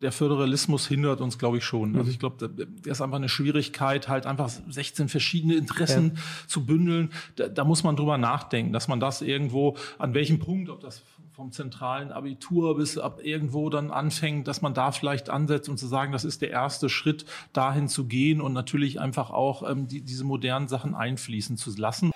der 0.00 0.12
Föderalismus 0.12 0.86
hindert 0.86 1.20
uns, 1.20 1.38
glaube 1.38 1.58
ich, 1.58 1.64
schon. 1.64 1.96
Also 1.96 2.10
ich 2.10 2.20
glaube, 2.20 2.48
da 2.48 2.90
ist 2.90 3.00
einfach 3.00 3.16
eine 3.16 3.28
Schwierigkeit, 3.28 4.08
halt 4.08 4.26
einfach 4.26 4.48
16 4.48 5.08
verschiedene 5.08 5.56
Interessen 5.56 6.12
ja. 6.14 6.22
zu 6.46 6.64
bündeln. 6.64 7.10
Da, 7.34 7.48
da, 7.48 7.64
muss 7.64 7.82
man 7.82 7.96
drüber 7.96 8.16
nachdenken, 8.16 8.72
dass 8.72 8.86
man 8.86 9.00
das 9.00 9.22
irgendwo, 9.22 9.76
an 9.98 10.14
welchem 10.14 10.38
Punkt, 10.38 10.70
ob 10.70 10.80
das 10.80 11.02
vom 11.32 11.50
zentralen 11.50 12.12
Abitur 12.12 12.76
bis 12.76 12.98
ab 12.98 13.20
irgendwo 13.22 13.70
dann 13.70 13.90
anfängt, 13.90 14.46
dass 14.46 14.62
man 14.62 14.74
da 14.74 14.92
vielleicht 14.92 15.30
ansetzt 15.30 15.68
und 15.68 15.78
zu 15.78 15.86
sagen, 15.86 16.12
das 16.12 16.24
ist 16.24 16.42
der 16.42 16.50
erste 16.50 16.88
Schritt, 16.88 17.24
dahin 17.52 17.88
zu 17.88 18.06
gehen 18.06 18.40
und 18.40 18.52
natürlich 18.52 19.00
einfach 19.00 19.30
auch 19.30 19.68
ähm, 19.68 19.88
die, 19.88 20.00
diese 20.00 20.24
modernen 20.24 20.68
Sachen 20.68 20.94
einfließen 20.94 21.56
zu 21.56 21.70
lassen. 21.76 22.12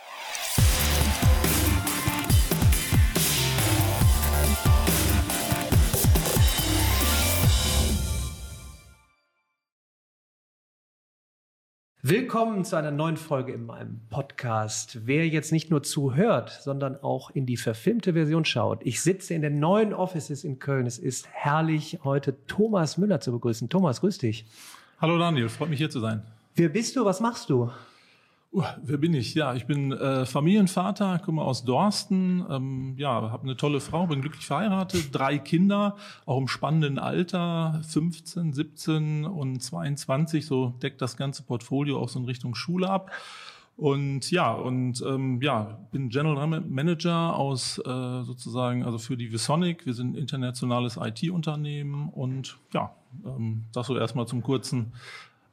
Willkommen 12.04 12.64
zu 12.64 12.74
einer 12.74 12.90
neuen 12.90 13.16
Folge 13.16 13.52
in 13.52 13.64
meinem 13.64 14.00
Podcast. 14.10 15.06
Wer 15.06 15.28
jetzt 15.28 15.52
nicht 15.52 15.70
nur 15.70 15.84
zuhört, 15.84 16.50
sondern 16.50 16.96
auch 17.00 17.30
in 17.30 17.46
die 17.46 17.56
verfilmte 17.56 18.14
Version 18.14 18.44
schaut. 18.44 18.80
Ich 18.82 19.00
sitze 19.00 19.34
in 19.34 19.42
den 19.42 19.60
neuen 19.60 19.94
Offices 19.94 20.42
in 20.42 20.58
Köln. 20.58 20.86
Es 20.86 20.98
ist 20.98 21.28
herrlich, 21.30 22.00
heute 22.02 22.44
Thomas 22.48 22.98
Müller 22.98 23.20
zu 23.20 23.30
begrüßen. 23.30 23.68
Thomas, 23.68 24.00
grüß 24.00 24.18
dich. 24.18 24.44
Hallo 25.00 25.16
Daniel, 25.16 25.48
freut 25.48 25.70
mich 25.70 25.78
hier 25.78 25.90
zu 25.90 26.00
sein. 26.00 26.24
Wer 26.56 26.70
bist 26.70 26.96
du? 26.96 27.04
Was 27.04 27.20
machst 27.20 27.48
du? 27.48 27.70
Uh, 28.54 28.64
wer 28.82 28.98
bin 28.98 29.14
ich? 29.14 29.34
Ja, 29.34 29.54
ich 29.54 29.64
bin 29.64 29.92
äh, 29.92 30.26
Familienvater, 30.26 31.18
komme 31.20 31.40
aus 31.40 31.64
Dorsten, 31.64 32.44
ähm, 32.50 32.94
ja, 32.98 33.30
habe 33.30 33.44
eine 33.44 33.56
tolle 33.56 33.80
Frau, 33.80 34.06
bin 34.06 34.20
glücklich 34.20 34.44
verheiratet, 34.44 35.08
drei 35.10 35.38
Kinder, 35.38 35.96
auch 36.26 36.36
im 36.36 36.48
spannenden 36.48 36.98
Alter, 36.98 37.80
15, 37.88 38.52
17 38.52 39.24
und 39.24 39.60
22, 39.60 40.44
so 40.44 40.74
deckt 40.82 41.00
das 41.00 41.16
ganze 41.16 41.44
Portfolio 41.44 41.98
auch 41.98 42.10
so 42.10 42.18
in 42.18 42.26
Richtung 42.26 42.54
Schule 42.54 42.90
ab. 42.90 43.10
Und 43.78 44.30
ja, 44.30 44.52
und 44.52 45.00
ähm, 45.00 45.40
ja, 45.40 45.78
bin 45.90 46.10
General 46.10 46.46
Manager 46.60 47.34
aus 47.34 47.78
äh, 47.78 48.22
sozusagen, 48.22 48.84
also 48.84 48.98
für 48.98 49.16
die 49.16 49.32
Visonic. 49.32 49.86
Wir 49.86 49.94
sind 49.94 50.14
ein 50.14 50.18
internationales 50.18 50.98
IT-Unternehmen 51.02 52.10
und 52.10 52.58
ja, 52.74 52.94
ähm, 53.24 53.64
das 53.72 53.86
so 53.86 53.96
erstmal 53.96 54.26
zum 54.26 54.42
kurzen 54.42 54.92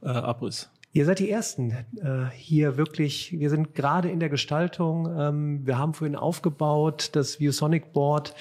äh, 0.02 0.09
Abriss. 0.09 0.69
Ihr 0.91 1.05
seid 1.05 1.19
die 1.19 1.29
Ersten 1.29 1.71
äh, 1.71 2.25
hier 2.33 2.75
wirklich. 2.75 3.37
Wir 3.37 3.51
sind 3.51 3.75
gerade 3.75 4.09
in 4.09 4.19
der 4.19 4.29
Gestaltung. 4.29 5.07
Ähm, 5.15 5.65
wir 5.65 5.77
haben 5.77 5.93
vorhin 5.93 6.15
aufgebaut 6.15 7.11
das 7.13 7.39
ViewSonic 7.39 7.93
Board. 7.93 8.33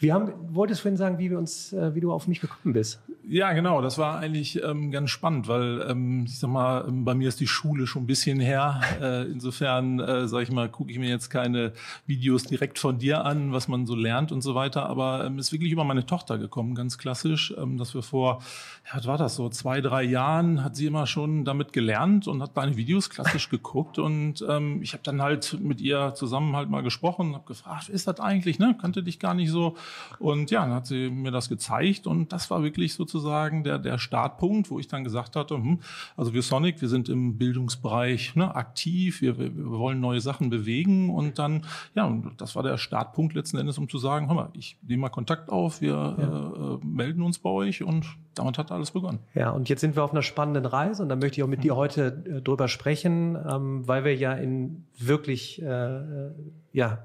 Wir 0.00 0.14
haben, 0.14 0.32
wolltest 0.54 0.80
vorhin 0.80 0.96
sagen, 0.96 1.18
wie 1.18 1.28
wir 1.30 1.36
uns, 1.36 1.74
äh, 1.74 1.94
wie 1.94 2.00
du 2.00 2.10
auf 2.10 2.26
mich 2.26 2.40
gekommen 2.40 2.72
bist. 2.72 3.00
Ja, 3.28 3.52
genau. 3.52 3.82
Das 3.82 3.98
war 3.98 4.18
eigentlich 4.18 4.62
ähm, 4.62 4.90
ganz 4.90 5.10
spannend, 5.10 5.46
weil 5.46 5.86
ähm, 5.86 6.24
ich 6.26 6.38
sag 6.38 6.48
mal, 6.48 6.86
ähm, 6.88 7.04
bei 7.04 7.14
mir 7.14 7.28
ist 7.28 7.38
die 7.38 7.46
Schule 7.46 7.86
schon 7.86 8.04
ein 8.04 8.06
bisschen 8.06 8.40
her. 8.40 8.80
Äh, 9.00 9.26
insofern, 9.26 10.00
äh, 10.00 10.26
sag 10.26 10.42
ich 10.42 10.50
mal, 10.50 10.70
gucke 10.70 10.90
ich 10.90 10.98
mir 10.98 11.10
jetzt 11.10 11.28
keine 11.28 11.72
Videos 12.06 12.44
direkt 12.44 12.78
von 12.78 12.98
dir 12.98 13.26
an, 13.26 13.52
was 13.52 13.68
man 13.68 13.86
so 13.86 13.94
lernt 13.94 14.32
und 14.32 14.40
so 14.40 14.54
weiter. 14.54 14.86
Aber 14.86 15.24
ähm, 15.24 15.38
ist 15.38 15.52
wirklich 15.52 15.70
über 15.70 15.84
meine 15.84 16.06
Tochter 16.06 16.38
gekommen, 16.38 16.74
ganz 16.74 16.96
klassisch, 16.96 17.54
ähm, 17.58 17.76
dass 17.76 17.94
wir 17.94 18.02
vor, 18.02 18.42
ja, 18.86 18.96
was 18.96 19.06
war 19.06 19.18
das 19.18 19.36
so, 19.36 19.50
zwei, 19.50 19.82
drei 19.82 20.02
Jahren 20.02 20.64
hat 20.64 20.76
sie 20.76 20.86
immer 20.86 21.06
schon 21.06 21.44
damit 21.44 21.74
gelernt 21.74 22.26
und 22.26 22.42
hat 22.42 22.56
deine 22.56 22.76
Videos 22.78 23.10
klassisch 23.10 23.50
geguckt 23.50 23.98
und 23.98 24.44
ähm, 24.48 24.80
ich 24.82 24.94
habe 24.94 25.02
dann 25.02 25.20
halt 25.20 25.58
mit 25.60 25.80
ihr 25.80 26.14
zusammen 26.14 26.56
halt 26.56 26.70
mal 26.70 26.82
gesprochen, 26.82 27.34
habe 27.34 27.44
gefragt, 27.46 27.90
ist 27.90 28.08
das 28.08 28.18
eigentlich, 28.18 28.58
ne? 28.58 28.76
Kannte 28.80 29.02
dich 29.02 29.18
gar 29.18 29.34
nicht 29.34 29.50
so. 29.50 29.76
Und 30.18 30.50
ja, 30.50 30.62
dann 30.62 30.74
hat 30.74 30.86
sie 30.86 31.10
mir 31.10 31.30
das 31.30 31.48
gezeigt 31.48 32.06
und 32.06 32.32
das 32.32 32.50
war 32.50 32.62
wirklich 32.62 32.94
sozusagen 32.94 33.64
der, 33.64 33.78
der 33.78 33.98
Startpunkt, 33.98 34.70
wo 34.70 34.78
ich 34.78 34.88
dann 34.88 35.04
gesagt 35.04 35.36
hatte, 35.36 35.54
hm, 35.54 35.80
also 36.16 36.34
wir 36.34 36.42
Sonic, 36.42 36.80
wir 36.80 36.88
sind 36.88 37.08
im 37.08 37.38
Bildungsbereich 37.38 38.36
ne, 38.36 38.54
aktiv, 38.54 39.20
wir, 39.20 39.38
wir, 39.38 39.54
wollen 39.56 40.00
neue 40.00 40.20
Sachen 40.20 40.50
bewegen 40.50 41.10
und 41.10 41.38
dann, 41.38 41.64
ja, 41.94 42.10
das 42.36 42.56
war 42.56 42.62
der 42.62 42.78
Startpunkt 42.78 43.34
letzten 43.34 43.58
Endes, 43.58 43.78
um 43.78 43.88
zu 43.88 43.98
sagen, 43.98 44.28
hör 44.28 44.34
mal, 44.34 44.50
ich 44.54 44.76
nehme 44.82 45.02
mal 45.02 45.08
Kontakt 45.08 45.50
auf, 45.50 45.80
wir 45.80 46.16
ja. 46.18 46.74
äh, 46.74 46.78
melden 46.84 47.22
uns 47.22 47.38
bei 47.38 47.50
euch 47.50 47.82
und 47.82 48.06
damit 48.34 48.58
hat 48.58 48.70
alles 48.70 48.92
begonnen. 48.92 49.18
Ja, 49.34 49.50
und 49.50 49.68
jetzt 49.68 49.80
sind 49.80 49.96
wir 49.96 50.04
auf 50.04 50.12
einer 50.12 50.22
spannenden 50.22 50.66
Reise 50.66 51.02
und 51.02 51.08
da 51.08 51.16
möchte 51.16 51.38
ich 51.38 51.42
auch 51.42 51.48
mit 51.48 51.60
mhm. 51.60 51.62
dir 51.64 51.76
heute 51.76 52.22
äh, 52.26 52.40
drüber 52.40 52.68
sprechen, 52.68 53.36
ähm, 53.36 53.86
weil 53.86 54.04
wir 54.04 54.14
ja 54.14 54.32
in 54.34 54.84
wirklich 54.98 55.60
äh, 55.62 56.30
ja 56.72 56.98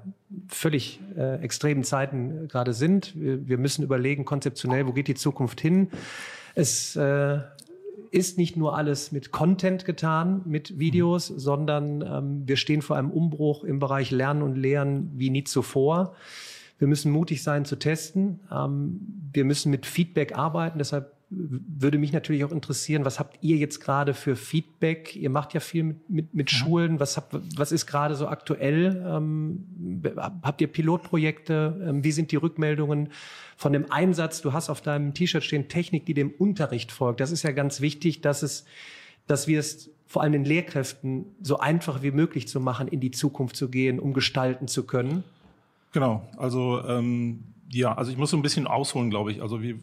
völlig 0.48 1.00
äh, 1.16 1.40
extremen 1.42 1.84
Zeiten 1.84 2.48
gerade 2.48 2.72
sind. 2.72 3.18
Wir, 3.18 3.48
wir 3.48 3.58
müssen 3.58 3.82
überlegen 3.82 4.24
konzeptionell, 4.24 4.86
wo 4.86 4.92
geht 4.92 5.08
die 5.08 5.14
Zukunft 5.14 5.60
hin. 5.60 5.88
Es 6.54 6.96
äh, 6.96 7.40
ist 8.10 8.38
nicht 8.38 8.56
nur 8.56 8.76
alles 8.76 9.12
mit 9.12 9.32
Content 9.32 9.84
getan, 9.84 10.42
mit 10.44 10.78
Videos, 10.78 11.30
mhm. 11.30 11.38
sondern 11.38 12.02
ähm, 12.02 12.42
wir 12.46 12.56
stehen 12.56 12.82
vor 12.82 12.96
einem 12.96 13.10
Umbruch 13.10 13.64
im 13.64 13.78
Bereich 13.78 14.10
Lernen 14.10 14.42
und 14.42 14.56
Lehren 14.56 15.10
wie 15.14 15.30
nie 15.30 15.44
zuvor. 15.44 16.14
Wir 16.78 16.88
müssen 16.88 17.10
mutig 17.10 17.42
sein 17.42 17.64
zu 17.64 17.76
testen. 17.76 18.40
Ähm, 18.52 19.00
wir 19.32 19.44
müssen 19.44 19.70
mit 19.70 19.86
Feedback 19.86 20.36
arbeiten. 20.36 20.78
Deshalb 20.78 21.15
würde 21.28 21.98
mich 21.98 22.12
natürlich 22.12 22.44
auch 22.44 22.52
interessieren, 22.52 23.04
was 23.04 23.18
habt 23.18 23.38
ihr 23.42 23.56
jetzt 23.56 23.80
gerade 23.80 24.14
für 24.14 24.36
Feedback? 24.36 25.16
Ihr 25.16 25.30
macht 25.30 25.54
ja 25.54 25.60
viel 25.60 25.82
mit, 25.82 26.08
mit, 26.08 26.34
mit 26.34 26.52
ja. 26.52 26.58
Schulen. 26.58 27.00
Was, 27.00 27.16
habt, 27.16 27.34
was 27.56 27.72
ist 27.72 27.86
gerade 27.86 28.14
so 28.14 28.28
aktuell? 28.28 29.04
Ähm, 29.04 30.02
habt 30.14 30.60
ihr 30.60 30.68
Pilotprojekte? 30.68 31.84
Ähm, 31.84 32.04
wie 32.04 32.12
sind 32.12 32.30
die 32.30 32.36
Rückmeldungen 32.36 33.08
von 33.56 33.72
dem 33.72 33.90
Einsatz? 33.90 34.40
Du 34.40 34.52
hast 34.52 34.70
auf 34.70 34.80
deinem 34.80 35.14
T-Shirt 35.14 35.42
stehen 35.42 35.68
Technik, 35.68 36.06
die 36.06 36.14
dem 36.14 36.30
Unterricht 36.30 36.92
folgt. 36.92 37.18
Das 37.18 37.32
ist 37.32 37.42
ja 37.42 37.50
ganz 37.50 37.80
wichtig, 37.80 38.20
dass 38.20 38.44
es, 38.44 38.64
dass 39.26 39.48
wir 39.48 39.58
es 39.58 39.90
vor 40.06 40.22
allem 40.22 40.32
den 40.32 40.44
Lehrkräften 40.44 41.26
so 41.42 41.58
einfach 41.58 42.02
wie 42.02 42.12
möglich 42.12 42.46
zu 42.46 42.60
machen, 42.60 42.86
in 42.86 43.00
die 43.00 43.10
Zukunft 43.10 43.56
zu 43.56 43.68
gehen, 43.68 43.98
um 43.98 44.12
gestalten 44.12 44.68
zu 44.68 44.84
können. 44.84 45.24
Genau. 45.92 46.28
Also 46.36 46.84
ähm 46.86 47.42
ja, 47.70 47.94
also 47.94 48.10
ich 48.10 48.16
muss 48.16 48.30
so 48.30 48.36
ein 48.36 48.42
bisschen 48.42 48.66
ausholen, 48.66 49.10
glaube 49.10 49.32
ich. 49.32 49.42
Also 49.42 49.62
wir 49.62 49.78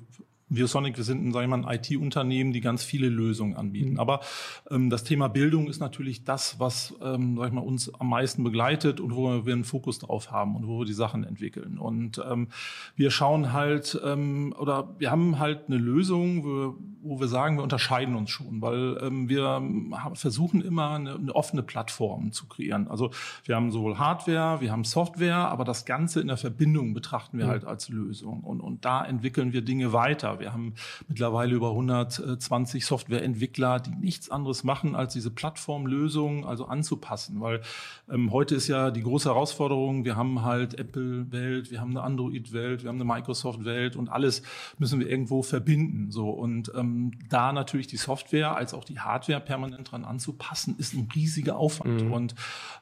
wir 0.55 0.67
Sonic, 0.67 0.97
wir 0.97 1.03
sind 1.03 1.25
ein, 1.25 1.31
sagen 1.31 1.49
wir 1.49 1.57
mal, 1.57 1.67
ein 1.67 1.79
IT-Unternehmen, 1.79 2.53
die 2.53 2.61
ganz 2.61 2.83
viele 2.83 3.09
Lösungen 3.09 3.55
anbieten. 3.55 3.93
Mhm. 3.93 3.99
Aber 3.99 4.21
ähm, 4.69 4.89
das 4.89 5.03
Thema 5.03 5.27
Bildung 5.27 5.67
ist 5.67 5.79
natürlich 5.79 6.23
das, 6.23 6.59
was 6.59 6.93
ähm, 7.01 7.37
sag 7.37 7.47
ich 7.47 7.53
mal, 7.53 7.61
uns 7.61 7.93
am 7.93 8.09
meisten 8.09 8.43
begleitet 8.43 8.99
und 8.99 9.15
wo 9.15 9.45
wir 9.45 9.53
einen 9.53 9.63
Fokus 9.63 9.99
drauf 9.99 10.31
haben 10.31 10.55
und 10.55 10.67
wo 10.67 10.79
wir 10.79 10.85
die 10.85 10.93
Sachen 10.93 11.23
entwickeln. 11.23 11.77
Und 11.77 12.21
ähm, 12.29 12.49
wir 12.95 13.11
schauen 13.11 13.53
halt, 13.53 13.99
ähm, 14.03 14.53
oder 14.57 14.95
wir 14.97 15.11
haben 15.11 15.39
halt 15.39 15.67
eine 15.67 15.77
Lösung, 15.77 16.43
wo, 16.43 16.75
wo 17.01 17.19
wir 17.19 17.27
sagen, 17.27 17.57
wir 17.57 17.63
unterscheiden 17.63 18.15
uns 18.15 18.29
schon, 18.29 18.61
weil 18.61 18.97
ähm, 19.01 19.29
wir 19.29 19.61
versuchen 20.13 20.61
immer 20.61 20.91
eine, 20.91 21.15
eine 21.15 21.35
offene 21.35 21.63
Plattform 21.63 22.31
zu 22.31 22.47
kreieren. 22.47 22.87
Also 22.87 23.11
wir 23.45 23.55
haben 23.55 23.71
sowohl 23.71 23.97
Hardware, 23.97 24.61
wir 24.61 24.71
haben 24.71 24.83
Software, 24.83 25.35
aber 25.35 25.65
das 25.65 25.85
Ganze 25.85 26.21
in 26.21 26.27
der 26.27 26.37
Verbindung 26.37 26.93
betrachten 26.93 27.37
wir 27.37 27.45
mhm. 27.45 27.49
halt 27.49 27.65
als 27.65 27.89
Lösung. 27.89 28.41
Und, 28.41 28.61
und 28.61 28.85
da 28.85 29.03
entwickeln 29.03 29.53
wir 29.53 29.61
Dinge 29.61 29.93
weiter. 29.93 30.39
Wir 30.43 30.51
haben 30.51 30.73
mittlerweile 31.07 31.55
über 31.55 31.69
120 31.69 32.85
Softwareentwickler, 32.85 33.79
die 33.79 33.91
nichts 33.91 34.29
anderes 34.29 34.65
machen, 34.65 34.93
als 34.93 35.13
diese 35.13 35.31
Plattformlösung 35.31 36.45
also 36.45 36.65
anzupassen. 36.65 37.39
Weil 37.39 37.61
ähm, 38.11 38.29
heute 38.33 38.55
ist 38.55 38.67
ja 38.67 38.91
die 38.91 39.03
große 39.03 39.29
Herausforderung, 39.29 40.03
wir 40.03 40.17
haben 40.17 40.43
halt 40.43 40.77
Apple-Welt, 40.77 41.71
wir 41.71 41.79
haben 41.79 41.91
eine 41.91 42.01
Android-Welt, 42.01 42.83
wir 42.83 42.89
haben 42.89 42.97
eine 42.97 43.05
Microsoft-Welt 43.05 43.95
und 43.95 44.09
alles 44.09 44.41
müssen 44.79 44.99
wir 44.99 45.09
irgendwo 45.09 45.43
verbinden. 45.43 46.11
So 46.11 46.29
Und 46.29 46.73
ähm, 46.75 47.11
da 47.29 47.53
natürlich 47.53 47.87
die 47.87 47.95
Software 47.95 48.53
als 48.53 48.73
auch 48.73 48.83
die 48.83 48.99
Hardware 48.99 49.39
permanent 49.39 49.93
dran 49.93 50.03
anzupassen, 50.03 50.75
ist 50.77 50.93
ein 50.93 51.07
riesiger 51.15 51.55
Aufwand. 51.55 52.03
Mhm. 52.03 52.11
Und 52.11 52.35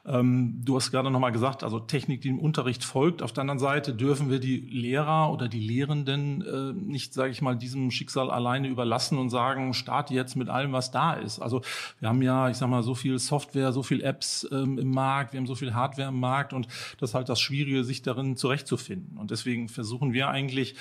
ähm, 0.04 0.62
du 0.64 0.74
hast 0.74 0.90
gerade 0.90 1.12
nochmal 1.12 1.30
gesagt, 1.30 1.62
also 1.62 1.78
Technik, 1.78 2.22
die 2.22 2.28
im 2.28 2.40
Unterricht 2.40 2.82
folgt. 2.82 3.22
Auf 3.22 3.32
der 3.32 3.42
anderen 3.42 3.60
Seite 3.60 3.94
dürfen 3.94 4.30
wir 4.30 4.40
die 4.40 4.56
Lehrer 4.56 5.32
oder 5.32 5.46
die 5.46 5.60
Lehrenden 5.60 6.42
äh, 6.42 6.72
nicht, 6.72 7.14
sage 7.14 7.30
ich 7.30 7.41
mal, 7.42 7.52
mal 7.52 7.58
diesem 7.58 7.90
Schicksal 7.90 8.30
alleine 8.30 8.68
überlassen 8.68 9.18
und 9.18 9.30
sagen, 9.30 9.74
starte 9.74 10.14
jetzt 10.14 10.36
mit 10.36 10.48
allem, 10.48 10.72
was 10.72 10.90
da 10.90 11.14
ist. 11.14 11.40
Also 11.40 11.62
wir 12.00 12.08
haben 12.08 12.22
ja, 12.22 12.48
ich 12.48 12.56
sag 12.56 12.68
mal, 12.68 12.82
so 12.82 12.94
viel 12.94 13.18
Software, 13.18 13.72
so 13.72 13.82
viel 13.82 14.02
Apps 14.02 14.48
ähm, 14.50 14.78
im 14.78 14.90
Markt, 14.90 15.32
wir 15.32 15.38
haben 15.38 15.46
so 15.46 15.54
viel 15.54 15.74
Hardware 15.74 16.08
im 16.08 16.20
Markt 16.20 16.52
und 16.52 16.66
das 16.98 17.10
ist 17.10 17.14
halt 17.14 17.28
das 17.28 17.40
Schwierige, 17.40 17.84
sich 17.84 18.02
darin 18.02 18.36
zurechtzufinden. 18.36 19.18
Und 19.18 19.30
deswegen 19.30 19.68
versuchen 19.68 20.12
wir 20.12 20.28
eigentlich 20.28 20.74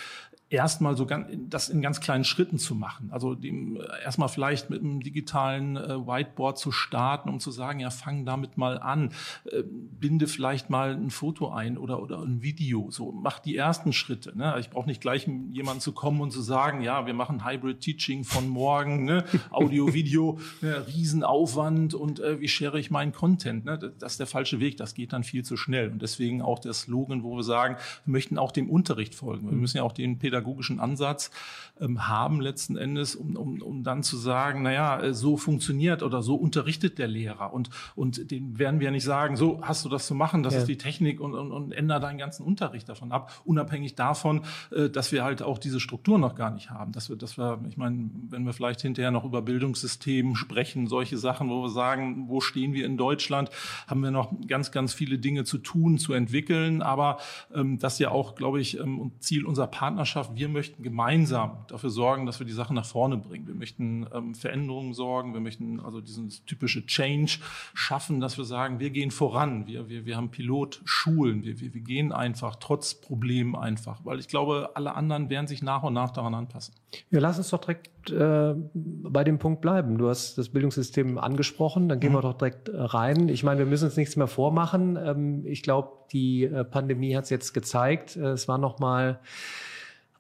erstmal 0.52 0.98
so 0.98 1.06
ganz, 1.06 1.28
das 1.50 1.70
in 1.70 1.82
ganz 1.82 2.02
kleinen 2.02 2.26
Schritten 2.26 2.60
zu 2.60 2.76
machen. 2.76 3.10
Also 3.12 3.36
dem, 3.36 3.78
äh, 3.78 4.04
erstmal 4.04 4.28
vielleicht 4.28 4.70
mit 4.70 4.82
einem 4.82 5.00
digitalen 5.00 5.78
äh, 5.78 6.06
Whiteboard 6.06 6.58
zu 6.58 6.72
starten, 6.72 7.30
um 7.30 7.40
zu 7.40 7.52
sagen, 7.52 7.80
ja, 7.80 7.90
fang 7.90 8.26
damit 8.26 8.58
mal 8.58 8.78
an, 8.78 9.14
äh, 9.46 9.64
binde 9.64 10.28
vielleicht 10.28 10.70
mal 10.70 10.94
ein 10.94 11.10
Foto 11.10 11.52
ein 11.52 11.78
oder, 11.78 12.02
oder 12.02 12.22
ein 12.22 12.42
Video. 12.42 12.92
So, 12.92 13.14
mach 13.14 13.40
die 13.40 13.56
ersten 13.56 13.94
Schritte. 13.94 14.38
Ne? 14.38 14.56
Ich 14.60 14.70
brauche 14.70 14.88
nicht 14.88 15.00
gleich 15.00 15.28
jemanden 15.52 15.80
zu 15.80 15.94
kommen 15.94 16.20
und 16.20 16.32
zu 16.32 16.42
sagen, 16.42 16.82
ja, 16.82 17.06
wir 17.06 17.14
machen 17.14 17.46
Hybrid 17.46 17.80
Teaching 17.80 18.26
von 18.26 18.50
morgen, 18.50 19.06
ne? 19.06 19.24
Audio, 19.52 19.94
Video, 19.94 20.38
ne? 20.60 20.86
Riesenaufwand 20.86 21.94
und 21.94 22.20
äh, 22.20 22.42
wie 22.42 22.50
share 22.50 22.78
ich 22.78 22.92
meinen 22.92 23.14
Content? 23.14 23.64
Ne? 23.64 23.78
Das 24.00 24.14
ist 24.14 24.20
der 24.20 24.28
falsche 24.28 24.60
Weg, 24.60 24.76
das 24.78 24.96
geht 24.96 25.14
dann 25.14 25.24
viel 25.24 25.46
zu 25.46 25.56
schnell. 25.56 25.92
Und 25.92 26.02
deswegen 26.02 26.42
auch 26.42 26.60
der 26.60 26.74
Slogan, 26.74 27.24
wo 27.24 27.38
wir 27.38 27.44
sagen, 27.44 27.78
wir 28.06 28.12
möchten 28.12 28.38
auch 28.38 28.52
dem 28.52 28.70
Unterricht 28.70 29.16
folgen. 29.16 29.50
Wir 29.50 29.56
müssen 29.56 29.78
ja 29.78 29.84
auch 29.84 29.94
den 29.94 30.20
Pädagogen 30.20 30.41
pädagogischen 30.42 30.80
Ansatz 30.80 31.32
ähm, 31.80 32.08
haben 32.08 32.42
letzten 32.42 32.78
Endes, 32.78 33.16
um, 33.16 33.36
um, 33.36 33.62
um 33.62 33.84
dann 33.84 34.04
zu 34.04 34.18
sagen, 34.18 34.62
naja, 34.62 35.00
äh, 35.00 35.14
so 35.14 35.38
funktioniert 35.38 36.04
oder 36.04 36.22
so 36.22 36.36
unterrichtet 36.36 36.98
der 36.98 37.08
Lehrer. 37.08 37.54
Und, 37.54 37.70
und 37.96 38.32
den 38.32 38.60
werden 38.60 38.80
wir 38.80 38.92
nicht 38.92 39.04
sagen, 39.04 39.36
so 39.36 39.62
hast 39.64 39.86
du 39.86 39.90
das 39.90 40.08
zu 40.08 40.16
machen, 40.16 40.44
das 40.44 40.54
ja. 40.54 40.60
ist 40.62 40.68
die 40.68 40.78
Technik 40.78 41.20
und, 41.20 41.34
und, 41.34 41.52
und 41.52 41.72
ändere 41.72 42.00
deinen 42.00 42.18
ganzen 42.18 42.44
Unterricht 42.44 42.90
davon 42.90 43.12
ab, 43.12 43.42
unabhängig 43.46 43.96
davon, 43.96 44.42
äh, 44.72 44.90
dass 44.90 45.12
wir 45.12 45.24
halt 45.24 45.42
auch 45.42 45.58
diese 45.58 45.80
Struktur 45.80 46.18
noch 46.18 46.36
gar 46.36 46.52
nicht 46.52 46.70
haben. 46.70 46.92
Dass 46.92 47.10
wir, 47.10 47.16
dass 47.16 47.38
wir, 47.38 47.60
ich 47.70 47.78
meine, 47.78 48.10
wenn 48.30 48.44
wir 48.46 48.54
vielleicht 48.54 48.82
hinterher 48.82 49.12
noch 49.12 49.26
über 49.26 49.42
Bildungssystem 49.42 50.36
sprechen, 50.36 50.88
solche 50.88 51.18
Sachen, 51.18 51.50
wo 51.50 51.64
wir 51.64 51.70
sagen, 51.70 52.26
wo 52.28 52.42
stehen 52.42 52.74
wir 52.74 52.86
in 52.86 52.98
Deutschland, 52.98 53.50
haben 53.88 54.02
wir 54.02 54.12
noch 54.12 54.34
ganz, 54.48 54.72
ganz 54.72 54.94
viele 54.94 55.18
Dinge 55.18 55.44
zu 55.44 55.58
tun, 55.58 55.98
zu 55.98 56.14
entwickeln. 56.14 56.82
Aber 56.82 57.18
ähm, 57.54 57.80
das 57.80 58.00
ja 58.00 58.12
auch, 58.12 58.36
glaube 58.36 58.60
ich, 58.60 58.80
ähm, 58.80 59.12
Ziel 59.20 59.46
unserer 59.46 59.68
Partnerschaft. 59.68 60.31
Wir 60.36 60.50
möchten 60.50 60.84
gemeinsam 60.84 61.66
dafür 61.68 61.90
sorgen, 61.90 62.26
dass 62.26 62.40
wir 62.40 62.46
die 62.46 62.54
Sachen 62.54 62.76
nach 62.76 62.86
vorne 62.86 63.18
bringen. 63.18 63.48
Wir 63.48 63.56
möchten 63.56 64.08
ähm, 64.14 64.36
Veränderungen 64.36 64.94
sorgen. 64.94 65.34
Wir 65.34 65.42
möchten 65.42 65.80
also 65.80 66.02
diesen 66.02 66.30
typische 66.46 66.86
Change 66.86 67.40
schaffen, 67.74 68.20
dass 68.20 68.38
wir 68.38 68.46
sagen, 68.46 68.80
wir 68.80 68.90
gehen 68.90 69.12
voran. 69.12 69.68
Wir, 69.68 69.90
wir, 69.90 70.06
wir 70.06 70.18
haben 70.18 70.30
Pilotschulen. 70.30 71.44
Wir, 71.44 71.60
wir, 71.60 71.74
wir 71.74 71.82
gehen 71.82 72.12
einfach 72.12 72.56
trotz 72.56 72.96
Problemen 72.96 73.56
einfach. 73.56 74.00
Weil 74.04 74.20
ich 74.20 74.28
glaube, 74.28 74.72
alle 74.76 74.96
anderen 74.96 75.30
werden 75.30 75.48
sich 75.48 75.62
nach 75.62 75.84
und 75.84 75.94
nach 75.94 76.12
daran 76.12 76.34
anpassen. 76.34 76.74
Ja, 77.10 77.20
lass 77.20 77.38
uns 77.38 77.50
doch 77.50 77.62
direkt 77.62 78.10
äh, 78.10 78.54
bei 78.74 79.24
dem 79.24 79.40
Punkt 79.40 79.62
bleiben. 79.62 79.98
Du 79.98 80.10
hast 80.10 80.38
das 80.38 80.50
Bildungssystem 80.50 81.18
angesprochen. 81.18 81.90
Dann 81.90 82.00
gehen 82.00 82.12
mhm. 82.12 82.18
wir 82.18 82.22
doch 82.22 82.38
direkt 82.38 82.70
äh, 82.70 82.78
rein. 82.80 83.30
Ich 83.30 83.44
meine, 83.44 83.60
wir 83.60 83.66
müssen 83.66 83.86
uns 83.86 83.98
nichts 83.98 84.16
mehr 84.16 84.28
vormachen. 84.28 84.98
Ähm, 84.98 85.46
ich 85.46 85.64
glaube, 85.64 85.90
die 86.12 86.44
äh, 86.44 86.64
Pandemie 86.64 87.16
hat 87.16 87.26
es 87.26 87.30
jetzt 87.30 87.54
gezeigt. 87.54 88.16
Äh, 88.16 88.32
es 88.32 88.48
war 88.48 88.58
noch 88.58 88.80
mal 88.80 89.20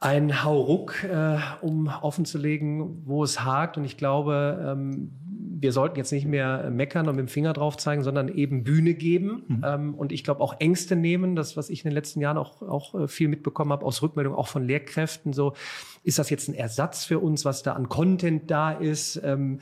ein 0.01 0.43
Hauruck, 0.43 1.03
äh, 1.03 1.37
um 1.61 1.87
offenzulegen, 1.87 3.03
wo 3.05 3.23
es 3.23 3.45
hakt. 3.45 3.77
Und 3.77 3.85
ich 3.85 3.97
glaube, 3.97 4.59
ähm, 4.67 5.11
wir 5.61 5.71
sollten 5.71 5.97
jetzt 5.97 6.11
nicht 6.11 6.25
mehr 6.25 6.69
meckern 6.69 7.07
und 7.07 7.15
mit 7.15 7.25
dem 7.25 7.27
Finger 7.27 7.53
drauf 7.53 7.77
zeigen, 7.77 8.03
sondern 8.03 8.29
eben 8.29 8.63
Bühne 8.63 8.93
geben. 8.93 9.43
Mhm. 9.47 9.65
Ähm, 9.65 9.95
und 9.95 10.11
ich 10.11 10.23
glaube 10.23 10.41
auch 10.41 10.59
Ängste 10.59 10.95
nehmen. 10.95 11.35
Das, 11.35 11.57
was 11.57 11.69
ich 11.69 11.83
in 11.83 11.89
den 11.89 11.95
letzten 11.95 12.19
Jahren 12.21 12.37
auch, 12.37 12.61
auch 12.61 12.95
äh, 12.95 13.07
viel 13.07 13.27
mitbekommen 13.27 13.71
habe 13.71 13.85
aus 13.85 14.01
Rückmeldungen, 14.01 14.37
auch 14.37 14.47
von 14.47 14.65
Lehrkräften. 14.65 15.33
So, 15.33 15.53
ist 16.03 16.19
das 16.19 16.29
jetzt 16.29 16.47
ein 16.47 16.55
Ersatz 16.55 17.05
für 17.05 17.19
uns, 17.19 17.45
was 17.45 17.63
da 17.63 17.73
an 17.73 17.89
Content 17.89 18.49
da 18.49 18.71
ist? 18.71 19.21
Ähm, 19.23 19.59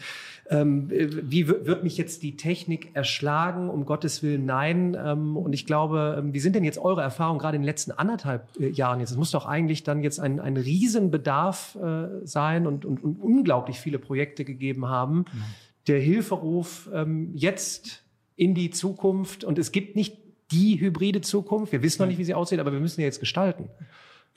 ähm, 0.49 0.89
wie 0.89 1.47
wird 1.47 1.83
mich 1.83 1.97
jetzt 1.97 2.23
die 2.23 2.37
Technik 2.37 2.95
erschlagen? 2.95 3.69
Um 3.69 3.85
Gottes 3.85 4.23
Willen, 4.23 4.45
nein. 4.45 4.97
Ähm, 4.99 5.37
und 5.37 5.53
ich 5.53 5.65
glaube, 5.65 6.17
ähm, 6.17 6.33
wie 6.33 6.39
sind 6.39 6.55
denn 6.55 6.63
jetzt 6.63 6.79
eure 6.79 7.01
Erfahrungen 7.01 7.39
gerade 7.39 7.55
in 7.55 7.61
den 7.61 7.67
letzten 7.67 7.91
anderthalb 7.91 8.47
äh, 8.59 8.69
Jahren 8.69 8.99
jetzt? 8.99 9.11
Es 9.11 9.17
muss 9.17 9.31
doch 9.31 9.45
eigentlich 9.45 9.83
dann 9.83 10.01
jetzt 10.01 10.19
ein, 10.19 10.39
ein 10.39 10.57
Riesenbedarf 10.57 11.77
äh, 11.81 12.25
sein 12.25 12.67
und, 12.67 12.85
und, 12.85 13.03
und 13.03 13.21
unglaublich 13.21 13.79
viele 13.79 13.99
Projekte 13.99 14.45
gegeben 14.45 14.87
haben. 14.87 15.17
Mhm. 15.17 15.43
Der 15.89 15.99
Hilferuf 15.99 16.87
ähm, 16.93 17.31
jetzt 17.35 18.05
in 18.35 18.53
die 18.53 18.69
Zukunft 18.69 19.43
und 19.43 19.57
es 19.57 19.71
gibt 19.71 19.95
nicht 19.95 20.17
die 20.51 20.79
hybride 20.79 21.21
Zukunft. 21.21 21.71
Wir 21.71 21.81
wissen 21.81 22.03
noch 22.03 22.07
nicht, 22.07 22.19
wie 22.19 22.23
sie 22.23 22.35
aussieht, 22.35 22.59
aber 22.59 22.71
wir 22.71 22.79
müssen 22.79 23.01
ja 23.01 23.05
jetzt 23.05 23.19
gestalten. 23.19 23.69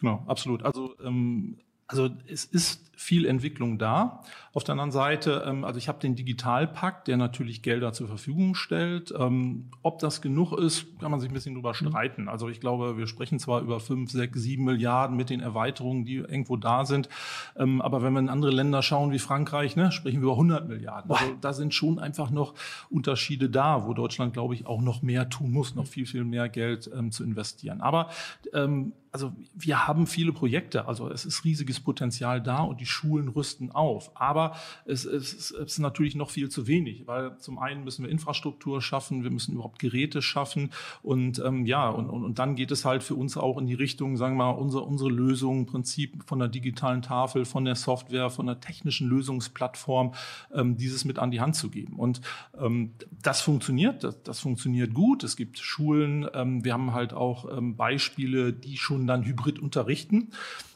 Genau, 0.01 0.25
absolut. 0.27 0.63
Also 0.65 0.95
ähm, 1.05 1.59
also 1.93 2.09
es 2.27 2.47
ist 2.47 2.91
viel 2.95 3.27
Entwicklung 3.27 3.79
da. 3.79 4.23
Auf 4.55 4.65
der 4.65 4.75
anderen 4.75 4.93
Seite, 4.93 5.45
ähm, 5.47 5.65
also 5.65 5.79
ich 5.79 5.89
habe 5.89 5.99
den 5.99 6.15
Digitalpakt, 6.15 7.09
der 7.09 7.17
natürlich 7.17 7.63
Gelder 7.63 7.93
zur 7.93 8.07
Verfügung 8.07 8.55
stellt. 8.55 9.13
Ähm, 9.19 9.71
ob 9.83 9.99
das 9.99 10.23
genug 10.23 10.53
ist, 10.53 10.87
kann 11.01 11.11
man 11.11 11.21
sich 11.21 11.31
ein 11.31 11.35
bisschen 11.35 11.55
drüber 11.55 11.71
mhm. 11.71 11.89
streiten. 11.89 12.29
Also 12.29 12.49
ich 12.49 12.61
glaube, 12.61 12.97
wir 12.97 13.07
sprechen 13.07 13.39
zwar 13.39 13.61
über 13.61 13.81
fünf, 13.81 14.11
sechs, 14.11 14.41
sieben 14.41 14.65
Milliarden 14.65 15.17
mit 15.17 15.31
den 15.31 15.41
Erweiterungen, 15.41 16.05
die 16.05 16.17
irgendwo 16.17 16.57
da 16.57 16.85
sind. 16.85 17.09
Ähm, 17.57 17.83
aber 17.83 18.03
wenn 18.03 18.13
wir 18.13 18.21
in 18.21 18.29
andere 18.29 18.53
Länder 18.53 18.83
schauen 18.83 19.11
wie 19.11 19.19
Frankreich, 19.19 19.75
ne, 19.75 19.91
sprechen 19.91 20.21
wir 20.21 20.25
über 20.25 20.33
100 20.33 20.69
Milliarden. 20.69 21.11
Also 21.11 21.35
da 21.41 21.53
sind 21.53 21.75
schon 21.75 21.99
einfach 21.99 22.31
noch 22.31 22.55
Unterschiede 22.89 23.51
da, 23.51 23.87
wo 23.87 23.95
Deutschland, 23.95 24.33
glaube 24.33 24.55
ich, 24.55 24.67
auch 24.67 24.81
noch 24.81 25.03
mehr 25.03 25.29
tun 25.29 25.51
muss, 25.51 25.75
noch 25.75 25.87
viel, 25.87 26.07
viel 26.07 26.25
mehr 26.25 26.49
Geld 26.49 26.91
ähm, 26.97 27.11
zu 27.11 27.25
investieren. 27.25 27.81
Aber 27.81 28.09
ähm, 28.55 28.93
also 29.13 29.33
wir 29.55 29.87
haben 29.87 30.07
viele 30.07 30.33
Projekte, 30.33 30.89
also 30.89 31.11
es 31.11 31.27
ist 31.27 31.45
riesiges 31.45 31.81
Potenzial 31.81 32.43
da 32.43 32.63
und 32.63 32.81
die 32.81 32.87
Schulen 32.87 33.29
rüsten 33.29 33.71
auf. 33.71 34.11
Aber 34.15 34.57
es, 34.87 35.05
es, 35.05 35.35
es 35.35 35.51
ist 35.51 35.79
natürlich 35.79 36.15
noch 36.15 36.31
viel 36.31 36.49
zu 36.49 36.67
wenig, 36.67 37.07
weil 37.07 37.37
zum 37.39 37.59
einen 37.59 37.85
müssen 37.85 38.05
wir 38.05 38.11
Infrastruktur 38.11 38.81
schaffen, 38.81 39.23
wir 39.23 39.31
müssen 39.31 39.53
überhaupt 39.53 39.79
Geräte 39.79 40.23
schaffen 40.23 40.71
und 41.03 41.39
ähm, 41.45 41.67
ja, 41.67 41.91
und, 41.91 42.09
und, 42.09 42.25
und 42.25 42.39
dann 42.39 42.57
geht 42.57 42.71
es 42.71 42.87
halt 42.87 43.03
für 43.03 43.15
uns 43.15 43.37
auch 43.37 43.59
in 43.59 43.67
die 43.67 43.75
Richtung, 43.75 44.17
sagen 44.17 44.37
wir 44.37 44.45
mal, 44.45 44.51
unsere, 44.53 44.85
unsere 44.85 45.11
Lösung 45.11 45.67
Prinzip 45.67 46.25
von 46.25 46.39
der 46.39 46.49
digitalen 46.49 47.03
Tafel, 47.03 47.45
von 47.45 47.67
der 47.67 47.75
Software, 47.75 48.31
von 48.31 48.47
der 48.47 48.61
technischen 48.61 49.09
Lösungsplattform, 49.09 50.15
ähm, 50.55 50.79
dieses 50.79 51.05
mit 51.05 51.19
an 51.19 51.31
die 51.31 51.43
Hand 51.43 51.57
zu 51.57 51.69
geben. 51.69 51.97
Und 51.97 52.23
ähm, 52.59 52.93
das 53.23 53.43
funktioniert, 53.43 54.05
das, 54.05 54.23
das 54.23 54.41
funktioniert 54.41 54.95
gut. 54.95 55.23
Es 55.23 55.37
gibt 55.37 55.59
Schulen, 55.59 56.27
ähm, 56.33 56.65
wir 56.65 56.73
haben 56.73 56.95
halt 56.95 57.13
auch 57.13 57.55
ähm, 57.55 57.77
Beispiele, 57.77 58.55
die 58.55 58.79
schon 58.79 59.02
schon 59.03 59.07
dann 59.07 59.25
hybrid 59.25 59.59
unterrichten. 59.59 60.33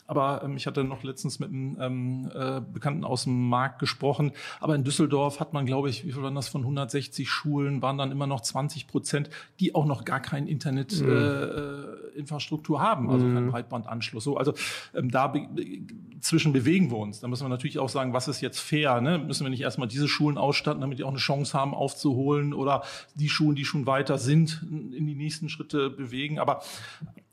Aber 0.08 0.42
ähm, 0.44 0.56
ich 0.56 0.68
hatte 0.68 0.84
noch 0.84 1.02
letztens 1.02 1.40
mit 1.40 1.48
einem 1.48 1.76
ähm, 1.80 2.30
äh, 2.32 2.60
Bekannten 2.60 3.02
aus 3.02 3.24
dem 3.24 3.48
Markt 3.48 3.80
gesprochen. 3.80 4.30
Aber 4.60 4.76
in 4.76 4.84
Düsseldorf 4.84 5.40
hat 5.40 5.52
man, 5.52 5.66
glaube 5.66 5.90
ich, 5.90 6.06
wie 6.06 6.12
viel 6.12 6.22
waren 6.22 6.36
das 6.36 6.46
von 6.48 6.60
160 6.60 7.28
Schulen, 7.28 7.82
waren 7.82 7.98
dann 7.98 8.12
immer 8.12 8.28
noch 8.28 8.40
20 8.40 8.86
Prozent, 8.86 9.30
die 9.58 9.74
auch 9.74 9.84
noch 9.84 10.04
gar 10.04 10.20
keine 10.20 10.48
Internetinfrastruktur 10.48 12.78
mhm. 12.78 12.84
äh, 12.84 12.86
haben, 12.86 13.10
also 13.10 13.26
mhm. 13.26 13.34
keinen 13.34 13.50
Breitbandanschluss. 13.50 14.22
So, 14.22 14.36
also 14.36 14.54
ähm, 14.94 15.10
da 15.10 15.26
be 15.26 15.48
zwischen 16.20 16.52
bewegen 16.52 16.90
wir 16.90 16.98
uns. 16.98 17.20
Da 17.20 17.28
müssen 17.28 17.44
wir 17.44 17.48
natürlich 17.48 17.78
auch 17.78 17.88
sagen, 17.88 18.12
was 18.12 18.26
ist 18.28 18.40
jetzt 18.40 18.58
fair? 18.58 19.00
Ne? 19.00 19.18
Müssen 19.18 19.44
wir 19.44 19.50
nicht 19.50 19.60
erstmal 19.60 19.86
diese 19.88 20.08
Schulen 20.08 20.38
ausstatten, 20.38 20.80
damit 20.80 20.98
die 20.98 21.04
auch 21.04 21.10
eine 21.10 21.18
Chance 21.18 21.56
haben, 21.56 21.72
aufzuholen 21.74 22.52
oder 22.54 22.82
die 23.14 23.28
Schulen, 23.28 23.54
die 23.54 23.64
schon 23.64 23.86
weiter 23.86 24.18
sind, 24.18 24.66
in 24.70 25.06
die 25.06 25.14
nächsten 25.14 25.48
Schritte 25.48 25.88
bewegen. 25.90 26.40
Aber 26.40 26.62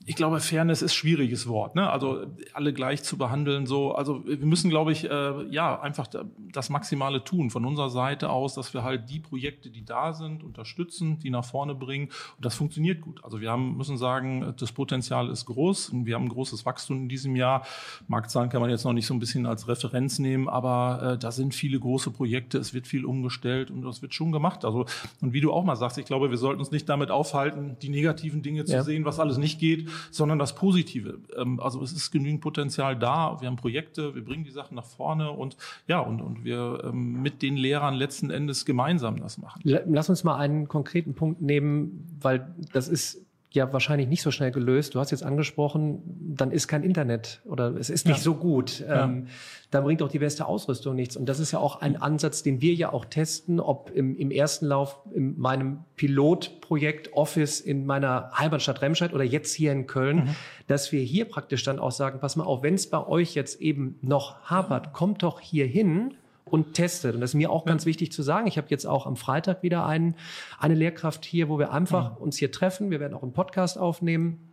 ich 0.06 0.16
glaube, 0.16 0.40
Fairness 0.42 0.82
ist 0.82 0.94
schwieriges 0.94 1.48
Wort. 1.48 1.76
Ne? 1.76 1.90
Also 1.90 2.26
alle 2.54 2.74
gleich 2.74 3.04
zu 3.04 3.18
behandeln, 3.18 3.66
so. 3.66 3.96
Also 3.96 4.26
wir 4.26 4.46
müssen, 4.46 4.70
glaube 4.70 4.92
ich, 4.92 5.10
äh, 5.10 5.44
ja 5.50 5.80
einfach 5.80 6.08
das 6.52 6.70
Maximale 6.70 7.24
tun 7.24 7.50
von 7.50 7.66
unserer 7.66 7.90
Seite 7.90 8.30
aus, 8.30 8.54
dass 8.54 8.74
wir 8.74 8.84
halt 8.84 9.10
die 9.10 9.20
Projekte, 9.20 9.70
die 9.70 9.86
da 9.86 10.14
sind, 10.14 10.44
unterstützen, 10.44 11.20
die 11.20 11.30
nach 11.30 11.46
vorne 11.46 11.74
bringen. 11.74 12.10
Und 12.36 12.46
das 12.46 12.56
funktioniert 12.56 13.00
gut. 13.00 13.24
Also 13.24 13.40
wir 13.40 13.50
haben 13.50 13.78
müssen 13.78 13.98
sagen, 13.98 14.54
das 14.58 14.74
Potenzial 14.74 15.30
ist 15.30 15.46
groß. 15.46 15.90
Und 15.90 16.06
wir 16.06 16.16
haben 16.16 16.26
ein 16.26 16.30
großes 16.30 16.66
Wachstum 16.66 17.04
in 17.04 17.10
diesem 17.10 17.38
Jahr. 17.38 17.66
Marktzahlen 18.08 18.50
kann 18.50 18.60
man 18.60 18.70
jetzt 18.70 18.84
noch 18.84 18.94
nicht 18.94 19.08
so 19.08 19.14
ein 19.14 19.20
bisschen 19.20 19.46
als 19.46 19.70
Referenz 19.70 20.20
nehmen, 20.20 20.50
aber 20.50 21.14
äh, 21.14 21.18
da 21.18 21.32
sind 21.32 21.56
viele 21.56 21.80
große 21.80 22.12
Projekte. 22.12 22.58
Es 22.58 22.74
wird 22.74 22.88
viel 22.88 23.06
umgestellt 23.06 23.72
und 23.72 23.84
das 23.84 24.02
wird 24.02 24.14
schon 24.14 24.34
gemacht. 24.34 24.66
Also 24.66 24.86
und 25.22 25.32
wie 25.32 25.40
du 25.40 25.54
auch 25.54 25.64
mal 25.64 25.78
sagst, 25.78 25.98
ich 25.98 26.06
glaube, 26.06 26.30
wir 26.30 26.38
sollten 26.38 26.60
uns 26.60 26.72
nicht 26.72 26.90
damit 26.90 27.10
aufhalten, 27.10 27.78
die 27.82 27.90
negativen 27.90 28.42
Dinge 28.42 28.66
zu 28.66 28.74
ja. 28.74 28.84
sehen, 28.84 29.06
was 29.06 29.20
alles 29.20 29.38
nicht 29.38 29.60
geht 29.60 29.93
sondern 30.12 30.40
das 30.40 30.56
Positive. 30.56 31.20
Ähm, 31.36 31.60
also 31.60 31.82
es 31.82 31.92
ist 31.92 32.12
genügend 32.12 32.42
Potenzial 32.42 32.98
da. 32.98 33.38
Wir 33.40 33.48
haben 33.48 33.56
Projekte, 33.56 34.16
wir 34.16 34.24
bringen 34.24 34.44
die 34.44 34.52
Sachen 34.52 34.76
nach 34.76 34.86
vorne 34.86 35.32
und 35.32 35.58
ja, 35.88 36.00
und, 36.00 36.22
und 36.22 36.44
wir 36.44 36.84
ähm, 36.86 37.22
mit 37.22 37.42
den 37.42 37.58
Lehrern 37.58 37.94
letzten 37.94 38.30
Endes 38.30 38.66
gemeinsam 38.66 39.20
das 39.20 39.38
machen. 39.38 39.62
Lass 39.64 40.10
uns 40.10 40.24
mal 40.24 40.38
einen 40.38 40.68
konkreten 40.68 41.14
Punkt 41.14 41.42
nehmen, 41.42 42.08
weil 42.22 42.54
das 42.72 42.88
ist 42.88 43.26
ja 43.54 43.72
wahrscheinlich 43.72 44.08
nicht 44.08 44.22
so 44.22 44.32
schnell 44.32 44.52
gelöst. 44.52 44.96
Du 44.96 45.00
hast 45.00 45.12
jetzt 45.12 45.24
angesprochen, 45.24 46.02
dann 46.36 46.52
ist 46.52 46.68
kein 46.68 46.84
Internet 46.84 47.42
oder 47.46 47.76
es 47.76 47.90
ist 47.90 48.08
nicht 48.08 48.18
ja. 48.18 48.24
so 48.24 48.36
gut. 48.36 48.80
Ja. 48.80 49.06
Ähm, 49.06 49.28
dann 49.70 49.84
bringt 49.84 50.02
auch 50.02 50.10
die 50.10 50.20
beste 50.20 50.46
Ausrüstung 50.46 50.96
nichts. 50.96 51.16
Und 51.16 51.28
das 51.28 51.40
ist 51.40 51.52
ja 51.52 51.60
auch 51.60 51.82
ein 51.82 51.96
Ansatz, 51.96 52.44
den 52.44 52.62
wir 52.62 52.74
ja 52.74 52.92
auch 52.92 53.06
testen, 53.06 53.60
ob 53.60 53.92
im, 53.92 54.18
im 54.18 54.32
ersten 54.32 54.66
Lauf 54.68 55.00
in 55.14 55.40
meinem 55.40 55.80
Pilotprojekt 55.96 57.14
Office 57.14 57.60
in 57.60 57.86
meiner 57.86 58.32
Heimatstadt 58.38 58.82
Remscheid 58.82 59.14
oder 59.14 59.24
jetzt 59.24 59.54
hier 59.54 59.72
in 59.72 59.88
Köln, 59.88 60.18
mhm. 60.18 60.36
dass 60.68 60.92
wir 60.92 61.02
hier 61.02 61.26
praktisch 61.26 61.64
dann 61.64 61.80
auch 61.80 61.92
sagen, 61.92 62.20
pass 62.20 62.36
mal 62.36 62.44
auf, 62.46 62.64
wenn 62.64 62.74
es 62.74 62.90
bei 62.90 63.06
euch 63.06 63.36
jetzt 63.36 63.62
eben 63.62 63.98
noch 64.02 64.42
hapert, 64.44 64.94
kommt 64.94 65.24
doch 65.24 65.40
hier 65.40 65.66
hin 65.66 66.16
und 66.54 66.76
testet. 66.76 67.16
Und 67.16 67.22
das 67.22 67.32
ist 67.32 67.34
mir 67.34 67.50
auch 67.50 67.66
ganz 67.66 67.88
wichtig 67.88 68.12
zu 68.12 68.22
sagen. 68.22 68.46
Ich 68.46 68.60
habe 68.60 68.68
jetzt 68.70 68.86
auch 68.86 69.08
am 69.08 69.16
Freitag 69.16 69.64
wieder 69.64 69.88
einen, 69.88 70.14
eine 70.60 70.76
Lehrkraft 70.76 71.26
hier, 71.26 71.50
wo 71.50 71.58
wir 71.58 71.72
einfach 71.72 72.12
mhm. 72.12 72.18
uns 72.26 72.38
hier 72.38 72.52
treffen. 72.52 72.92
Wir 72.92 73.00
werden 73.00 73.16
auch 73.16 73.24
einen 73.24 73.34
Podcast 73.34 73.80
aufnehmen. 73.80 74.52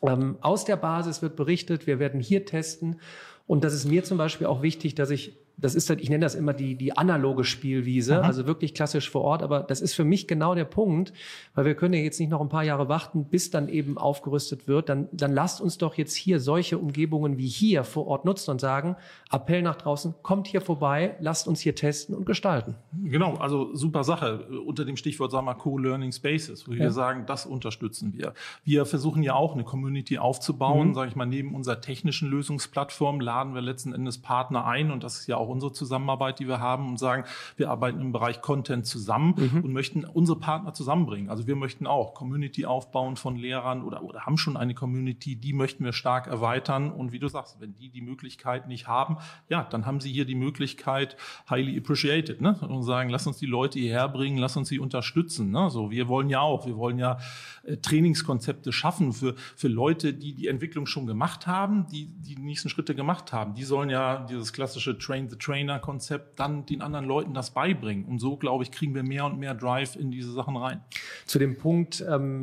Ähm, 0.00 0.36
aus 0.42 0.64
der 0.64 0.76
Basis 0.76 1.22
wird 1.22 1.34
berichtet. 1.34 1.88
Wir 1.88 1.98
werden 1.98 2.20
hier 2.20 2.46
testen. 2.46 3.00
Und 3.48 3.64
das 3.64 3.74
ist 3.74 3.84
mir 3.84 4.04
zum 4.04 4.16
Beispiel 4.16 4.46
auch 4.46 4.62
wichtig, 4.62 4.94
dass 4.94 5.10
ich 5.10 5.38
das 5.56 5.74
ist 5.74 5.88
halt, 5.90 6.00
ich 6.00 6.08
nenne 6.08 6.24
das 6.24 6.34
immer 6.34 6.52
die, 6.52 6.74
die 6.74 6.96
analoge 6.96 7.44
Spielwiese, 7.44 8.20
Aha. 8.20 8.26
also 8.26 8.46
wirklich 8.46 8.74
klassisch 8.74 9.10
vor 9.10 9.22
Ort, 9.22 9.42
aber 9.42 9.60
das 9.60 9.80
ist 9.80 9.94
für 9.94 10.04
mich 10.04 10.26
genau 10.26 10.54
der 10.54 10.64
Punkt, 10.64 11.12
weil 11.54 11.64
wir 11.64 11.74
können 11.74 11.94
ja 11.94 12.00
jetzt 12.00 12.18
nicht 12.18 12.30
noch 12.30 12.40
ein 12.40 12.48
paar 12.48 12.64
Jahre 12.64 12.88
warten, 12.88 13.26
bis 13.26 13.50
dann 13.50 13.68
eben 13.68 13.98
aufgerüstet 13.98 14.68
wird, 14.68 14.88
dann, 14.88 15.08
dann 15.12 15.32
lasst 15.32 15.60
uns 15.60 15.78
doch 15.78 15.94
jetzt 15.94 16.14
hier 16.14 16.40
solche 16.40 16.78
Umgebungen 16.78 17.38
wie 17.38 17.46
hier 17.46 17.84
vor 17.84 18.06
Ort 18.06 18.24
nutzen 18.24 18.50
und 18.52 18.60
sagen, 18.60 18.96
Appell 19.30 19.62
nach 19.62 19.76
draußen, 19.76 20.14
kommt 20.22 20.46
hier 20.46 20.60
vorbei, 20.60 21.16
lasst 21.20 21.46
uns 21.46 21.60
hier 21.60 21.74
testen 21.74 22.14
und 22.14 22.24
gestalten. 22.26 22.76
Genau, 23.02 23.34
also 23.34 23.74
super 23.74 24.04
Sache, 24.04 24.46
unter 24.66 24.84
dem 24.84 24.96
Stichwort, 24.96 25.30
sagen 25.30 25.46
wir 25.46 25.54
Co-Learning 25.54 26.12
Spaces, 26.12 26.66
wo 26.66 26.72
ja. 26.72 26.80
wir 26.80 26.90
sagen, 26.90 27.24
das 27.26 27.46
unterstützen 27.46 28.14
wir. 28.14 28.34
Wir 28.64 28.86
versuchen 28.86 29.22
ja 29.22 29.34
auch 29.34 29.54
eine 29.54 29.64
Community 29.64 30.18
aufzubauen, 30.18 30.88
mhm. 30.88 30.94
sage 30.94 31.08
ich 31.10 31.16
mal, 31.16 31.26
neben 31.26 31.54
unserer 31.54 31.80
technischen 31.80 32.28
Lösungsplattform 32.28 33.20
laden 33.20 33.54
wir 33.54 33.60
letzten 33.60 33.92
Endes 33.92 34.18
Partner 34.18 34.64
ein 34.64 34.90
und 34.90 35.04
das 35.04 35.20
ist 35.20 35.26
ja 35.26 35.36
auch 35.36 35.49
unsere 35.50 35.72
Zusammenarbeit, 35.72 36.38
die 36.38 36.48
wir 36.48 36.60
haben 36.60 36.88
und 36.88 36.98
sagen, 36.98 37.24
wir 37.56 37.70
arbeiten 37.70 38.00
im 38.00 38.12
Bereich 38.12 38.40
Content 38.40 38.86
zusammen 38.86 39.34
mhm. 39.36 39.64
und 39.64 39.72
möchten 39.72 40.04
unsere 40.04 40.38
Partner 40.38 40.72
zusammenbringen. 40.72 41.30
Also 41.30 41.46
wir 41.46 41.56
möchten 41.56 41.86
auch 41.86 42.14
Community 42.14 42.66
aufbauen 42.66 43.16
von 43.16 43.36
Lehrern 43.36 43.82
oder, 43.82 44.02
oder 44.02 44.20
haben 44.26 44.38
schon 44.38 44.56
eine 44.56 44.74
Community, 44.74 45.36
die 45.36 45.52
möchten 45.52 45.84
wir 45.84 45.92
stark 45.92 46.26
erweitern. 46.26 46.90
Und 46.90 47.12
wie 47.12 47.18
du 47.18 47.28
sagst, 47.28 47.60
wenn 47.60 47.74
die 47.74 47.90
die 47.90 48.00
Möglichkeit 48.00 48.68
nicht 48.68 48.88
haben, 48.88 49.18
ja, 49.48 49.64
dann 49.64 49.86
haben 49.86 50.00
sie 50.00 50.10
hier 50.10 50.24
die 50.24 50.34
Möglichkeit, 50.34 51.16
highly 51.48 51.76
appreciated, 51.76 52.40
ne? 52.40 52.56
Und 52.60 52.82
sagen, 52.82 53.10
lass 53.10 53.26
uns 53.26 53.38
die 53.38 53.46
Leute 53.46 53.78
hierher 53.78 54.08
bringen, 54.08 54.38
lass 54.38 54.56
uns 54.56 54.68
sie 54.68 54.78
unterstützen. 54.78 55.50
Ne? 55.50 55.70
So, 55.70 55.90
wir 55.90 56.08
wollen 56.08 56.30
ja 56.30 56.40
auch, 56.40 56.66
wir 56.66 56.76
wollen 56.76 56.98
ja 56.98 57.18
äh, 57.64 57.76
Trainingskonzepte 57.76 58.72
schaffen 58.72 59.12
für, 59.12 59.34
für 59.56 59.68
Leute, 59.68 60.14
die 60.14 60.34
die 60.34 60.48
Entwicklung 60.48 60.86
schon 60.86 61.06
gemacht 61.06 61.46
haben, 61.46 61.86
die 61.88 62.06
die 62.06 62.36
nächsten 62.36 62.68
Schritte 62.68 62.94
gemacht 62.94 63.32
haben. 63.32 63.54
Die 63.54 63.64
sollen 63.64 63.90
ja 63.90 64.24
dieses 64.26 64.52
klassische 64.52 64.98
Train 64.98 65.28
the 65.30 65.36
Trainer-Konzept 65.36 66.38
dann 66.38 66.66
den 66.66 66.82
anderen 66.82 67.06
Leuten 67.06 67.34
das 67.34 67.50
beibringen. 67.50 68.04
Und 68.04 68.18
so, 68.18 68.36
glaube 68.36 68.64
ich, 68.64 68.70
kriegen 68.70 68.94
wir 68.94 69.02
mehr 69.02 69.24
und 69.26 69.38
mehr 69.38 69.54
Drive 69.54 69.96
in 69.96 70.10
diese 70.10 70.32
Sachen 70.32 70.56
rein. 70.56 70.80
Zu 71.26 71.38
dem 71.38 71.56
Punkt, 71.56 72.04
ähm, 72.08 72.40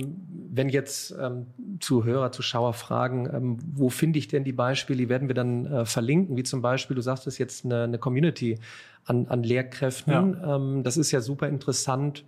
wenn 0.50 0.70
jetzt 0.70 1.16
ähm, 1.20 1.48
Zuhörer, 1.80 2.32
Zuschauer 2.32 2.74
fragen, 2.74 3.30
ähm, 3.32 3.58
wo 3.74 3.90
finde 3.90 4.20
ich 4.20 4.28
denn 4.28 4.44
die 4.44 4.54
Beispiele, 4.54 4.98
die 4.98 5.10
werden 5.10 5.28
wir 5.28 5.36
dann 5.36 5.66
äh, 5.66 5.86
verlinken, 5.86 6.38
wie 6.38 6.44
zum 6.44 6.62
Beispiel, 6.62 6.96
du 6.96 7.02
sagst 7.02 7.28
es 7.28 7.38
jetzt, 7.38 7.66
eine, 7.66 7.84
eine 7.84 7.98
Community 7.98 8.60
an, 9.06 9.28
an 9.28 9.44
Lehrkräften. 9.44 10.14
Ja. 10.14 10.56
Ähm, 10.56 10.84
das 10.84 10.98
ist 10.98 11.12
ja 11.12 11.22
super 11.22 11.48
interessant 11.48 12.24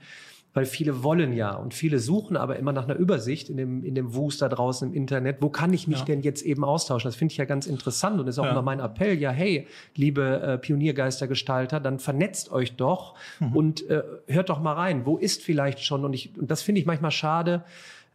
weil 0.53 0.65
viele 0.65 1.03
wollen 1.03 1.33
ja 1.33 1.53
und 1.55 1.73
viele 1.73 1.99
suchen 1.99 2.35
aber 2.35 2.57
immer 2.57 2.71
nach 2.71 2.85
einer 2.85 2.95
Übersicht 2.95 3.49
in 3.49 3.57
dem, 3.57 3.83
in 3.83 3.93
dem 3.93 4.15
Wust 4.15 4.41
da 4.41 4.49
draußen 4.49 4.89
im 4.89 4.93
Internet. 4.95 5.37
Wo 5.41 5.49
kann 5.49 5.73
ich 5.73 5.87
mich 5.87 5.99
ja. 5.99 6.05
denn 6.05 6.21
jetzt 6.21 6.41
eben 6.41 6.63
austauschen? 6.63 7.07
Das 7.07 7.15
finde 7.15 7.33
ich 7.33 7.37
ja 7.37 7.45
ganz 7.45 7.67
interessant 7.67 8.19
und 8.19 8.27
ist 8.27 8.39
auch 8.39 8.45
ja. 8.45 8.51
immer 8.51 8.63
mein 8.63 8.79
Appell. 8.79 9.17
Ja, 9.19 9.31
hey, 9.31 9.67
liebe 9.95 10.41
äh, 10.41 10.57
Pioniergeistergestalter, 10.57 11.79
dann 11.79 11.99
vernetzt 11.99 12.51
euch 12.51 12.75
doch 12.75 13.15
mhm. 13.39 13.55
und 13.55 13.89
äh, 13.89 14.01
hört 14.27 14.49
doch 14.49 14.59
mal 14.59 14.73
rein. 14.73 15.05
Wo 15.05 15.17
ist 15.17 15.43
vielleicht 15.43 15.83
schon? 15.83 16.03
Und 16.03 16.13
ich, 16.13 16.37
und 16.37 16.49
das 16.49 16.63
finde 16.63 16.81
ich 16.81 16.87
manchmal 16.87 17.11
schade, 17.11 17.63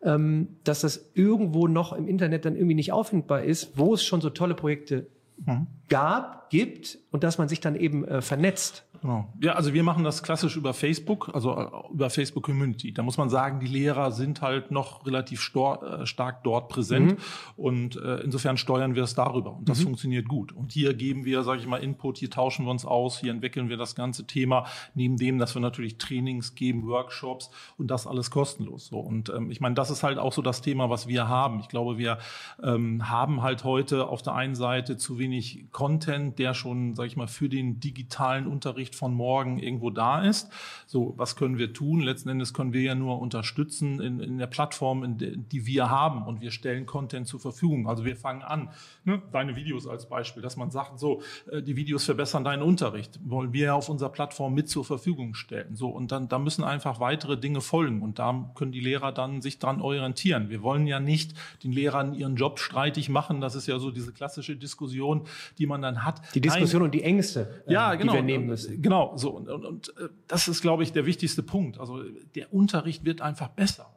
ähm, 0.03 0.49
dass 0.65 0.81
das 0.81 1.11
irgendwo 1.15 1.69
noch 1.69 1.93
im 1.93 2.09
Internet 2.09 2.45
dann 2.45 2.57
irgendwie 2.57 2.75
nicht 2.75 2.93
auffindbar 2.93 3.45
ist, 3.45 3.79
wo 3.79 3.95
es 3.95 4.05
schon 4.05 4.21
so 4.21 4.31
tolle 4.31 4.55
Projekte 4.55 5.07
mhm. 5.47 5.67
Gab, 5.89 6.45
gibt 6.55 6.99
und 7.11 7.25
dass 7.25 7.37
man 7.37 7.49
sich 7.49 7.61
dann 7.61 7.75
eben 7.75 8.05
äh, 8.05 8.23
vernetzt. 8.23 8.87
Genau. 9.01 9.29
Ja, 9.41 9.53
also 9.53 9.75
wir 9.75 9.83
machen 9.83 10.05
das 10.05 10.23
klassisch 10.23 10.57
über 10.57 10.73
Facebook, 10.73 11.31
also 11.35 11.59
äh, 11.59 11.93
über 11.93 12.11
Facebook 12.11 12.45
Community. 12.45 12.95
Da 12.95 13.03
muss 13.03 13.19
man 13.19 13.29
sagen, 13.29 13.61
die 13.61 13.67
Lehrer 13.67 14.13
sind 14.13 14.41
halt 14.41 14.71
noch 14.71 15.05
relativ 15.05 15.41
äh, 15.55 16.07
stark 16.07 16.45
dort 16.45 16.69
präsent 16.69 17.13
mhm. 17.13 17.19
und 17.57 17.97
äh, 17.97 18.21
insofern 18.21 18.57
steuern 18.57 18.95
wir 18.95 19.03
es 19.03 19.15
darüber 19.15 19.57
und 19.57 19.69
das 19.69 19.81
mhm. 19.81 19.85
funktioniert 19.85 20.29
gut. 20.29 20.53
Und 20.53 20.73
hier 20.73 20.95
geben 20.95 21.25
wir, 21.25 21.43
sage 21.43 21.61
ich 21.61 21.67
mal, 21.67 21.79
Input, 21.79 22.19
hier 22.19 22.31
tauschen 22.31 22.67
wir 22.67 22.71
uns 22.71 22.87
aus, 22.87 23.19
hier 23.19 23.33
entwickeln 23.33 23.69
wir 23.69 23.77
das 23.77 23.95
ganze 23.95 24.27
Thema, 24.27 24.65
neben 24.95 25.17
dem, 25.17 25.39
dass 25.39 25.55
wir 25.55 25.61
natürlich 25.61 25.99
Trainings 25.99 26.55
geben, 26.55 26.87
Workshops 26.87 27.51
und 27.77 27.89
das 27.89 28.07
alles 28.07 28.31
kostenlos. 28.31 28.87
So 28.87 29.01
und 29.01 29.29
ähm, 29.29 29.51
ich 29.51 29.61
meine, 29.61 29.75
das 29.75 29.91
ist 29.91 30.03
halt 30.03 30.19
auch 30.19 30.33
so 30.33 30.41
das 30.41 30.63
Thema, 30.63 30.89
was 30.89 31.09
wir 31.09 31.29
haben. 31.29 31.61
Ich 31.61 31.69
glaube, 31.69 31.99
wir 31.99 32.19
ähm, 32.63 33.11
haben 33.11 33.43
halt 33.43 33.65
heute 33.65 34.07
auf 34.07 34.23
der 34.23 34.35
einen 34.35 34.55
Seite 34.55 34.97
zu 34.97 35.19
wenig 35.19 35.67
Content, 35.85 36.39
der 36.39 36.55
schon, 36.55 36.95
sage 36.95 37.09
ich 37.09 37.17
mal, 37.19 37.27
für 37.27 37.51
den 37.51 37.79
digitalen 37.79 38.47
Unterricht 38.47 38.95
von 38.95 39.13
morgen 39.13 39.59
irgendwo 39.59 39.91
da 39.91 40.23
ist. 40.23 40.51
So, 40.87 41.13
was 41.19 41.37
können 41.37 41.59
wir 41.59 41.75
tun? 41.75 42.01
Letzten 42.01 42.31
Endes 42.31 42.55
können 42.55 42.73
wir 42.73 42.81
ja 42.81 42.95
nur 42.95 43.21
unterstützen 43.21 44.01
in, 44.01 44.19
in 44.19 44.39
der 44.39 44.47
Plattform, 44.47 45.05
in 45.05 45.19
de, 45.19 45.37
die 45.37 45.67
wir 45.67 45.91
haben 45.91 46.23
und 46.27 46.41
wir 46.41 46.53
stellen 46.53 46.87
Content 46.87 47.29
zur 47.29 47.39
Verfügung. 47.39 47.87
Also 47.87 48.07
wir 48.07 48.17
fangen 48.17 48.41
an, 48.41 48.71
ne, 49.05 49.21
deine 49.31 49.57
Videos 49.57 49.87
als 49.87 50.09
Beispiel, 50.09 50.43
dass 50.43 50.57
man 50.57 50.71
sagt, 50.71 50.99
so, 50.99 51.21
äh, 51.53 51.61
die 51.61 51.77
Videos 51.77 52.07
verbessern 52.07 52.45
deinen 52.45 52.63
Unterricht, 52.63 53.21
wollen 53.23 53.53
wir 53.53 53.75
auf 53.75 53.91
unserer 53.91 54.09
Plattform 54.09 54.55
mit 54.55 54.71
zur 54.71 54.87
Verfügung 54.87 55.35
stellen. 55.35 55.77
So, 55.77 55.89
und 55.91 56.13
dann, 56.13 56.29
da 56.29 56.39
müssen 56.39 56.65
einfach 56.65 56.99
weitere 56.99 57.37
Dinge 57.37 57.61
folgen 57.61 58.01
und 58.01 58.19
da 58.19 58.51
können 58.55 58.73
die 58.73 58.81
Lehrer 58.81 59.13
dann 59.13 59.43
sich 59.43 59.59
dran 59.59 59.83
orientieren. 59.83 60.49
Wir 60.49 60.63
wollen 60.63 60.87
ja 60.87 60.99
nicht 60.99 61.35
den 61.63 61.73
Lehrern 61.73 62.15
ihren 62.15 62.37
Job 62.37 62.59
streitig 62.59 63.11
machen. 63.11 63.43
Das 63.43 63.55
ist 63.55 63.67
ja 63.67 63.79
so 63.79 63.91
diese 63.91 64.15
klassische 64.15 64.57
Diskussion, 64.57 65.27
die 65.59 65.64
man 65.67 65.83
dann 65.83 66.05
hat. 66.05 66.21
Die 66.35 66.41
Diskussion 66.41 66.83
Nein. 66.83 66.89
und 66.89 66.95
die 66.95 67.03
Ängste, 67.03 67.63
ja, 67.67 67.93
äh, 67.93 67.97
genau. 67.97 68.13
die 68.13 68.19
wir 68.19 68.23
nehmen 68.23 68.47
müssen. 68.47 68.83
Genau, 68.83 69.17
so. 69.17 69.31
Und, 69.31 69.49
und, 69.49 69.65
und 69.65 69.89
äh, 69.99 70.09
das 70.27 70.49
ist, 70.49 70.63
glaube 70.63 70.83
ich, 70.83 70.93
der 70.93 71.07
wichtigste 71.07 71.43
Punkt. 71.43 71.79
Also 71.79 72.03
der 72.35 72.53
Unterricht 72.53 73.05
wird 73.05 73.21
einfach 73.21 73.49
besser 73.49 73.94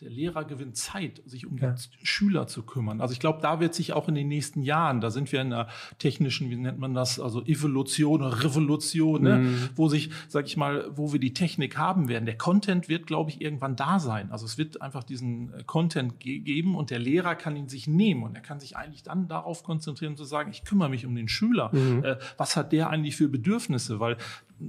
der 0.00 0.10
Lehrer 0.10 0.44
gewinnt 0.44 0.76
Zeit, 0.76 1.22
sich 1.26 1.46
um 1.46 1.58
ja. 1.58 1.72
die 1.72 2.06
Schüler 2.06 2.46
zu 2.46 2.62
kümmern. 2.62 3.00
Also 3.00 3.12
ich 3.12 3.20
glaube, 3.20 3.40
da 3.42 3.58
wird 3.58 3.74
sich 3.74 3.92
auch 3.92 4.08
in 4.08 4.14
den 4.14 4.28
nächsten 4.28 4.62
Jahren, 4.62 5.00
da 5.00 5.10
sind 5.10 5.32
wir 5.32 5.40
in 5.40 5.52
einer 5.52 5.68
technischen, 5.98 6.50
wie 6.50 6.56
nennt 6.56 6.78
man 6.78 6.94
das, 6.94 7.18
also 7.18 7.44
Evolution 7.44 8.22
oder 8.22 8.44
Revolution, 8.44 9.22
ne? 9.22 9.38
Mhm. 9.38 9.68
wo 9.74 9.88
sich, 9.88 10.10
sag 10.28 10.46
ich 10.46 10.56
mal, 10.56 10.88
wo 10.94 11.12
wir 11.12 11.18
die 11.18 11.34
Technik 11.34 11.76
haben 11.76 12.08
werden. 12.08 12.26
Der 12.26 12.38
Content 12.38 12.88
wird, 12.88 13.06
glaube 13.08 13.30
ich, 13.30 13.40
irgendwann 13.40 13.74
da 13.74 13.98
sein. 13.98 14.30
Also 14.30 14.46
es 14.46 14.56
wird 14.56 14.80
einfach 14.82 15.02
diesen 15.02 15.52
äh, 15.52 15.64
Content 15.64 16.20
ge 16.20 16.38
geben 16.38 16.76
und 16.76 16.90
der 16.90 17.00
Lehrer 17.00 17.34
kann 17.34 17.56
ihn 17.56 17.68
sich 17.68 17.88
nehmen 17.88 18.22
und 18.22 18.36
er 18.36 18.40
kann 18.40 18.60
sich 18.60 18.76
eigentlich 18.76 19.02
dann 19.02 19.26
darauf 19.26 19.64
konzentrieren 19.64 20.16
zu 20.16 20.24
sagen, 20.24 20.50
ich 20.50 20.64
kümmere 20.64 20.88
mich 20.88 21.06
um 21.06 21.14
den 21.16 21.28
Schüler. 21.28 21.70
Mhm. 21.74 22.04
Äh, 22.04 22.16
was 22.36 22.56
hat 22.56 22.72
der 22.72 22.90
eigentlich 22.90 23.16
für 23.16 23.28
Bedürfnisse? 23.28 23.98
Weil 23.98 24.16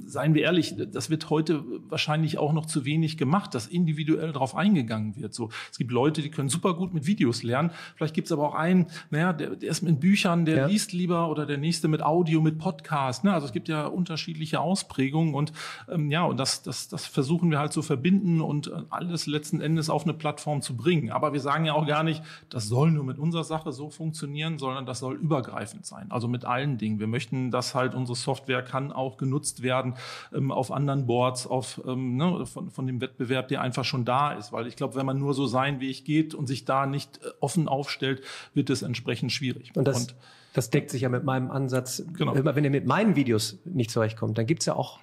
seien 0.05 0.33
wir 0.33 0.43
ehrlich, 0.43 0.75
das 0.91 1.09
wird 1.09 1.29
heute 1.29 1.63
wahrscheinlich 1.89 2.37
auch 2.37 2.53
noch 2.53 2.65
zu 2.65 2.85
wenig 2.85 3.17
gemacht, 3.17 3.55
dass 3.55 3.67
individuell 3.67 4.31
darauf 4.31 4.55
eingegangen 4.55 5.15
wird. 5.15 5.33
So, 5.33 5.49
es 5.71 5.77
gibt 5.77 5.91
Leute, 5.91 6.21
die 6.21 6.29
können 6.29 6.49
super 6.49 6.75
gut 6.75 6.93
mit 6.93 7.07
Videos 7.07 7.43
lernen. 7.43 7.71
Vielleicht 7.95 8.13
gibt 8.13 8.27
es 8.27 8.31
aber 8.31 8.49
auch 8.49 8.55
einen, 8.55 8.87
naja, 9.09 9.33
der, 9.33 9.55
der 9.55 9.69
ist 9.69 9.81
mit 9.81 9.99
Büchern, 9.99 10.45
der 10.45 10.57
ja. 10.57 10.65
liest 10.67 10.93
lieber 10.93 11.29
oder 11.29 11.45
der 11.45 11.57
nächste 11.57 11.87
mit 11.87 12.03
Audio, 12.03 12.41
mit 12.41 12.59
Podcast. 12.59 13.23
Ne? 13.23 13.33
Also 13.33 13.47
es 13.47 13.53
gibt 13.53 13.67
ja 13.67 13.87
unterschiedliche 13.87 14.59
Ausprägungen 14.59 15.33
und 15.33 15.53
ähm, 15.89 16.11
ja, 16.11 16.23
und 16.23 16.37
das, 16.37 16.61
das, 16.61 16.87
das 16.87 17.05
versuchen 17.07 17.49
wir 17.49 17.59
halt 17.59 17.73
zu 17.73 17.81
verbinden 17.81 18.41
und 18.41 18.67
äh, 18.67 18.81
alles 18.89 19.25
letzten 19.25 19.59
Endes 19.59 19.89
auf 19.89 20.03
eine 20.03 20.13
Plattform 20.13 20.61
zu 20.61 20.75
bringen. 20.75 21.09
Aber 21.09 21.33
wir 21.33 21.39
sagen 21.39 21.65
ja 21.65 21.73
auch 21.73 21.87
gar 21.87 22.03
nicht, 22.03 22.21
das 22.49 22.67
soll 22.67 22.91
nur 22.91 23.03
mit 23.03 23.17
unserer 23.17 23.43
Sache 23.43 23.71
so 23.71 23.89
funktionieren, 23.89 24.59
sondern 24.59 24.85
das 24.85 24.99
soll 24.99 25.15
übergreifend 25.15 25.85
sein. 25.85 26.11
Also 26.11 26.27
mit 26.27 26.45
allen 26.45 26.77
Dingen. 26.77 26.99
Wir 26.99 27.07
möchten, 27.07 27.49
dass 27.49 27.73
halt 27.73 27.95
unsere 27.95 28.15
Software 28.15 28.61
kann 28.61 28.91
auch 28.91 29.17
genutzt 29.17 29.63
werden 29.63 29.78
werden 29.79 29.95
ähm, 30.33 30.51
auf 30.51 30.71
anderen 30.71 31.05
Boards, 31.05 31.47
auf, 31.47 31.81
ähm, 31.87 32.17
ne, 32.17 32.45
von, 32.45 32.69
von 32.69 32.87
dem 32.87 33.01
Wettbewerb, 33.01 33.47
der 33.47 33.61
einfach 33.61 33.85
schon 33.85 34.05
da 34.05 34.33
ist. 34.33 34.51
Weil 34.51 34.67
ich 34.67 34.75
glaube, 34.75 34.95
wenn 34.95 35.05
man 35.05 35.19
nur 35.19 35.33
so 35.33 35.47
sein 35.47 35.79
wie 35.79 35.89
ich 35.89 36.03
geht 36.03 36.33
und 36.33 36.47
sich 36.47 36.65
da 36.65 36.85
nicht 36.85 37.19
äh, 37.23 37.29
offen 37.39 37.67
aufstellt, 37.67 38.21
wird 38.53 38.69
es 38.69 38.81
entsprechend 38.81 39.31
schwierig. 39.31 39.71
Und 39.75 39.87
das, 39.87 40.01
und, 40.01 40.15
das 40.53 40.69
deckt 40.69 40.89
sich 40.89 41.03
ja 41.03 41.09
mit 41.09 41.23
meinem 41.23 41.51
Ansatz. 41.51 42.03
Genau. 42.13 42.33
Wenn 42.35 42.63
ihr 42.63 42.69
mit 42.69 42.85
meinen 42.85 43.15
Videos 43.15 43.59
nicht 43.65 43.91
zurechtkommt, 43.91 44.37
dann 44.37 44.45
gibt's 44.45 44.65
ja 44.65 44.75
auch 44.75 44.99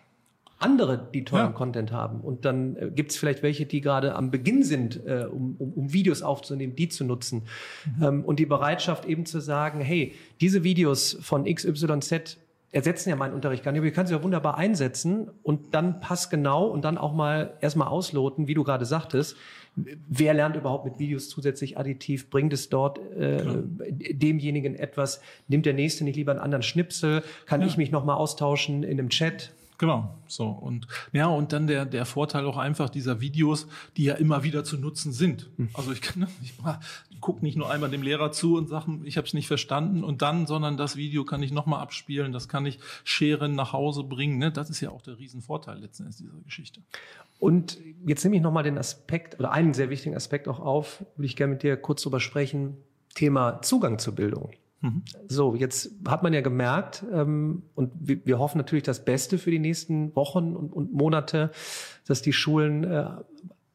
andere, 0.58 1.08
die 1.12 1.24
tollen 1.24 1.46
ja. 1.46 1.52
Content 1.52 1.92
haben. 1.92 2.20
Und 2.20 2.44
dann 2.44 2.76
äh, 2.76 2.90
gibt 2.94 3.10
es 3.10 3.18
vielleicht 3.18 3.42
welche, 3.42 3.66
die 3.66 3.80
gerade 3.80 4.14
am 4.14 4.30
Beginn 4.30 4.62
sind, 4.62 5.04
äh, 5.06 5.26
um, 5.30 5.56
um, 5.58 5.72
um 5.72 5.92
Videos 5.92 6.22
aufzunehmen, 6.22 6.74
die 6.76 6.88
zu 6.88 7.04
nutzen. 7.04 7.42
Mhm. 7.98 8.02
Ähm, 8.02 8.24
und 8.24 8.38
die 8.38 8.46
Bereitschaft 8.46 9.04
eben 9.04 9.26
zu 9.26 9.40
sagen, 9.40 9.80
hey, 9.80 10.14
diese 10.40 10.64
Videos 10.64 11.18
von 11.20 11.44
XYZ 11.44 12.38
ersetzen 12.76 13.08
ja 13.08 13.16
meinen 13.16 13.32
Unterricht 13.32 13.64
gar 13.64 13.72
nicht, 13.72 13.78
aber 13.80 13.88
ich 13.88 13.94
kann 13.94 14.06
sie 14.06 14.14
ja 14.14 14.22
wunderbar 14.22 14.58
einsetzen 14.58 15.30
und 15.42 15.74
dann 15.74 15.98
passgenau 16.00 16.66
und 16.66 16.84
dann 16.84 16.98
auch 16.98 17.14
mal 17.14 17.54
erstmal 17.62 17.88
ausloten, 17.88 18.48
wie 18.48 18.54
du 18.54 18.64
gerade 18.64 18.84
sagtest, 18.84 19.34
wer 19.76 20.34
lernt 20.34 20.56
überhaupt 20.56 20.84
mit 20.84 20.98
Videos 20.98 21.30
zusätzlich 21.30 21.78
additiv, 21.78 22.28
bringt 22.28 22.52
es 22.52 22.68
dort 22.68 22.98
äh, 23.14 23.42
demjenigen 23.88 24.74
etwas, 24.74 25.22
nimmt 25.48 25.64
der 25.64 25.72
Nächste 25.72 26.04
nicht 26.04 26.16
lieber 26.16 26.32
einen 26.32 26.40
anderen 26.40 26.62
Schnipsel, 26.62 27.22
kann 27.46 27.62
ja. 27.62 27.66
ich 27.66 27.78
mich 27.78 27.90
nochmal 27.90 28.16
austauschen 28.16 28.82
in 28.82 28.98
einem 28.98 29.08
Chat, 29.08 29.54
Genau, 29.78 30.14
so 30.26 30.46
und 30.46 30.86
ja 31.12 31.26
und 31.26 31.52
dann 31.52 31.66
der 31.66 31.84
der 31.84 32.06
Vorteil 32.06 32.46
auch 32.46 32.56
einfach 32.56 32.88
dieser 32.88 33.20
Videos, 33.20 33.66
die 33.96 34.04
ja 34.04 34.14
immer 34.14 34.42
wieder 34.42 34.64
zu 34.64 34.78
nutzen 34.78 35.12
sind. 35.12 35.50
Hm. 35.56 35.68
Also 35.74 35.92
ich 35.92 36.00
kann 36.00 36.26
ich 36.42 36.54
gucke 37.20 37.44
nicht 37.44 37.56
nur 37.56 37.70
einmal 37.70 37.90
dem 37.90 38.02
Lehrer 38.02 38.32
zu 38.32 38.56
und 38.56 38.68
sage, 38.68 39.00
ich 39.04 39.16
habe 39.16 39.26
es 39.26 39.34
nicht 39.34 39.48
verstanden 39.48 40.04
und 40.04 40.22
dann, 40.22 40.46
sondern 40.46 40.76
das 40.76 40.96
Video 40.96 41.24
kann 41.24 41.42
ich 41.42 41.52
nochmal 41.52 41.80
abspielen, 41.80 42.32
das 42.32 42.48
kann 42.48 42.64
ich 42.64 42.78
scheren 43.04 43.54
nach 43.54 43.72
Hause 43.72 44.04
bringen. 44.04 44.38
Ne? 44.38 44.50
Das 44.50 44.70
ist 44.70 44.80
ja 44.80 44.90
auch 44.90 45.02
der 45.02 45.18
Riesenvorteil 45.18 45.78
letzten 45.78 46.04
Endes 46.04 46.18
dieser 46.18 46.38
Geschichte. 46.44 46.80
Und 47.38 47.78
jetzt 48.06 48.24
nehme 48.24 48.36
ich 48.36 48.42
nochmal 48.42 48.62
den 48.62 48.78
Aspekt 48.78 49.38
oder 49.38 49.52
einen 49.52 49.74
sehr 49.74 49.90
wichtigen 49.90 50.16
Aspekt 50.16 50.48
auch 50.48 50.60
auf, 50.60 51.04
würde 51.16 51.26
ich 51.26 51.36
gerne 51.36 51.54
mit 51.54 51.62
dir 51.62 51.76
kurz 51.76 52.02
drüber 52.02 52.20
sprechen. 52.20 52.76
Thema 53.14 53.60
Zugang 53.62 53.98
zur 53.98 54.14
Bildung. 54.14 54.52
Mhm. 54.80 55.02
So, 55.28 55.54
jetzt 55.54 55.90
hat 56.06 56.22
man 56.22 56.34
ja 56.34 56.40
gemerkt, 56.40 57.04
ähm, 57.12 57.62
und 57.74 57.92
wir, 57.98 58.24
wir, 58.26 58.38
hoffen 58.38 58.58
natürlich 58.58 58.84
das 58.84 59.04
Beste 59.04 59.38
für 59.38 59.50
die 59.50 59.58
nächsten 59.58 60.14
Wochen 60.14 60.54
und, 60.54 60.72
und 60.72 60.92
Monate, 60.92 61.50
dass 62.06 62.22
die 62.22 62.32
Schulen 62.32 62.84
äh, 62.84 63.06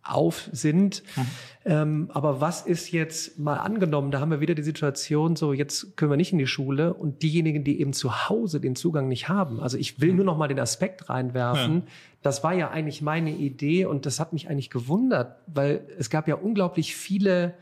auf 0.04 0.50
sind. 0.52 1.04
Mhm. 1.16 1.26
Ähm, 1.64 2.12
aber 2.14 2.42
was 2.42 2.62
ist 2.62 2.92
jetzt 2.92 3.38
mal 3.38 3.58
angenommen? 3.58 4.12
Da 4.12 4.20
haben 4.20 4.32
wir 4.32 4.40
wieder 4.40 4.56
die 4.56 4.64
Situation, 4.64 5.36
so 5.36 5.54
jetzt 5.54 5.96
können 5.96 6.12
wir 6.12 6.18
nicht 6.18 6.32
in 6.32 6.40
die 6.40 6.48
Schule 6.48 6.94
und 6.94 7.22
diejenigen, 7.22 7.64
die 7.64 7.80
eben 7.80 7.94
zu 7.94 8.30
Hause 8.30 8.60
den 8.60 8.76
Zugang 8.76 9.08
nicht 9.08 9.30
haben. 9.30 9.60
Also 9.60 9.78
ich 9.78 10.02
will 10.02 10.12
mhm. 10.12 10.18
nur 10.18 10.26
noch 10.26 10.38
mal 10.38 10.48
den 10.48 10.60
Aspekt 10.60 11.10
reinwerfen. 11.10 11.76
Ja. 11.76 11.92
Das 12.24 12.44
war 12.44 12.54
ja 12.54 12.70
eigentlich 12.70 13.02
meine 13.02 13.32
Idee 13.32 13.86
und 13.86 14.06
das 14.06 14.20
hat 14.20 14.34
mich 14.34 14.50
eigentlich 14.50 14.70
gewundert, 14.70 15.38
weil 15.48 15.86
es 15.98 16.10
gab 16.10 16.28
ja 16.28 16.36
unglaublich 16.36 16.96
viele 16.96 17.54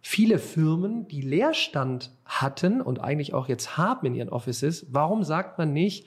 viele 0.00 0.38
Firmen, 0.38 1.08
die 1.08 1.20
Leerstand 1.20 2.12
hatten 2.24 2.80
und 2.80 3.00
eigentlich 3.00 3.34
auch 3.34 3.48
jetzt 3.48 3.76
haben 3.76 4.06
in 4.06 4.14
ihren 4.14 4.28
Offices. 4.28 4.86
Warum 4.90 5.24
sagt 5.24 5.58
man 5.58 5.72
nicht, 5.72 6.06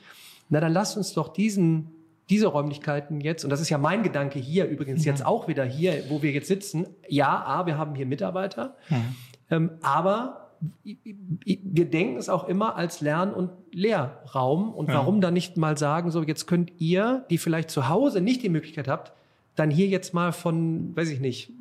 na 0.50 0.60
dann 0.60 0.74
lasst 0.74 0.98
uns 0.98 1.14
doch 1.14 1.30
diesen 1.30 1.92
diese 2.30 2.48
Räumlichkeiten 2.48 3.22
jetzt, 3.22 3.44
und 3.44 3.50
das 3.50 3.60
ist 3.60 3.70
ja 3.70 3.80
mein 3.80 4.04
Gedanke 4.04 4.38
hier 4.38 4.68
übrigens 4.68 5.02
mhm. 5.02 5.08
jetzt 5.08 5.26
auch 5.26 5.48
wieder 5.48 5.66
hier, 5.66 6.04
wo 6.10 6.22
wir 6.22 6.32
jetzt 6.32 6.48
sitzen, 6.48 6.86
ja, 7.08 7.44
A, 7.44 7.66
wir 7.66 7.78
haben 7.78 7.96
hier 7.96 8.06
Mitarbeiter, 8.06 8.76
mhm. 8.90 9.16
ähm, 9.50 9.72
aber 9.82 10.50
wir 10.84 11.90
denken 11.90 12.18
es 12.18 12.28
auch 12.28 12.48
immer 12.48 12.76
als 12.76 13.00
Lern- 13.00 13.34
und 13.34 13.52
Lehrraum. 13.72 14.74
Und 14.74 14.90
ja. 14.90 14.96
warum 14.96 15.22
dann 15.22 15.34
nicht 15.34 15.56
mal 15.56 15.78
sagen, 15.78 16.12
so 16.12 16.22
jetzt 16.24 16.48
könnt 16.48 16.74
ihr, 16.80 17.26
die 17.30 17.38
vielleicht 17.38 17.70
zu 17.70 17.88
Hause 17.88 18.20
nicht 18.20 18.44
die 18.44 18.50
Möglichkeit 18.50 18.90
habt, 18.90 19.14
dann 19.60 19.70
hier 19.70 19.88
jetzt 19.88 20.14
mal 20.14 20.32
von, 20.32 20.96
weiß 20.96 21.10
ich 21.10 21.20
nicht, 21.20 21.52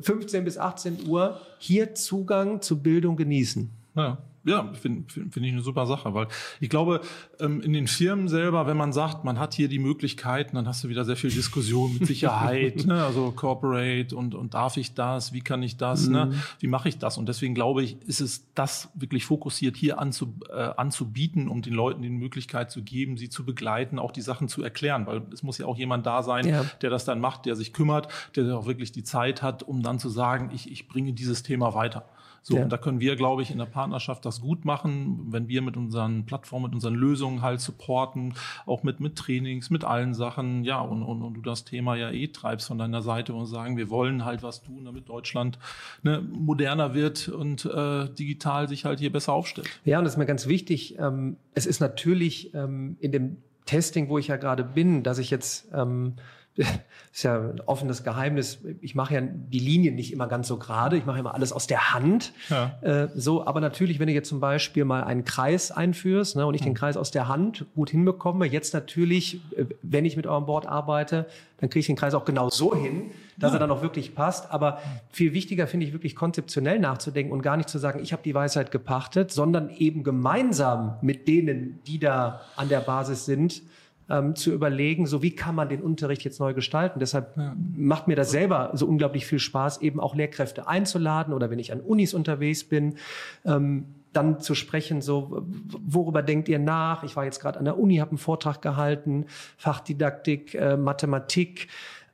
15 0.00 0.40
äh, 0.40 0.44
bis 0.44 0.58
18 0.58 1.08
Uhr 1.08 1.40
hier 1.58 1.94
Zugang 1.94 2.62
zu 2.62 2.82
Bildung 2.82 3.16
genießen. 3.16 3.68
Ja. 3.96 4.18
Ja, 4.46 4.72
finde 4.74 5.12
find, 5.12 5.34
find 5.34 5.44
ich 5.44 5.52
eine 5.52 5.60
super 5.60 5.86
Sache, 5.86 6.14
weil 6.14 6.28
ich 6.60 6.70
glaube, 6.70 7.00
ähm, 7.40 7.60
in 7.60 7.72
den 7.72 7.88
Firmen 7.88 8.28
selber, 8.28 8.68
wenn 8.68 8.76
man 8.76 8.92
sagt, 8.92 9.24
man 9.24 9.40
hat 9.40 9.54
hier 9.54 9.68
die 9.68 9.80
Möglichkeiten, 9.80 10.54
dann 10.54 10.68
hast 10.68 10.84
du 10.84 10.88
wieder 10.88 11.04
sehr 11.04 11.16
viel 11.16 11.30
Diskussion 11.30 11.94
mit 11.94 12.06
Sicherheit, 12.06 12.86
ne? 12.86 13.04
also 13.04 13.32
Corporate 13.32 14.14
und, 14.14 14.36
und 14.36 14.54
darf 14.54 14.76
ich 14.76 14.94
das, 14.94 15.32
wie 15.32 15.40
kann 15.40 15.64
ich 15.64 15.78
das, 15.78 16.06
ne? 16.06 16.26
mhm. 16.26 16.30
ne? 16.30 16.42
wie 16.60 16.68
mache 16.68 16.88
ich 16.88 16.98
das? 16.98 17.18
Und 17.18 17.28
deswegen 17.28 17.56
glaube 17.56 17.82
ich, 17.82 18.00
ist 18.06 18.20
es 18.20 18.46
das 18.54 18.88
wirklich 18.94 19.24
fokussiert 19.24 19.76
hier 19.76 19.98
anzu, 19.98 20.32
äh, 20.48 20.70
anzubieten, 20.76 21.48
um 21.48 21.62
den 21.62 21.74
Leuten 21.74 22.02
die 22.02 22.08
Möglichkeit 22.08 22.70
zu 22.70 22.84
geben, 22.84 23.16
sie 23.16 23.28
zu 23.28 23.44
begleiten, 23.44 23.98
auch 23.98 24.12
die 24.12 24.22
Sachen 24.22 24.46
zu 24.48 24.62
erklären, 24.62 25.08
weil 25.08 25.22
es 25.32 25.42
muss 25.42 25.58
ja 25.58 25.66
auch 25.66 25.76
jemand 25.76 26.06
da 26.06 26.22
sein, 26.22 26.46
ja. 26.46 26.64
der 26.82 26.90
das 26.90 27.04
dann 27.04 27.18
macht, 27.18 27.46
der 27.46 27.56
sich 27.56 27.72
kümmert, 27.72 28.06
der 28.36 28.56
auch 28.56 28.66
wirklich 28.66 28.92
die 28.92 29.02
Zeit 29.02 29.42
hat, 29.42 29.64
um 29.64 29.82
dann 29.82 29.98
zu 29.98 30.08
sagen, 30.08 30.50
ich, 30.54 30.70
ich 30.70 30.86
bringe 30.86 31.12
dieses 31.12 31.42
Thema 31.42 31.74
weiter. 31.74 32.08
So, 32.48 32.58
ja. 32.58 32.62
und 32.62 32.70
da 32.70 32.76
können 32.76 33.00
wir, 33.00 33.16
glaube 33.16 33.42
ich, 33.42 33.50
in 33.50 33.58
der 33.58 33.64
Partnerschaft 33.64 34.24
das 34.24 34.40
gut 34.40 34.64
machen, 34.64 35.18
wenn 35.30 35.48
wir 35.48 35.62
mit 35.62 35.76
unseren 35.76 36.26
Plattformen, 36.26 36.66
mit 36.66 36.74
unseren 36.74 36.94
Lösungen 36.94 37.42
halt 37.42 37.60
supporten, 37.60 38.34
auch 38.66 38.84
mit, 38.84 39.00
mit 39.00 39.16
Trainings, 39.16 39.68
mit 39.68 39.82
allen 39.82 40.14
Sachen, 40.14 40.62
ja, 40.62 40.80
und, 40.80 41.02
und, 41.02 41.22
und 41.22 41.34
du 41.34 41.40
das 41.40 41.64
Thema 41.64 41.96
ja 41.96 42.12
eh 42.12 42.28
treibst 42.28 42.68
von 42.68 42.78
deiner 42.78 43.02
Seite 43.02 43.34
und 43.34 43.46
sagen, 43.46 43.76
wir 43.76 43.90
wollen 43.90 44.24
halt 44.24 44.44
was 44.44 44.62
tun, 44.62 44.84
damit 44.84 45.08
Deutschland 45.08 45.58
ne, 46.04 46.20
moderner 46.20 46.94
wird 46.94 47.26
und 47.26 47.64
äh, 47.64 48.08
digital 48.10 48.68
sich 48.68 48.84
halt 48.84 49.00
hier 49.00 49.10
besser 49.10 49.32
aufstellt. 49.32 49.68
Ja, 49.84 49.98
und 49.98 50.04
das 50.04 50.12
ist 50.12 50.18
mir 50.18 50.26
ganz 50.26 50.46
wichtig. 50.46 51.00
Ähm, 51.00 51.38
es 51.54 51.66
ist 51.66 51.80
natürlich 51.80 52.54
ähm, 52.54 52.96
in 53.00 53.10
dem 53.10 53.38
Testing, 53.64 54.08
wo 54.08 54.18
ich 54.18 54.28
ja 54.28 54.36
gerade 54.36 54.62
bin, 54.62 55.02
dass 55.02 55.18
ich 55.18 55.30
jetzt 55.30 55.68
ähm, 55.74 56.14
ist 57.12 57.22
ja 57.22 57.38
ein 57.38 57.60
offenes 57.66 58.04
Geheimnis. 58.04 58.58
Ich 58.80 58.94
mache 58.94 59.14
ja 59.14 59.20
die 59.22 59.58
Linien 59.58 59.94
nicht 59.94 60.12
immer 60.12 60.26
ganz 60.26 60.48
so 60.48 60.58
gerade. 60.58 60.96
Ich 60.96 61.06
mache 61.06 61.18
immer 61.18 61.34
alles 61.34 61.52
aus 61.52 61.66
der 61.66 61.94
Hand. 61.94 62.32
Ja. 62.48 62.78
Äh, 62.82 63.08
so, 63.14 63.46
aber 63.46 63.60
natürlich, 63.60 63.98
wenn 63.98 64.06
du 64.06 64.12
jetzt 64.12 64.28
zum 64.28 64.40
Beispiel 64.40 64.84
mal 64.84 65.04
einen 65.04 65.24
Kreis 65.24 65.70
einführst 65.70 66.36
ne, 66.36 66.46
und 66.46 66.54
ich 66.54 66.62
den 66.62 66.72
mhm. 66.72 66.76
Kreis 66.76 66.96
aus 66.96 67.10
der 67.10 67.28
Hand 67.28 67.66
gut 67.74 67.90
hinbekomme, 67.90 68.46
jetzt 68.46 68.74
natürlich, 68.74 69.40
äh, 69.56 69.66
wenn 69.82 70.04
ich 70.04 70.16
mit 70.16 70.26
eurem 70.26 70.46
Board 70.46 70.66
arbeite, 70.66 71.26
dann 71.58 71.70
kriege 71.70 71.80
ich 71.80 71.86
den 71.86 71.96
Kreis 71.96 72.14
auch 72.14 72.24
genau 72.24 72.50
so 72.50 72.74
hin, 72.74 73.10
dass 73.38 73.52
ja. 73.52 73.56
er 73.56 73.60
dann 73.60 73.70
auch 73.70 73.82
wirklich 73.82 74.14
passt. 74.14 74.50
Aber 74.50 74.80
viel 75.10 75.32
wichtiger 75.32 75.66
finde 75.66 75.86
ich 75.86 75.92
wirklich 75.92 76.16
konzeptionell 76.16 76.78
nachzudenken 76.78 77.32
und 77.32 77.42
gar 77.42 77.56
nicht 77.56 77.68
zu 77.68 77.78
sagen, 77.78 78.00
ich 78.02 78.12
habe 78.12 78.22
die 78.22 78.34
Weisheit 78.34 78.70
gepachtet, 78.70 79.32
sondern 79.32 79.70
eben 79.70 80.04
gemeinsam 80.04 80.96
mit 81.02 81.28
denen, 81.28 81.80
die 81.86 81.98
da 81.98 82.42
an 82.56 82.68
der 82.68 82.80
Basis 82.80 83.24
sind, 83.26 83.62
ähm, 84.08 84.36
zu 84.36 84.52
überlegen, 84.52 85.06
so 85.06 85.22
wie 85.22 85.34
kann 85.34 85.54
man 85.54 85.68
den 85.68 85.82
Unterricht 85.82 86.24
jetzt 86.24 86.40
neu 86.40 86.54
gestalten. 86.54 87.00
Deshalb 87.00 87.36
ja. 87.36 87.56
macht 87.76 88.08
mir 88.08 88.16
das 88.16 88.30
selber 88.30 88.70
so 88.74 88.86
unglaublich 88.86 89.26
viel 89.26 89.38
Spaß, 89.38 89.82
eben 89.82 90.00
auch 90.00 90.14
Lehrkräfte 90.14 90.68
einzuladen 90.68 91.34
oder 91.34 91.50
wenn 91.50 91.58
ich 91.58 91.72
an 91.72 91.80
Unis 91.80 92.14
unterwegs 92.14 92.64
bin, 92.64 92.96
ähm, 93.44 93.86
dann 94.12 94.40
zu 94.40 94.54
sprechen, 94.54 95.02
so 95.02 95.44
worüber 95.86 96.22
denkt 96.22 96.48
ihr 96.48 96.58
nach? 96.58 97.04
Ich 97.04 97.16
war 97.16 97.24
jetzt 97.24 97.40
gerade 97.40 97.58
an 97.58 97.66
der 97.66 97.78
Uni, 97.78 97.96
habe 97.96 98.12
einen 98.12 98.18
Vortrag 98.18 98.62
gehalten, 98.62 99.26
Fachdidaktik, 99.58 100.54
äh, 100.54 100.76
Mathematik. 100.76 101.68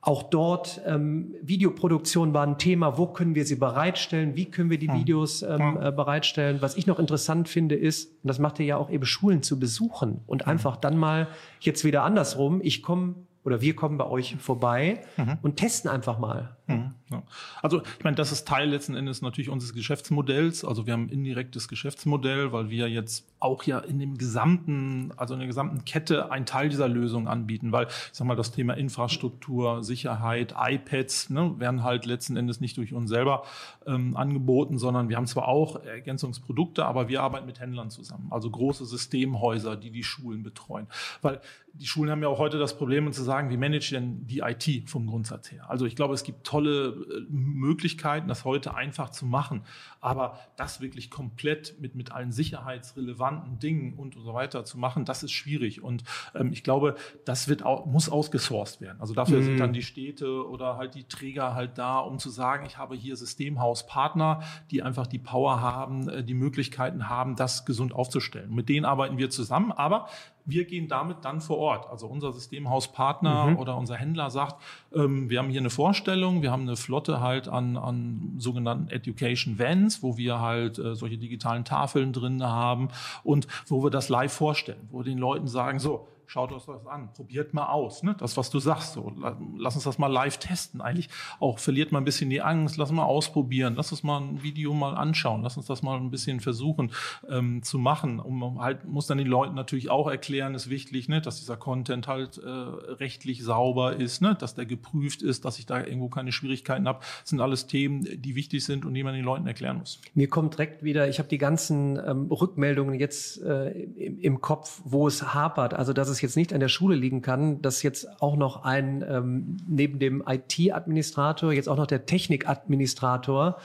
Auch 0.05 0.25
dort 0.25 0.81
ähm, 0.85 1.37
Videoproduktion 1.43 2.35
war 2.35 2.45
ein 2.45 2.59
Thema. 2.59 2.99
Wo 2.99 3.07
können 3.07 3.37
wir 3.37 3.47
sie 3.47 3.55
bereitstellen? 3.55 4.35
Wie 4.35 4.47
können 4.47 4.69
wir 4.69 4.79
die 4.79 4.93
Videos 4.93 5.43
ähm, 5.43 5.79
äh, 5.81 5.93
bereitstellen? 5.93 6.61
Was 6.61 6.77
ich 6.77 6.89
noch 6.89 6.99
interessant 6.99 7.49
finde, 7.49 7.77
ist, 7.77 8.11
und 8.23 8.27
das 8.27 8.41
macht 8.41 8.59
ihr 8.59 8.67
ja 8.67 8.77
auch 8.79 8.91
eben 8.91 9.07
Schulen 9.07 9.45
zu 9.45 9.61
besuchen 9.61 10.21
und 10.27 10.49
einfach 10.49 10.77
dann 10.77 10.97
mal 10.97 11.29
jetzt 11.61 11.85
wieder 11.85 12.03
andersrum. 12.03 12.61
Ich 12.65 12.83
komme 12.83 13.15
oder 13.45 13.61
wir 13.61 13.77
kommen 13.77 13.97
bei 13.97 14.07
euch 14.07 14.37
vorbei 14.37 15.03
mhm. 15.17 15.39
und 15.43 15.57
testen 15.57 15.89
einfach 15.89 16.19
mal. 16.19 16.57
Mhm, 16.67 16.95
ja. 17.11 17.23
Also 17.61 17.83
ich 17.99 18.05
meine, 18.05 18.17
das 18.17 18.31
ist 18.31 18.47
Teil 18.47 18.69
letzten 18.69 18.95
Endes 18.95 19.21
natürlich 19.21 19.51
unseres 19.51 19.75
Geschäftsmodells. 19.75 20.65
Also 20.65 20.87
wir 20.87 20.93
haben 20.93 21.07
ein 21.07 21.09
indirektes 21.09 21.69
Geschäftsmodell, 21.69 22.53
weil 22.53 22.71
wir 22.71 22.89
jetzt 22.89 23.27
auch 23.41 23.65
ja 23.65 23.81
in 23.81 23.99
dem 23.99 24.17
gesamten, 24.17 25.13
also 25.17 25.35
in 25.35 25.41
der 25.41 25.49
gesamten 25.49 25.85
Kette 25.85 26.31
einen 26.31 26.47
Teil 26.47 26.69
dieser 26.69 26.89
Lösung 26.89 27.27
anbieten, 27.27 27.73
weil 27.73 27.87
ich 27.87 28.11
sag 28.13 28.27
mal, 28.27 28.37
das 28.37 28.53
Thema 28.53 28.75
Infrastruktur, 28.75 29.83
Sicherheit, 29.83 30.55
iPads 30.57 31.31
ne, 31.31 31.59
werden 31.59 31.83
halt 31.83 32.07
letzten 32.07 32.37
Endes 32.37 32.61
nicht 32.61 32.77
durch 32.77 32.93
uns 32.93 33.11
selber 33.11 33.43
ähm, 33.87 34.17
angeboten, 34.17 34.79
sondern 34.79 35.09
wir 35.09 35.17
haben 35.17 35.27
zwar 35.27 35.49
auch 35.49 35.85
Ergänzungsprodukte, 35.85 36.85
aber 36.85 37.09
wir 37.09 37.23
arbeiten 37.23 37.47
mit 37.47 37.59
Händlern 37.59 37.91
zusammen, 37.91 38.29
also 38.31 38.49
große 38.51 38.85
Systemhäuser, 38.87 39.77
die 39.77 39.91
die 39.91 40.05
Schulen 40.05 40.43
betreuen. 40.45 40.87
Weil 41.21 41.41
die 41.75 41.87
Schulen 41.87 42.11
haben 42.11 42.23
ja 42.23 42.29
auch 42.29 42.39
heute 42.39 42.59
das 42.59 42.77
Problem, 42.77 43.13
zu 43.13 43.23
sagen, 43.23 43.51
wie 43.51 43.57
manage 43.57 43.91
denn 43.93 44.27
die 44.27 44.41
IT 44.41 44.89
vom 44.89 45.07
Grundsatz 45.07 45.51
her? 45.51 45.69
Also 45.69 45.87
ich 45.87 45.97
glaube, 45.97 46.15
es 46.15 46.23
gibt 46.23 46.47
tolle 46.53 46.89
äh, 46.89 47.27
Möglichkeiten, 47.31 48.29
das 48.29 48.45
heute 48.45 48.75
einfach 48.75 49.09
zu 49.09 49.25
machen. 49.25 49.63
Aber 50.01 50.39
das 50.57 50.83
wirklich 50.83 51.11
komplett 51.11 51.81
mit, 51.81 51.95
mit 51.95 52.13
allen 52.13 52.31
sicherheitsrelevanten 52.31 53.59
Dingen 53.59 53.95
und 53.95 54.15
so 54.15 54.35
weiter 54.35 54.65
zu 54.65 54.79
machen, 54.79 55.07
das 55.07 55.23
ist 55.23 55.33
schwierig. 55.33 55.83
Und 55.83 56.05
ähm, 56.35 56.53
ich 56.53 56.63
glaube, 56.63 56.97
das 57.25 57.49
wird 57.49 57.65
auch, 57.65 57.87
muss 57.87 58.11
ausgesourced 58.11 58.83
werden. 58.83 59.01
Also 59.01 59.15
dafür 59.15 59.39
mhm. 59.39 59.45
sind 59.45 59.61
dann 59.61 59.73
die 59.73 59.83
Städte 59.83 60.47
oder 60.47 60.77
halt 60.77 60.95
die 60.95 61.05
Träger 61.05 61.55
halt 61.55 61.79
da, 61.79 62.01
um 62.01 62.19
zu 62.19 62.29
sagen, 62.29 62.67
ich 62.67 62.77
habe 62.77 62.95
hier 62.95 63.17
Systemhauspartner, 63.17 64.43
die 64.71 64.83
einfach 64.83 65.07
die 65.07 65.19
Power 65.19 65.63
haben, 65.63 66.09
äh, 66.11 66.23
die 66.23 66.35
Möglichkeiten 66.35 67.09
haben, 67.09 67.35
das 67.35 67.65
gesund 67.65 67.95
aufzustellen. 67.95 68.55
Mit 68.55 68.69
denen 68.69 68.85
arbeiten 68.85 69.17
wir 69.17 69.31
zusammen. 69.31 69.73
Aber 69.73 70.07
wir 70.45 70.65
gehen 70.65 70.89
damit 70.89 71.19
dann 71.23 71.41
vor 71.41 71.59
Ort. 71.59 71.89
Also 71.91 72.07
unser 72.07 72.33
Systemhauspartner 72.33 73.47
mhm. 73.47 73.59
oder 73.59 73.77
unser 73.77 73.97
Händler 73.97 74.31
sagt, 74.31 74.57
ähm, 74.95 75.31
wir 75.31 75.39
haben 75.39 75.51
hier 75.51 75.61
eine 75.61 75.71
Vorstellung, 75.71 76.43
wir 76.43 76.51
haben 76.51 76.63
eine 76.63 76.77
Flotte 76.77 77.21
halt 77.21 77.49
an, 77.49 77.77
an 77.77 78.35
sogenannten 78.39 78.89
Education 78.89 79.59
Vans, 79.59 80.03
wo 80.03 80.17
wir 80.17 80.41
halt 80.41 80.79
äh, 80.79 80.95
solche 80.95 81.19
digitalen 81.19 81.65
Tafeln 81.65 82.13
drin 82.13 82.43
haben 82.43 82.89
und 83.23 83.47
wo 83.67 83.83
wir 83.83 83.91
das 83.91 84.09
live 84.09 84.33
vorstellen, 84.33 84.89
wo 84.91 84.99
wir 84.99 85.05
den 85.05 85.19
Leuten 85.19 85.47
sagen, 85.47 85.79
so, 85.79 86.09
schaut 86.27 86.53
euch 86.53 86.65
das 86.65 86.87
an, 86.87 87.13
probiert 87.13 87.55
mal 87.55 87.67
aus, 87.67 88.03
ne? 88.03 88.15
das, 88.19 88.37
was 88.37 88.51
du 88.51 88.59
sagst. 88.59 88.95
So. 88.95 89.13
Lass 89.57 89.75
uns 89.75 89.85
das 89.85 89.99
mal 89.99 90.07
live 90.07 90.39
testen. 90.39 90.81
Eigentlich 90.81 91.09
auch 91.41 91.59
verliert 91.59 91.93
man 91.93 92.03
ein 92.03 92.05
bisschen 92.05 92.31
die 92.31 92.43
Angst, 92.43 92.77
lass 92.77 92.91
mal 92.91 93.05
ausprobieren, 93.05 93.75
lass 93.77 93.93
uns 93.93 94.03
mal 94.03 94.21
ein 94.21 94.43
Video 94.43 94.73
mal 94.75 94.95
anschauen, 94.95 95.43
lass 95.43 95.57
uns 95.57 95.67
das 95.67 95.83
mal 95.83 95.97
ein 95.99 96.11
bisschen 96.11 96.41
versuchen 96.41 96.93
ähm, 97.29 97.63
zu 97.63 97.79
machen. 97.79 98.21
Um 98.21 98.61
halt, 98.61 98.85
muss 98.85 99.07
dann 99.07 99.19
den 99.19 99.27
Leuten 99.27 99.55
natürlich 99.55 99.91
auch 99.91 100.09
erklären, 100.09 100.55
ist 100.55 100.71
wichtig, 100.71 101.09
ne? 101.09 101.21
dass 101.21 101.39
dieser 101.39 101.57
Content 101.57 102.09
halt 102.09 102.39
äh, 102.39 102.49
rechtlich 102.49 103.43
sauber 103.43 103.97
ist, 103.97 104.23
ne? 104.23 104.35
dass 104.35 104.55
der 104.55 104.67
geprüft 104.67 105.23
ist, 105.23 105.45
dass 105.45 105.59
ich 105.59 105.67
da 105.67 105.81
irgendwo 105.81 106.09
keine 106.09 106.33
Schwierigkeiten 106.33 106.89
habe. 106.89 107.01
Das 107.21 107.31
sind 107.31 107.41
alles 107.41 107.67
Themen, 107.67 108.07
die 108.21 108.35
wichtig 108.35 108.65
sind 108.65 108.85
und 108.85 108.95
die 108.95 109.03
man 109.03 109.15
den 109.15 109.25
Leuten 109.25 109.47
erklären 109.47 109.79
muss. 109.79 110.01
Mir 110.15 110.29
kommt 110.29 110.55
direkt 110.55 110.83
wieder, 110.83 111.09
ich 111.09 111.19
habe 111.19 111.29
die 111.29 111.39
ganzen 111.39 111.99
ähm, 111.99 112.31
Rückmeldungen 112.31 112.99
jetzt 112.99 113.43
äh, 113.43 113.71
im, 113.71 114.19
im 114.19 114.41
Kopf, 114.41 114.81
wo 114.85 115.07
es 115.07 115.35
hapert. 115.35 115.75
Also 115.75 115.93
dass 115.93 116.09
es 116.09 116.12
jetzt 116.21 116.37
nicht 116.37 116.53
an 116.53 116.61
der 116.61 116.69
Schule 116.69 116.97
liegen 116.97 117.23
kann, 117.23 117.63
dass 117.63 117.83
jetzt 117.83 118.21
auch 118.21 118.37
noch 118.37 118.65
ein, 118.65 119.05
ähm, 119.09 119.57
neben 119.67 119.99
dem 119.99 120.23
IT-Administrator, 120.27 121.53
jetzt 121.53 121.69
auch 121.69 121.77
noch 121.77 121.87
der 121.87 122.07
Technik-Administrator 122.07 123.59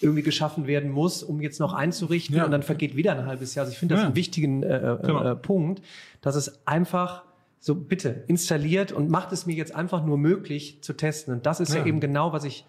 irgendwie 0.00 0.22
geschaffen 0.22 0.66
werden 0.66 0.90
muss, 0.90 1.22
um 1.22 1.40
jetzt 1.40 1.60
noch 1.60 1.72
einzurichten 1.72 2.36
ja. 2.36 2.44
und 2.44 2.50
dann 2.50 2.62
vergeht 2.62 2.96
wieder 2.96 3.12
ein 3.12 3.26
halbes 3.26 3.54
Jahr. 3.54 3.64
Also 3.64 3.72
ich 3.72 3.78
finde 3.78 3.94
das 3.94 4.02
ja. 4.02 4.06
einen 4.06 4.16
wichtigen 4.16 4.62
äh, 4.62 4.76
äh, 4.76 4.98
genau. 5.00 5.22
äh, 5.22 5.36
Punkt, 5.36 5.82
dass 6.20 6.34
es 6.34 6.66
einfach 6.66 7.22
so 7.60 7.76
bitte 7.76 8.24
installiert 8.26 8.90
und 8.90 9.08
macht 9.08 9.30
es 9.32 9.46
mir 9.46 9.54
jetzt 9.54 9.74
einfach 9.74 10.04
nur 10.04 10.18
möglich 10.18 10.82
zu 10.82 10.94
testen. 10.94 11.34
Und 11.34 11.46
das 11.46 11.60
ist 11.60 11.72
ja, 11.72 11.80
ja 11.80 11.86
eben 11.86 12.00
genau, 12.00 12.32
was 12.32 12.42
ich, 12.42 12.64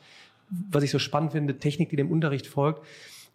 was 0.69 0.83
ich 0.83 0.91
so 0.91 0.99
spannend 0.99 1.31
finde, 1.31 1.57
Technik, 1.57 1.89
die 1.89 1.95
dem 1.95 2.11
Unterricht 2.11 2.45
folgt 2.45 2.83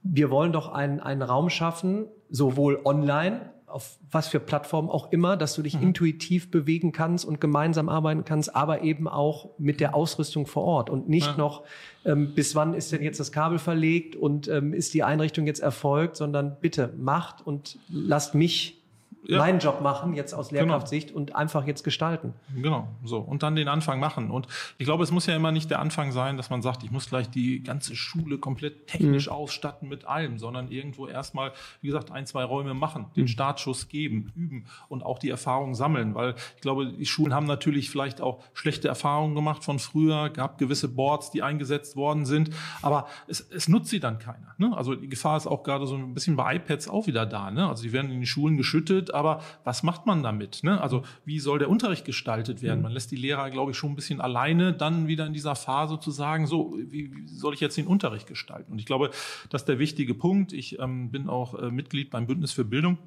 wir 0.02 0.30
wollen 0.30 0.52
doch 0.52 0.72
einen, 0.72 1.00
einen 1.00 1.22
Raum 1.22 1.50
schaffen, 1.50 2.06
sowohl 2.30 2.80
online 2.84 3.52
auf 3.68 3.98
was 4.10 4.28
für 4.28 4.40
Plattformen 4.40 4.88
auch 4.88 5.12
immer, 5.12 5.36
dass 5.36 5.54
du 5.54 5.62
dich 5.62 5.76
mhm. 5.76 5.88
intuitiv 5.88 6.50
bewegen 6.50 6.92
kannst 6.92 7.24
und 7.24 7.40
gemeinsam 7.40 7.88
arbeiten 7.88 8.24
kannst, 8.24 8.54
aber 8.54 8.82
eben 8.82 9.08
auch 9.08 9.50
mit 9.58 9.80
der 9.80 9.94
Ausrüstung 9.94 10.46
vor 10.46 10.64
Ort 10.64 10.90
und 10.90 11.08
nicht 11.08 11.26
ja. 11.26 11.36
noch, 11.36 11.64
ähm, 12.04 12.34
bis 12.34 12.54
wann 12.54 12.74
ist 12.74 12.92
denn 12.92 13.02
jetzt 13.02 13.20
das 13.20 13.32
Kabel 13.32 13.58
verlegt 13.58 14.16
und 14.16 14.48
ähm, 14.48 14.72
ist 14.72 14.94
die 14.94 15.02
Einrichtung 15.02 15.46
jetzt 15.46 15.60
erfolgt, 15.60 16.16
sondern 16.16 16.56
bitte 16.60 16.94
macht 16.96 17.46
und 17.46 17.78
lasst 17.88 18.34
mich 18.34 18.77
ja. 19.26 19.38
meinen 19.38 19.58
Job 19.58 19.80
machen, 19.80 20.14
jetzt 20.14 20.34
aus. 20.34 20.50
Lehrkraftsicht 20.50 21.08
genau. 21.08 21.20
und 21.20 21.36
einfach 21.36 21.66
jetzt 21.66 21.84
gestalten. 21.84 22.32
Genau, 22.54 22.88
so. 23.04 23.18
Und 23.18 23.42
dann 23.42 23.56
den 23.56 23.68
Anfang 23.68 24.00
machen. 24.00 24.30
Und 24.30 24.46
ich 24.78 24.86
glaube, 24.86 25.04
es 25.04 25.10
muss 25.10 25.26
ja 25.26 25.36
immer 25.36 25.52
nicht 25.52 25.70
der 25.70 25.80
Anfang 25.80 26.12
sein, 26.12 26.36
dass 26.36 26.50
man 26.50 26.62
sagt, 26.62 26.82
ich 26.84 26.90
muss 26.90 27.08
gleich 27.08 27.28
die 27.28 27.62
ganze 27.62 27.94
Schule 27.96 28.38
komplett 28.38 28.86
technisch 28.86 29.26
mhm. 29.26 29.32
ausstatten 29.32 29.88
mit 29.88 30.06
allem, 30.06 30.38
sondern 30.38 30.70
irgendwo 30.70 31.06
erstmal, 31.06 31.52
wie 31.80 31.88
gesagt, 31.88 32.10
ein, 32.10 32.26
zwei 32.26 32.44
Räume 32.44 32.74
machen, 32.74 33.06
den 33.16 33.22
mhm. 33.22 33.28
Startschuss 33.28 33.88
geben, 33.88 34.32
üben 34.34 34.66
und 34.88 35.04
auch 35.04 35.18
die 35.18 35.30
Erfahrung 35.30 35.74
sammeln. 35.74 36.14
Weil 36.14 36.34
ich 36.56 36.62
glaube, 36.62 36.86
die 36.86 37.06
Schulen 37.06 37.34
haben 37.34 37.46
natürlich 37.46 37.90
vielleicht 37.90 38.20
auch 38.20 38.42
schlechte 38.54 38.88
Erfahrungen 38.88 39.34
gemacht 39.34 39.64
von 39.64 39.78
früher, 39.78 40.30
gab 40.30 40.58
gewisse 40.58 40.88
Boards, 40.88 41.30
die 41.30 41.42
eingesetzt 41.42 41.96
worden 41.96 42.24
sind, 42.24 42.50
aber 42.82 43.06
es, 43.26 43.40
es 43.40 43.68
nutzt 43.68 43.90
sie 43.90 44.00
dann 44.00 44.18
keiner. 44.18 44.54
Ne? 44.58 44.76
Also 44.76 44.94
die 44.94 45.08
Gefahr 45.08 45.36
ist 45.36 45.46
auch 45.46 45.62
gerade 45.62 45.86
so 45.86 45.96
ein 45.96 46.14
bisschen 46.14 46.36
bei 46.36 46.56
iPads 46.56 46.88
auch 46.88 47.06
wieder 47.06 47.26
da. 47.26 47.50
Ne? 47.50 47.68
Also 47.68 47.82
die 47.82 47.92
werden 47.92 48.10
in 48.10 48.20
die 48.20 48.26
Schulen 48.26 48.56
geschüttet, 48.56 49.07
aber 49.14 49.42
was 49.64 49.82
macht 49.82 50.06
man 50.06 50.22
damit? 50.22 50.62
Ne? 50.62 50.80
Also 50.80 51.02
wie 51.24 51.38
soll 51.38 51.58
der 51.58 51.70
Unterricht 51.70 52.04
gestaltet 52.04 52.62
werden? 52.62 52.78
Mhm. 52.78 52.84
Man 52.84 52.92
lässt 52.92 53.10
die 53.10 53.16
Lehrer, 53.16 53.50
glaube 53.50 53.72
ich, 53.72 53.76
schon 53.76 53.92
ein 53.92 53.96
bisschen 53.96 54.20
alleine 54.20 54.72
dann 54.72 55.08
wieder 55.08 55.26
in 55.26 55.32
dieser 55.32 55.54
Phase 55.54 56.00
zu 56.00 56.10
sagen, 56.10 56.46
so, 56.46 56.76
wie, 56.78 57.14
wie 57.14 57.28
soll 57.28 57.54
ich 57.54 57.60
jetzt 57.60 57.76
den 57.76 57.86
Unterricht 57.86 58.26
gestalten? 58.26 58.72
Und 58.72 58.78
ich 58.78 58.86
glaube, 58.86 59.10
das 59.50 59.62
ist 59.62 59.68
der 59.68 59.78
wichtige 59.78 60.14
Punkt. 60.14 60.52
Ich 60.52 60.78
ähm, 60.78 61.10
bin 61.10 61.28
auch 61.28 61.54
äh, 61.54 61.70
Mitglied 61.70 62.10
beim 62.10 62.26
Bündnis 62.26 62.52
für 62.52 62.64
Bildung 62.64 62.98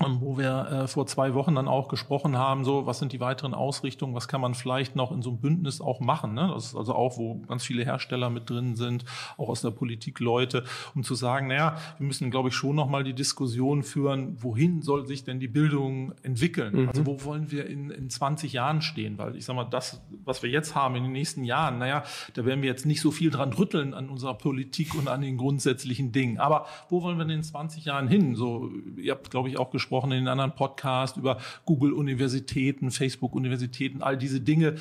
wo 0.00 0.38
wir 0.38 0.68
äh, 0.70 0.88
vor 0.88 1.06
zwei 1.06 1.34
Wochen 1.34 1.54
dann 1.54 1.68
auch 1.68 1.88
gesprochen 1.88 2.38
haben, 2.38 2.64
so 2.64 2.86
was 2.86 2.98
sind 2.98 3.12
die 3.12 3.20
weiteren 3.20 3.52
Ausrichtungen, 3.52 4.14
was 4.14 4.26
kann 4.26 4.40
man 4.40 4.54
vielleicht 4.54 4.96
noch 4.96 5.12
in 5.12 5.20
so 5.20 5.30
einem 5.30 5.40
Bündnis 5.40 5.80
auch 5.80 6.00
machen. 6.00 6.34
Ne? 6.34 6.50
Das 6.54 6.66
ist 6.66 6.76
also 6.76 6.94
auch, 6.94 7.18
wo 7.18 7.40
ganz 7.46 7.64
viele 7.64 7.84
Hersteller 7.84 8.30
mit 8.30 8.48
drin 8.48 8.74
sind, 8.74 9.04
auch 9.36 9.48
aus 9.48 9.60
der 9.60 9.70
Politik 9.70 10.18
Leute, 10.20 10.64
um 10.94 11.02
zu 11.02 11.14
sagen, 11.14 11.48
naja, 11.48 11.76
wir 11.98 12.06
müssen, 12.06 12.30
glaube 12.30 12.48
ich, 12.48 12.54
schon 12.54 12.74
nochmal 12.74 13.04
die 13.04 13.12
Diskussion 13.12 13.82
führen, 13.82 14.42
wohin 14.42 14.80
soll 14.80 15.06
sich 15.06 15.24
denn 15.24 15.40
die 15.40 15.48
Bildung 15.48 16.14
entwickeln? 16.22 16.82
Mhm. 16.82 16.88
Also 16.88 17.06
wo 17.06 17.24
wollen 17.24 17.50
wir 17.50 17.66
in, 17.66 17.90
in 17.90 18.08
20 18.08 18.52
Jahren 18.54 18.80
stehen? 18.80 19.18
Weil 19.18 19.36
ich 19.36 19.44
sage 19.44 19.56
mal, 19.58 19.64
das, 19.64 20.00
was 20.24 20.42
wir 20.42 20.48
jetzt 20.48 20.74
haben 20.74 20.96
in 20.96 21.02
den 21.02 21.12
nächsten 21.12 21.44
Jahren, 21.44 21.78
naja, 21.78 22.02
da 22.32 22.46
werden 22.46 22.62
wir 22.62 22.68
jetzt 22.68 22.86
nicht 22.86 23.02
so 23.02 23.10
viel 23.10 23.30
dran 23.30 23.52
rütteln 23.52 23.92
an 23.92 24.08
unserer 24.08 24.34
Politik 24.34 24.94
und 24.94 25.08
an 25.08 25.20
den 25.20 25.36
grundsätzlichen 25.36 26.12
Dingen. 26.12 26.38
Aber 26.38 26.66
wo 26.88 27.02
wollen 27.02 27.18
wir 27.18 27.26
denn 27.26 27.36
in 27.36 27.42
20 27.42 27.84
Jahren 27.84 28.08
hin? 28.08 28.34
So, 28.34 28.70
ihr 28.96 29.12
habt, 29.12 29.30
glaube 29.30 29.50
ich, 29.50 29.58
auch 29.58 29.70
gesprochen, 29.70 29.81
gesprochen 29.82 30.12
in 30.12 30.18
den 30.20 30.28
anderen 30.28 30.54
Podcasts 30.54 31.18
über 31.18 31.38
Google-Universitäten, 31.66 32.92
Facebook-Universitäten, 32.92 34.02
all 34.02 34.16
diese 34.16 34.40
Dinge. 34.40 34.76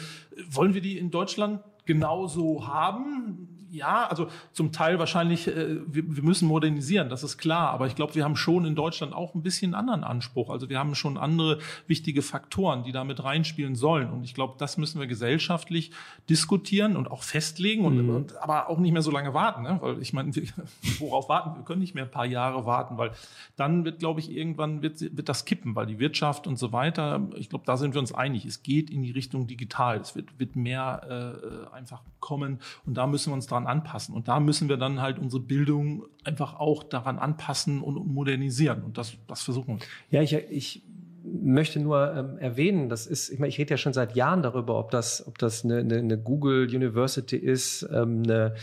Wollen 0.49 0.75
wir 0.75 0.81
die 0.81 0.97
in 0.97 1.09
Deutschland 1.09 1.61
genauso 1.85 2.67
haben? 2.67 3.60
Ja, 3.71 4.07
also 4.07 4.27
zum 4.51 4.71
Teil 4.71 4.99
wahrscheinlich, 4.99 5.47
äh, 5.47 5.77
wir, 5.87 6.03
wir 6.15 6.23
müssen 6.23 6.47
modernisieren, 6.47 7.09
das 7.09 7.23
ist 7.23 7.37
klar. 7.37 7.69
Aber 7.71 7.87
ich 7.87 7.95
glaube, 7.95 8.15
wir 8.15 8.23
haben 8.23 8.35
schon 8.35 8.65
in 8.65 8.75
Deutschland 8.75 9.13
auch 9.13 9.33
ein 9.33 9.43
bisschen 9.43 9.73
anderen 9.73 10.03
Anspruch. 10.03 10.49
Also 10.49 10.69
wir 10.69 10.77
haben 10.77 10.93
schon 10.93 11.17
andere 11.17 11.59
wichtige 11.87 12.21
Faktoren, 12.21 12.83
die 12.83 12.91
da 12.91 13.03
mit 13.03 13.23
reinspielen 13.23 13.75
sollen. 13.75 14.09
Und 14.09 14.23
ich 14.23 14.33
glaube, 14.33 14.55
das 14.57 14.77
müssen 14.77 14.99
wir 14.99 15.07
gesellschaftlich 15.07 15.91
diskutieren 16.29 16.97
und 16.97 17.09
auch 17.09 17.23
festlegen 17.23 17.85
und, 17.85 18.03
mhm. 18.03 18.15
und 18.15 18.37
aber 18.41 18.69
auch 18.69 18.77
nicht 18.77 18.91
mehr 18.91 19.01
so 19.01 19.11
lange 19.11 19.33
warten. 19.33 19.63
Ne? 19.63 19.77
Weil 19.81 20.01
ich 20.01 20.11
meine, 20.11 20.31
worauf 20.99 21.29
warten? 21.29 21.55
Wir 21.57 21.63
können 21.63 21.79
nicht 21.79 21.95
mehr 21.95 22.03
ein 22.03 22.11
paar 22.11 22.25
Jahre 22.25 22.65
warten, 22.65 22.97
weil 22.97 23.11
dann 23.55 23.85
wird, 23.85 23.99
glaube 23.99 24.19
ich, 24.19 24.31
irgendwann 24.31 24.81
wird, 24.81 24.99
wird 25.15 25.29
das 25.29 25.45
kippen, 25.45 25.75
weil 25.75 25.85
die 25.85 25.99
Wirtschaft 25.99 26.45
und 26.45 26.57
so 26.57 26.73
weiter, 26.73 27.21
ich 27.37 27.49
glaube, 27.49 27.63
da 27.65 27.77
sind 27.77 27.93
wir 27.93 28.01
uns 28.01 28.13
einig. 28.13 28.45
Es 28.45 28.63
geht 28.63 28.89
in 28.89 29.01
die 29.01 29.11
Richtung 29.11 29.47
digital. 29.47 29.99
Es 29.99 30.15
wird, 30.15 30.37
wird 30.39 30.55
mehr 30.55 31.69
äh, 31.71 31.73
einfach 31.73 32.01
kommen 32.19 32.59
und 32.85 32.95
da 32.95 33.07
müssen 33.07 33.31
wir 33.31 33.35
uns 33.35 33.47
dran 33.47 33.60
daran 33.61 33.67
anpassen. 33.67 34.15
Und 34.15 34.27
da 34.27 34.39
müssen 34.39 34.69
wir 34.69 34.77
dann 34.77 35.01
halt 35.01 35.19
unsere 35.19 35.41
Bildung 35.41 36.05
einfach 36.23 36.59
auch 36.59 36.83
daran 36.83 37.19
anpassen 37.19 37.81
und 37.81 37.95
modernisieren. 38.07 38.83
Und 38.83 38.97
das, 38.97 39.13
das 39.27 39.41
versuchen 39.41 39.79
wir. 39.79 40.21
Ja, 40.21 40.21
ich, 40.21 40.33
ich 40.33 40.83
möchte 41.23 41.79
nur 41.79 42.15
ähm, 42.15 42.37
erwähnen, 42.39 42.89
das 42.89 43.05
ist, 43.05 43.29
ich 43.29 43.39
meine, 43.39 43.49
ich 43.49 43.57
rede 43.59 43.71
ja 43.71 43.77
schon 43.77 43.93
seit 43.93 44.15
Jahren 44.15 44.41
darüber, 44.41 44.79
ob 44.79 44.91
das, 44.91 45.25
ob 45.27 45.37
das 45.37 45.63
eine, 45.63 45.77
eine, 45.77 45.97
eine 45.97 46.17
Google 46.17 46.67
University 46.67 47.37
ist, 47.37 47.87
ähm, 47.93 48.23
eine 48.23 48.55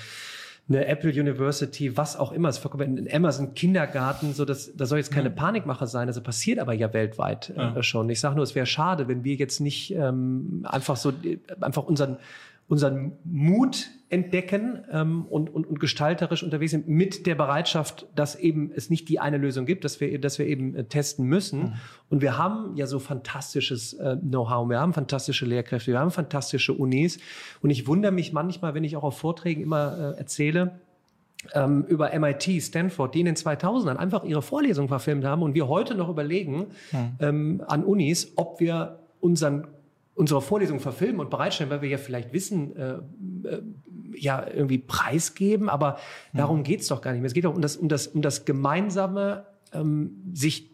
eine 0.71 0.87
Apple 0.87 1.11
University, 1.11 1.97
was 1.97 2.19
auch 2.19 2.31
immer, 2.31 2.51
es 2.51 2.59
vollkommen 2.59 2.99
ein 2.99 3.09
Amazon 3.11 3.55
Kindergarten, 3.55 4.35
so 4.35 4.45
das, 4.45 4.77
da 4.77 4.85
soll 4.85 4.99
jetzt 4.99 5.11
keine 5.11 5.31
Panikmache 5.31 5.87
sein, 5.87 6.09
also 6.09 6.21
passiert 6.21 6.59
aber 6.59 6.75
ja 6.75 6.93
weltweit 6.93 7.51
äh, 7.57 7.57
ja. 7.57 7.83
schon. 7.83 8.11
Ich 8.11 8.21
sage 8.21 8.35
nur, 8.35 8.45
es 8.45 8.55
wäre 8.55 8.67
schade, 8.67 9.09
wenn 9.09 9.25
wir 9.25 9.35
jetzt 9.37 9.61
nicht 9.61 9.95
ähm, 9.95 10.67
einfach 10.69 10.97
so 10.97 11.13
einfach 11.63 11.85
unseren 11.85 12.19
unseren 12.69 13.13
Mut 13.25 13.91
entdecken 14.11 14.85
ähm, 14.91 15.27
und, 15.27 15.51
und, 15.51 15.67
und 15.67 15.81
gestalterisch 15.81 16.43
unterwegs 16.43 16.71
sind 16.71 16.89
mit 16.89 17.27
der 17.27 17.35
Bereitschaft, 17.35 18.07
dass 18.15 18.37
eben 18.37 18.71
es 18.75 18.89
nicht 18.91 19.09
die 19.09 19.21
eine 19.21 19.37
Lösung 19.37 19.67
gibt, 19.67 19.85
dass 19.85 20.01
wir, 20.01 20.19
dass 20.19 20.39
wir 20.39 20.47
eben 20.47 20.75
äh, 20.75 20.85
testen 20.85 21.27
müssen. 21.27 21.61
Mhm. 21.61 21.73
Und 22.09 22.23
wir 22.23 22.39
haben 22.39 22.77
ja 22.77 22.87
so 22.87 22.99
fantastisches 22.99 23.95
äh, 23.95 24.17
Know-how, 24.17 24.69
wir 24.69 24.81
haben 24.81 24.93
fantastische 24.93 25.45
Lehrkräfte, 25.45 25.93
wir 25.93 25.99
haben 25.99 26.11
fantastische 26.11 26.73
Unis. 26.73 27.19
Und 27.61 27.71
ich 27.71 27.87
wundere 27.87 28.13
mich 28.13 28.33
manchmal, 28.33 28.75
wenn 28.75 28.85
ich 28.85 28.97
auch 28.97 29.05
auf 29.05 29.19
Vorträgen 29.19 29.63
immer 29.63 30.15
äh, 30.15 30.19
erzähle, 30.19 30.79
ähm, 31.55 31.85
über 31.85 32.19
MIT, 32.19 32.63
Stanford, 32.63 33.15
die 33.15 33.21
in 33.21 33.27
den 33.27 33.37
2000ern 33.37 33.97
einfach 33.97 34.25
ihre 34.25 34.43
Vorlesungen 34.43 34.89
verfilmt 34.89 35.25
haben 35.25 35.43
und 35.43 35.55
wir 35.55 35.69
heute 35.69 35.95
noch 35.95 36.09
überlegen 36.09 36.67
mhm. 36.93 36.99
ähm, 37.21 37.65
an 37.67 37.85
Unis, 37.85 38.33
ob 38.37 38.61
wir 38.61 38.99
unseren 39.21 39.67
unsere 40.19 40.43
Vorlesung 40.43 40.81
verfilmen 40.81 41.21
und 41.21 41.31
bereitstellen, 41.31 41.71
weil 41.71 41.81
wir 41.81 41.89
ja 41.89 41.97
vielleicht 41.97 42.33
Wissen 42.33 42.77
äh, 42.77 42.95
äh, 43.49 43.63
ja 44.17 44.45
irgendwie 44.47 44.79
preisgeben, 44.79 45.69
aber 45.69 45.99
mhm. 46.33 46.39
darum 46.39 46.63
geht's 46.65 46.89
doch 46.89 47.01
gar 47.01 47.13
nicht 47.13 47.21
mehr. 47.21 47.29
Es 47.29 47.35
geht 47.35 47.45
doch 47.45 47.55
um 47.55 47.63
das, 47.63 47.77
um 47.77 47.89
das, 47.89 48.09
um 48.09 48.21
das 48.21 48.45
gemeinsame 48.45 49.47
ähm, 49.73 50.21
sich 50.35 50.71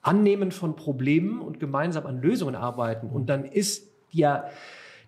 annehmen 0.00 0.52
von 0.52 0.74
Problemen 0.74 1.42
und 1.42 1.60
gemeinsam 1.60 2.06
an 2.06 2.22
Lösungen 2.22 2.54
arbeiten. 2.54 3.08
Und 3.08 3.26
dann 3.26 3.44
ist 3.44 3.90
ja 4.10 4.44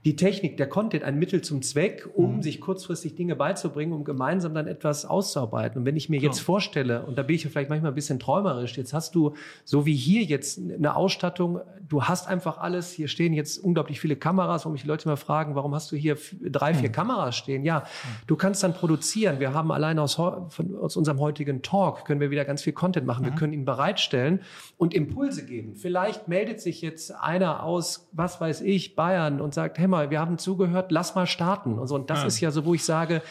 die 0.05 0.17
Technik, 0.17 0.57
der 0.57 0.67
Content 0.67 1.05
ein 1.05 1.19
Mittel 1.19 1.43
zum 1.43 1.61
Zweck, 1.61 2.09
um 2.15 2.37
mhm. 2.37 2.43
sich 2.43 2.61
kurzfristig 2.61 3.17
Dinge 3.17 3.37
beizubringen, 3.37 3.93
um 3.93 4.05
gemeinsam 4.05 4.55
dann 4.55 4.67
etwas 4.67 5.05
auszuarbeiten. 5.05 5.79
Und 5.79 5.85
wenn 5.85 5.97
ich 5.97 6.09
mir 6.09 6.19
jetzt 6.19 6.41
vorstelle, 6.41 7.05
und 7.05 7.19
da 7.19 7.23
bin 7.23 7.37
ich 7.37 7.45
ja 7.45 7.51
vielleicht 7.51 7.69
manchmal 7.69 7.93
ein 7.93 7.95
bisschen 7.95 8.19
träumerisch, 8.19 8.79
jetzt 8.79 8.95
hast 8.95 9.15
du 9.15 9.35
so 9.65 9.85
wie 9.85 9.95
hier 9.95 10.23
jetzt 10.23 10.59
eine 10.59 10.97
Ausstattung, 10.97 11.61
du 11.87 12.05
hast 12.05 12.29
einfach 12.29 12.57
alles, 12.57 12.91
hier 12.93 13.09
stehen 13.09 13.35
jetzt 13.35 13.59
unglaublich 13.59 14.01
viele 14.01 14.17
Kameras, 14.17 14.65
wo 14.65 14.71
mich 14.71 14.83
die 14.83 14.89
Leute 14.89 15.07
mal 15.07 15.17
fragen, 15.17 15.55
warum 15.55 15.75
hast 15.75 15.93
du 15.93 15.97
hier 15.97 16.17
drei, 16.41 16.73
vier 16.73 16.89
mhm. 16.89 16.95
Kameras 16.95 17.37
stehen? 17.37 17.63
Ja, 17.65 17.81
mhm. 17.81 18.27
du 18.27 18.37
kannst 18.37 18.63
dann 18.63 18.73
produzieren. 18.73 19.39
Wir 19.39 19.53
haben 19.53 19.71
allein 19.71 19.99
aus, 19.99 20.15
von, 20.15 20.77
aus 20.81 20.97
unserem 20.97 21.21
heutigen 21.21 21.61
Talk 21.61 22.07
können 22.07 22.21
wir 22.21 22.31
wieder 22.31 22.47
ganz 22.47 22.63
viel 22.63 22.73
Content 22.73 23.07
machen. 23.07 23.27
Wir 23.27 23.33
mhm. 23.33 23.37
können 23.37 23.53
ihn 23.53 23.65
bereitstellen 23.67 24.41
und 24.79 24.95
Impulse 24.95 25.45
geben. 25.45 25.75
Vielleicht 25.75 26.27
meldet 26.27 26.63
sich 26.63 26.81
jetzt 26.81 27.15
einer 27.15 27.65
aus, 27.65 28.09
was 28.13 28.41
weiß 28.41 28.63
ich, 28.63 28.97
Bayern 28.97 29.43
und 29.43 29.53
sagt, 29.53 29.79
hey, 29.79 29.90
mal, 29.91 30.11
wir 30.11 30.21
haben 30.21 30.39
zugehört, 30.39 30.91
lass 30.91 31.15
mal 31.15 31.27
starten. 31.27 31.79
Und, 31.79 31.89
so. 31.89 31.95
und 31.95 32.09
das 32.09 32.21
ja. 32.21 32.27
ist 32.27 32.41
ja 32.41 32.51
so, 32.51 32.65
wo 32.65 32.75
ich 32.75 32.85
sage, 32.85 33.23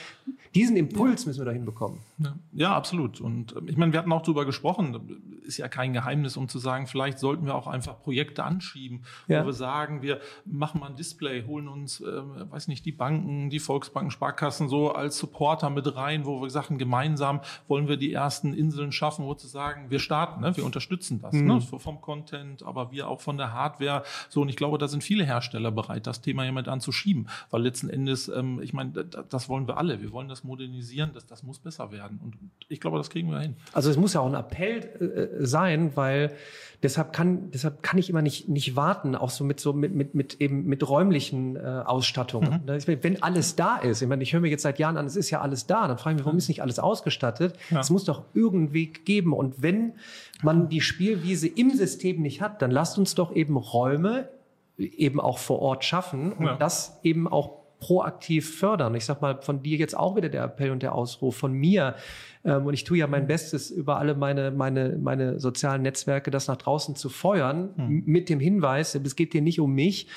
diesen 0.56 0.78
Impuls 0.78 1.26
müssen 1.26 1.40
wir 1.40 1.46
da 1.46 1.52
hinbekommen. 1.52 2.00
Ja. 2.18 2.36
ja, 2.54 2.76
absolut. 2.76 3.22
Und 3.22 3.56
äh, 3.56 3.62
ich 3.68 3.78
meine, 3.78 3.92
wir 3.94 4.00
hatten 4.00 4.12
auch 4.12 4.22
darüber 4.22 4.46
gesprochen, 4.46 5.20
ist 5.44 5.58
ja 5.58 5.68
kein 5.68 5.94
Geheimnis, 5.94 6.38
um 6.38 6.48
zu 6.48 6.60
sagen, 6.60 6.88
vielleicht 6.88 7.20
sollten 7.20 7.46
wir 7.46 7.56
auch 7.56 7.68
einfach 7.68 8.02
Projekte 8.02 8.44
anschieben, 8.44 9.04
ja. 9.28 9.42
wo 9.42 9.48
wir 9.48 9.54
sagen, 9.54 10.02
wir 10.02 10.20
machen 10.46 10.80
mal 10.80 10.88
ein 10.88 10.96
Display, 10.96 11.46
holen 11.46 11.68
uns, 11.68 12.02
äh, 12.02 12.06
weiß 12.06 12.68
nicht, 12.68 12.86
die 12.86 12.92
Banken, 12.92 13.50
die 13.50 13.60
Volksbanken, 13.60 14.12
Sparkassen 14.12 14.70
so 14.70 14.92
als 14.92 15.18
Supporter 15.18 15.70
mit 15.70 15.96
rein, 15.96 16.26
wo 16.26 16.42
wir 16.42 16.50
sagen, 16.50 16.78
gemeinsam 16.78 17.42
wollen 17.68 17.88
wir 17.88 17.98
die 17.98 18.12
ersten 18.12 18.54
Inseln 18.54 18.92
schaffen, 18.92 19.26
wo 19.26 19.34
zu 19.34 19.48
sagen, 19.48 19.90
wir 19.90 20.00
starten, 20.00 20.42
ne? 20.42 20.56
wir 20.58 20.66
unterstützen 20.66 21.20
das, 21.22 21.34
mhm. 21.34 21.48
ne? 21.48 21.62
vom 21.62 22.02
Content, 22.02 22.64
aber 22.64 22.92
wir 22.92 23.08
auch 23.08 23.22
von 23.22 23.38
der 23.38 23.54
Hardware. 23.54 24.04
So, 24.30 24.42
und 24.42 24.50
ich 24.50 24.56
glaube, 24.56 24.78
da 24.78 24.88
sind 24.88 25.04
viele 25.04 25.26
Hersteller 25.26 25.72
bereit, 25.72 26.08
das 26.08 26.22
Thema 26.22 26.50
mit 26.52 26.68
anzuschieben, 26.68 27.28
weil 27.52 27.62
letzten 27.62 27.90
Endes, 27.90 28.28
ähm, 28.28 28.60
ich 28.62 28.74
meine, 28.74 28.92
das 28.92 29.50
wollen 29.50 29.68
wir 29.68 29.78
alle. 29.78 30.02
Wir 30.02 30.12
wollen 30.12 30.28
das 30.28 30.39
modernisieren, 30.44 31.12
das, 31.14 31.26
das 31.26 31.44
muss 31.44 31.60
besser 31.60 31.92
werden. 31.92 32.20
Und 32.24 32.36
ich 32.68 32.80
glaube, 32.80 32.98
das 32.98 33.10
kriegen 33.10 33.30
wir 33.30 33.40
hin. 33.40 33.56
Also 33.74 33.90
es 33.90 33.98
muss 33.98 34.14
ja 34.14 34.22
auch 34.22 34.28
ein 34.28 34.36
Appell 34.36 35.40
äh, 35.40 35.46
sein, 35.46 35.96
weil 35.96 36.34
deshalb 36.84 37.14
kann, 37.14 37.52
deshalb 37.52 37.84
kann 37.84 37.98
ich 37.98 38.10
immer 38.10 38.22
nicht, 38.22 38.50
nicht 38.50 38.76
warten, 38.76 39.16
auch 39.16 39.30
so 39.30 39.44
mit 39.44 39.60
so 39.60 39.74
mit, 39.74 39.94
mit, 39.94 40.16
mit 40.16 40.42
eben 40.42 40.66
mit 40.66 40.88
räumlichen 40.88 41.56
äh, 41.56 41.84
Ausstattungen. 41.86 42.62
Mhm. 42.62 42.66
Ne, 42.66 43.04
wenn 43.04 43.22
alles 43.24 43.56
da 43.56 43.78
ist, 43.78 44.02
ich 44.02 44.08
meine, 44.08 44.24
ich 44.24 44.34
höre 44.34 44.42
mir 44.42 44.50
jetzt 44.50 44.64
seit 44.64 44.80
Jahren 44.80 44.98
an, 44.98 45.06
es 45.06 45.16
ist 45.16 45.30
ja 45.30 45.42
alles 45.42 45.68
da, 45.68 45.88
dann 45.88 45.98
frage 45.98 46.16
ich 46.16 46.20
mich, 46.20 46.26
warum 46.26 46.38
ist 46.38 46.48
nicht 46.48 46.62
alles 46.62 46.80
ausgestattet? 46.80 47.56
Ja. 47.70 47.80
Es 47.80 47.90
muss 47.90 48.04
doch 48.04 48.24
irgendeinen 48.34 48.74
Weg 48.74 49.06
geben. 49.06 49.34
Und 49.34 49.62
wenn 49.62 49.94
man 50.42 50.70
die 50.70 50.82
Spielwiese 50.82 51.48
im 51.48 51.72
System 51.72 52.22
nicht 52.22 52.42
hat, 52.42 52.62
dann 52.62 52.72
lasst 52.72 52.98
uns 52.98 53.16
doch 53.16 53.36
eben 53.36 53.58
Räume 53.58 54.30
eben 54.80 55.20
auch 55.20 55.38
vor 55.38 55.60
Ort 55.60 55.84
schaffen 55.84 56.32
und 56.32 56.46
ja. 56.46 56.56
das 56.56 57.00
eben 57.04 57.28
auch 57.28 57.59
proaktiv 57.80 58.58
fördern. 58.60 58.96
Ich 58.96 59.06
sag 59.06 59.22
mal, 59.22 59.42
von 59.42 59.64
dir 59.64 59.78
jetzt 59.78 59.98
auch 59.98 60.16
wieder 60.16 60.30
der 60.30 60.44
Appell 60.44 60.72
und 60.72 60.84
der 60.84 60.94
Ausruf, 60.94 61.36
von 61.38 61.54
mir. 61.54 61.96
Ähm, 62.44 62.66
und 62.66 62.74
ich 62.74 62.84
tue 62.84 62.98
ja 62.98 63.08
mein 63.08 63.28
Bestes, 63.28 63.72
über 63.72 63.98
alle 63.98 64.16
meine, 64.16 64.52
meine, 64.52 64.98
meine 65.02 65.40
sozialen 65.40 65.82
Netzwerke 65.82 66.32
das 66.32 66.48
nach 66.48 66.58
draußen 66.58 66.96
zu 66.96 67.10
feuern, 67.10 67.70
hm. 67.76 68.04
mit 68.06 68.30
dem 68.30 68.40
Hinweis, 68.40 68.96
es 68.96 69.16
geht 69.16 69.34
dir 69.34 69.42
nicht 69.42 69.60
um 69.60 69.74
mich, 69.74 70.08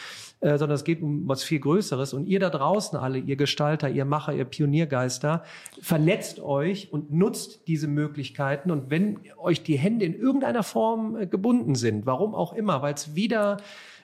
äh, 0.41 0.59
sondern 0.59 0.75
es 0.75 0.83
geht 0.83 1.03
um 1.03 1.29
was 1.29 1.45
viel 1.45 1.61
Größeres. 1.61 2.13
Und 2.15 2.27
ihr 2.27 2.41
da 2.41 2.51
draußen 2.51 2.99
alle, 2.99 3.19
ihr 3.19 3.37
Gestalter, 3.37 3.89
ihr 3.89 4.05
Macher, 4.05 4.35
ihr 4.35 4.45
Pioniergeister, 4.45 5.45
vernetzt 5.81 6.41
euch 6.41 6.93
und 6.93 7.13
nutzt 7.13 7.69
diese 7.69 7.87
Möglichkeiten. 7.87 8.73
Und 8.73 8.91
wenn 8.91 9.21
euch 9.39 9.63
die 9.63 9.79
Hände 9.79 10.05
in 10.05 10.15
irgendeiner 10.15 10.65
Form 10.65 11.17
äh, 11.17 11.27
gebunden 11.27 11.77
sind, 11.77 12.07
warum 12.07 12.35
auch 12.35 12.53
immer, 12.55 12.83
weil 12.83 12.95
es 12.95 13.15
wieder 13.15 13.59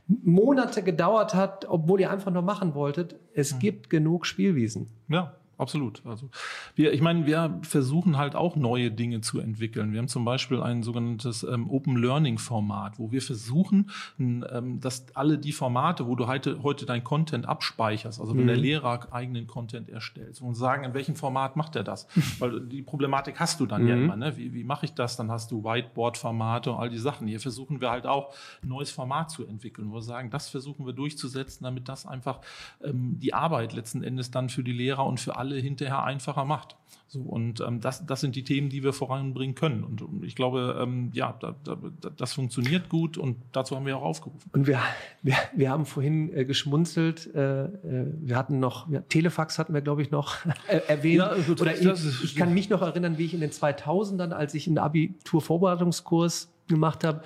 Monate 0.09 0.83
gedauert 0.83 1.35
hat, 1.35 1.67
obwohl 1.69 2.01
ihr 2.01 2.11
einfach 2.11 2.33
nur 2.33 2.43
machen 2.43 2.75
wolltet, 2.75 3.17
es 3.35 3.55
mhm. 3.55 3.59
gibt 3.59 3.91
genug 3.91 4.25
Spielwiesen. 4.27 4.89
Ja, 5.09 5.37
absolut. 5.59 6.03
Also 6.07 6.31
wir, 6.75 6.93
ich 6.93 7.01
meine, 7.01 7.27
wir 7.27 7.59
versuchen 7.63 8.17
halt 8.17 8.35
auch 8.35 8.57
neue 8.57 8.91
Dinge 8.91 9.21
zu 9.21 9.41
entwickeln. 9.41 9.93
Wir 9.93 9.99
haben 9.99 10.09
zum 10.09 10.25
Beispiel 10.25 10.63
ein 10.63 10.83
sogenanntes 10.83 11.43
ähm, 11.43 11.69
Open 11.71 11.97
Learning 11.97 12.39
Format, 12.39 12.99
wo 12.99 13.11
wir 13.13 13.21
versuchen, 13.21 13.91
ähm, 14.19 14.81
dass 14.81 15.07
alle 15.15 15.39
die 15.39 15.53
Formate, 15.53 16.07
wo 16.07 16.15
du 16.15 16.27
heute, 16.27 16.63
heute 16.63 16.87
dein 16.87 17.05
Content 17.05 17.47
abspeicherst, 17.47 18.21
also 18.21 18.35
wenn 18.35 18.45
mhm. 18.45 18.49
der 18.49 18.57
Lehrer 18.57 19.09
eigenen 19.13 19.47
Content 19.47 19.89
erstellt, 19.89 20.41
und 20.41 20.55
sagen, 20.55 20.85
in 20.85 20.95
welchem 20.95 21.17
Format 21.17 21.57
macht 21.57 21.77
er 21.77 21.85
das? 21.85 22.07
Weil 22.39 22.61
die 22.61 22.83
Problematik 22.83 23.41
hast 23.41 23.61
du 23.61 23.67
dann 23.67 23.83
mhm. 23.83 23.89
ja 23.89 23.95
immer. 23.97 24.17
Ne? 24.17 24.37
Wie, 24.37 24.55
wie 24.55 24.65
mache 24.65 24.87
ich 24.87 24.95
das? 24.95 25.17
Dann 25.17 25.31
hast 25.31 25.51
du 25.51 25.65
Whiteboard-Formate 25.65 26.73
und 26.73 26.79
all 26.79 26.91
die 26.91 26.99
Sachen. 26.99 27.27
Hier 27.27 27.41
versuchen 27.41 27.81
wir 27.81 27.91
halt 27.91 28.07
auch 28.07 28.35
ein 28.63 28.69
neues 28.69 28.91
Format 28.91 29.31
zu 29.31 29.47
entwickeln, 29.47 29.91
wo 29.91 29.95
wir 29.95 30.03
sagen, 30.03 30.31
das 30.31 30.49
versuchen 30.49 30.87
wir 30.87 30.93
durchzusetzen, 30.93 31.65
damit 31.65 31.89
das 31.89 32.07
einfach 32.07 32.41
ähm, 32.83 33.19
die 33.19 33.35
Arbeit 33.35 33.73
letzten 33.73 34.03
Endes 34.03 34.31
dann 34.31 34.49
für 34.49 34.63
die 34.63 34.73
Lehrer 34.73 35.07
und 35.07 35.21
für 35.21 35.37
alle 35.37 35.48
alle 35.49 35.61
hinterher 35.61 36.05
einfacher 36.05 36.45
macht. 36.45 36.77
So, 37.11 37.21
und 37.21 37.63
ähm, 37.63 37.81
das, 37.81 38.05
das 38.05 38.21
sind 38.21 38.37
die 38.37 38.45
Themen, 38.45 38.69
die 38.69 38.83
wir 38.85 38.93
voranbringen 38.93 39.55
können. 39.55 39.83
Und 39.83 40.23
ich 40.23 40.37
glaube, 40.37 40.79
ähm, 40.79 41.11
ja, 41.15 41.35
da, 41.41 41.55
da, 41.65 41.79
das 42.15 42.35
funktioniert 42.35 42.91
gut 42.91 43.17
und 43.17 43.39
dazu 43.53 43.77
haben 43.77 43.87
wir 43.87 43.97
auch 43.97 44.03
aufgerufen. 44.03 44.51
Und 44.53 44.67
wir, 44.67 44.79
wir, 45.23 45.35
wir 45.55 45.71
haben 45.71 45.87
vorhin 45.87 46.31
äh, 46.35 46.45
geschmunzelt, 46.45 47.35
äh, 47.35 47.65
äh 47.65 48.13
wir 48.21 48.37
hatten 48.37 48.61
noch, 48.61 48.91
ja, 48.91 49.01
Telefax 49.01 49.59
hatten 49.59 49.73
wir, 49.73 49.81
glaube 49.81 50.03
ich, 50.03 50.11
noch 50.11 50.37
äh, 50.69 50.81
erwähnt. 50.87 51.19
Ja, 51.19 51.29
also, 51.29 51.53
Oder 51.53 51.81
ich, 51.81 52.25
ich 52.25 52.37
kann 52.37 52.53
mich 52.53 52.69
noch 52.69 52.83
erinnern, 52.83 53.17
wie 53.17 53.25
ich 53.25 53.33
in 53.33 53.41
den 53.41 53.53
2000ern, 53.53 54.33
als 54.33 54.53
ich 54.53 54.67
einen 54.67 54.77
Abiturvorbereitungskurs 54.77 56.53
gemacht 56.69 57.05
habe, 57.05 57.23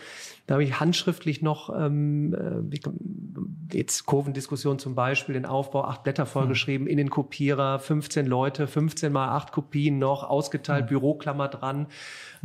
da 0.47 0.55
habe 0.55 0.65
ich 0.65 0.81
handschriftlich 0.81 1.43
noch 1.43 1.75
ähm, 1.75 2.35
äh, 2.35 3.77
jetzt 3.77 4.07
Kurvendiskussion 4.07 4.79
zum 4.79 4.95
Beispiel, 4.95 5.35
den 5.35 5.47
Aufbau, 5.47 5.85
acht 5.85 6.03
Blätter 6.03 6.27
vollgeschrieben, 6.27 6.87
hm. 6.87 6.91
in 6.91 6.97
den 6.97 7.11
Kopierer, 7.11 7.79
15 7.79 8.27
Leute, 8.27 8.67
15 8.67 9.13
mal 9.13 9.29
acht 9.29 9.53
Kopien 9.53 9.99
noch, 9.99 10.25
ausgeteilt, 10.25 10.83
hm. 10.83 10.89
Büroklammer 10.89 11.49
dran. 11.49 11.87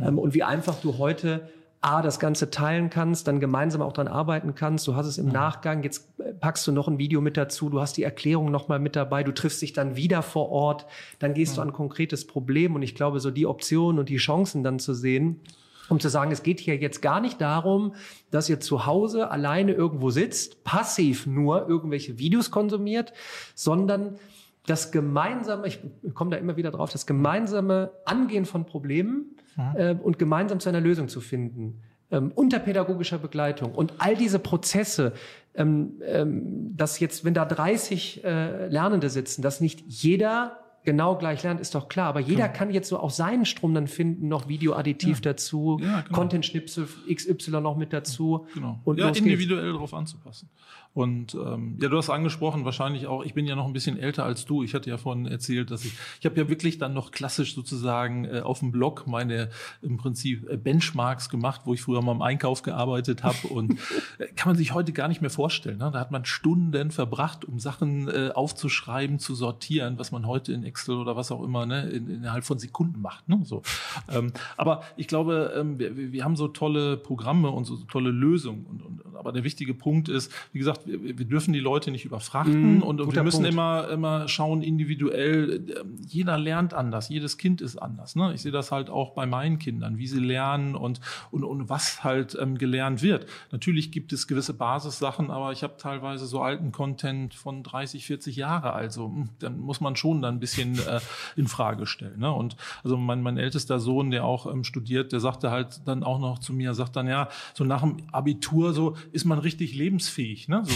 Ähm, 0.00 0.18
und 0.18 0.34
wie 0.34 0.42
einfach 0.42 0.80
du 0.80 0.98
heute 0.98 1.48
A, 1.80 2.02
das 2.02 2.18
Ganze 2.18 2.50
teilen 2.50 2.90
kannst, 2.90 3.28
dann 3.28 3.38
gemeinsam 3.38 3.82
auch 3.82 3.92
dran 3.92 4.08
arbeiten 4.08 4.56
kannst. 4.56 4.88
Du 4.88 4.96
hast 4.96 5.06
es 5.06 5.16
im 5.16 5.26
mhm. 5.26 5.32
Nachgang, 5.32 5.84
jetzt 5.84 6.08
äh, 6.18 6.32
packst 6.32 6.66
du 6.66 6.72
noch 6.72 6.88
ein 6.88 6.98
Video 6.98 7.20
mit 7.20 7.36
dazu, 7.36 7.70
du 7.70 7.80
hast 7.80 7.96
die 7.96 8.02
Erklärung 8.02 8.50
nochmal 8.50 8.80
mit 8.80 8.96
dabei, 8.96 9.22
du 9.22 9.32
triffst 9.32 9.62
dich 9.62 9.74
dann 9.74 9.94
wieder 9.94 10.22
vor 10.22 10.50
Ort, 10.50 10.86
dann 11.20 11.34
gehst 11.34 11.52
mhm. 11.52 11.56
du 11.56 11.62
an 11.62 11.68
ein 11.68 11.74
konkretes 11.74 12.26
Problem 12.26 12.74
und 12.74 12.82
ich 12.82 12.96
glaube, 12.96 13.20
so 13.20 13.30
die 13.30 13.46
Optionen 13.46 14.00
und 14.00 14.08
die 14.08 14.16
Chancen 14.16 14.64
dann 14.64 14.80
zu 14.80 14.92
sehen, 14.92 15.40
um 15.88 16.00
zu 16.00 16.08
sagen, 16.08 16.30
es 16.30 16.42
geht 16.42 16.60
hier 16.60 16.76
jetzt 16.76 17.02
gar 17.02 17.20
nicht 17.20 17.40
darum, 17.40 17.94
dass 18.30 18.48
ihr 18.48 18.60
zu 18.60 18.86
Hause 18.86 19.30
alleine 19.30 19.72
irgendwo 19.72 20.10
sitzt, 20.10 20.64
passiv 20.64 21.26
nur 21.26 21.68
irgendwelche 21.68 22.18
Videos 22.18 22.50
konsumiert, 22.50 23.12
sondern 23.54 24.18
das 24.66 24.92
gemeinsame, 24.92 25.66
ich 25.66 25.80
komme 26.14 26.30
da 26.30 26.36
immer 26.36 26.56
wieder 26.56 26.70
drauf, 26.70 26.90
das 26.90 27.06
gemeinsame 27.06 27.90
Angehen 28.04 28.44
von 28.44 28.66
Problemen 28.66 29.36
mhm. 29.56 29.76
äh, 29.76 29.96
und 30.02 30.18
gemeinsam 30.18 30.60
zu 30.60 30.68
einer 30.68 30.80
Lösung 30.80 31.08
zu 31.08 31.20
finden. 31.20 31.82
Ähm, 32.10 32.32
unter 32.34 32.58
pädagogischer 32.58 33.18
Begleitung 33.18 33.74
und 33.74 33.94
all 33.98 34.16
diese 34.16 34.38
Prozesse, 34.38 35.12
ähm, 35.54 36.00
ähm, 36.02 36.74
dass 36.74 37.00
jetzt, 37.00 37.24
wenn 37.24 37.34
da 37.34 37.44
30 37.44 38.24
äh, 38.24 38.66
Lernende 38.68 39.10
sitzen, 39.10 39.42
dass 39.42 39.60
nicht 39.60 39.84
jeder 39.86 40.58
genau 40.88 41.16
gleich 41.16 41.42
lernt, 41.42 41.60
ist 41.60 41.74
doch 41.74 41.90
klar. 41.90 42.06
Aber 42.06 42.20
jeder 42.20 42.46
genau. 42.46 42.58
kann 42.58 42.70
jetzt 42.70 42.88
so 42.88 42.98
auch 42.98 43.10
seinen 43.10 43.44
Strom 43.44 43.74
dann 43.74 43.88
finden, 43.88 44.26
noch 44.28 44.48
Videoadditiv 44.48 45.18
ja. 45.18 45.32
dazu, 45.32 45.78
ja, 45.82 46.00
genau. 46.00 46.14
Content-Schnipsel 46.14 46.88
XY 47.12 47.60
noch 47.60 47.76
mit 47.76 47.92
dazu. 47.92 48.46
Genau. 48.54 48.80
Und 48.84 48.98
ja, 48.98 49.10
individuell 49.10 49.72
darauf 49.72 49.92
anzupassen. 49.92 50.48
Und 50.94 51.34
ähm, 51.34 51.76
ja, 51.80 51.88
du 51.88 51.96
hast 51.98 52.10
angesprochen, 52.10 52.64
wahrscheinlich 52.64 53.06
auch, 53.06 53.22
ich 53.22 53.34
bin 53.34 53.46
ja 53.46 53.54
noch 53.54 53.66
ein 53.66 53.72
bisschen 53.72 53.98
älter 53.98 54.24
als 54.24 54.46
du. 54.46 54.64
Ich 54.64 54.74
hatte 54.74 54.88
ja 54.88 54.96
vorhin 54.96 55.26
erzählt, 55.26 55.70
dass 55.70 55.84
ich, 55.84 55.92
ich 56.18 56.26
habe 56.26 56.36
ja 56.40 56.48
wirklich 56.48 56.78
dann 56.78 56.94
noch 56.94 57.10
klassisch 57.10 57.54
sozusagen 57.54 58.24
äh, 58.24 58.40
auf 58.40 58.60
dem 58.60 58.72
Blog 58.72 59.06
meine 59.06 59.50
im 59.82 59.98
Prinzip 59.98 60.48
äh, 60.48 60.56
Benchmarks 60.56 61.28
gemacht, 61.28 61.60
wo 61.66 61.74
ich 61.74 61.82
früher 61.82 62.02
mal 62.02 62.12
im 62.12 62.22
Einkauf 62.22 62.62
gearbeitet 62.62 63.22
habe. 63.22 63.46
Und 63.48 63.78
äh, 64.18 64.26
kann 64.34 64.48
man 64.48 64.56
sich 64.56 64.72
heute 64.72 64.92
gar 64.92 65.06
nicht 65.08 65.20
mehr 65.20 65.30
vorstellen. 65.30 65.78
Ne? 65.78 65.90
Da 65.92 66.00
hat 66.00 66.10
man 66.10 66.24
Stunden 66.24 66.90
verbracht, 66.90 67.44
um 67.44 67.60
Sachen 67.60 68.08
äh, 68.08 68.30
aufzuschreiben, 68.34 69.18
zu 69.18 69.34
sortieren, 69.34 69.98
was 69.98 70.10
man 70.10 70.26
heute 70.26 70.52
in 70.52 70.64
Excel 70.64 70.77
oder 70.88 71.16
was 71.16 71.32
auch 71.32 71.42
immer 71.42 71.66
ne, 71.66 71.88
in, 71.90 72.08
innerhalb 72.08 72.44
von 72.44 72.58
Sekunden 72.58 73.00
macht. 73.00 73.28
Ne? 73.28 73.40
So. 73.44 73.62
Ähm, 74.10 74.32
aber 74.56 74.82
ich 74.96 75.08
glaube, 75.08 75.52
ähm, 75.56 75.78
wir, 75.78 75.96
wir 76.12 76.24
haben 76.24 76.36
so 76.36 76.48
tolle 76.48 76.96
Programme 76.96 77.50
und 77.50 77.64
so 77.64 77.76
tolle 77.76 78.10
Lösungen. 78.10 78.66
Und, 78.66 78.82
und, 78.82 79.16
aber 79.16 79.32
der 79.32 79.44
wichtige 79.44 79.74
Punkt 79.74 80.08
ist, 80.08 80.32
wie 80.52 80.58
gesagt, 80.58 80.86
wir, 80.86 81.18
wir 81.18 81.26
dürfen 81.26 81.52
die 81.52 81.60
Leute 81.60 81.90
nicht 81.90 82.04
überfrachten 82.04 82.78
mm, 82.78 82.82
und, 82.82 83.00
und 83.00 83.14
wir 83.14 83.22
müssen 83.22 83.42
Punkt. 83.42 83.52
immer, 83.52 83.88
immer 83.88 84.28
schauen 84.28 84.62
individuell. 84.62 85.84
Jeder 86.06 86.38
lernt 86.38 86.74
anders, 86.74 87.08
jedes 87.08 87.38
Kind 87.38 87.60
ist 87.60 87.76
anders. 87.76 88.16
Ne? 88.16 88.32
Ich 88.34 88.42
sehe 88.42 88.52
das 88.52 88.70
halt 88.70 88.90
auch 88.90 89.10
bei 89.10 89.26
meinen 89.26 89.58
Kindern, 89.58 89.98
wie 89.98 90.06
sie 90.06 90.20
lernen 90.20 90.74
und, 90.74 91.00
und, 91.30 91.44
und 91.44 91.68
was 91.68 92.04
halt 92.04 92.36
ähm, 92.40 92.58
gelernt 92.58 93.02
wird. 93.02 93.26
Natürlich 93.50 93.92
gibt 93.92 94.12
es 94.12 94.26
gewisse 94.26 94.54
Basissachen, 94.54 95.30
aber 95.30 95.52
ich 95.52 95.62
habe 95.62 95.76
teilweise 95.78 96.26
so 96.26 96.40
alten 96.40 96.72
Content 96.72 97.34
von 97.34 97.62
30, 97.62 98.06
40 98.06 98.36
Jahre. 98.36 98.72
Also 98.72 99.06
hm, 99.06 99.28
dann 99.38 99.58
muss 99.58 99.80
man 99.80 99.96
schon 99.96 100.22
dann 100.22 100.36
ein 100.36 100.40
bisschen 100.40 100.57
äh, 100.58 101.00
in 101.36 101.46
Frage 101.46 101.86
stellen. 101.86 102.20
Ne? 102.20 102.32
Und 102.32 102.56
also 102.82 102.96
mein, 102.96 103.22
mein 103.22 103.38
ältester 103.38 103.78
Sohn, 103.78 104.10
der 104.10 104.24
auch 104.24 104.52
ähm, 104.52 104.64
studiert, 104.64 105.12
der 105.12 105.20
sagte 105.20 105.50
halt 105.50 105.80
dann 105.86 106.02
auch 106.02 106.18
noch 106.18 106.38
zu 106.38 106.52
mir, 106.52 106.74
sagt 106.74 106.96
dann 106.96 107.06
ja, 107.06 107.28
so 107.54 107.64
nach 107.64 107.82
dem 107.82 107.96
Abitur 108.12 108.72
so 108.72 108.96
ist 109.12 109.24
man 109.24 109.38
richtig 109.38 109.74
lebensfähig. 109.74 110.48
Ne? 110.48 110.62
So 110.64 110.74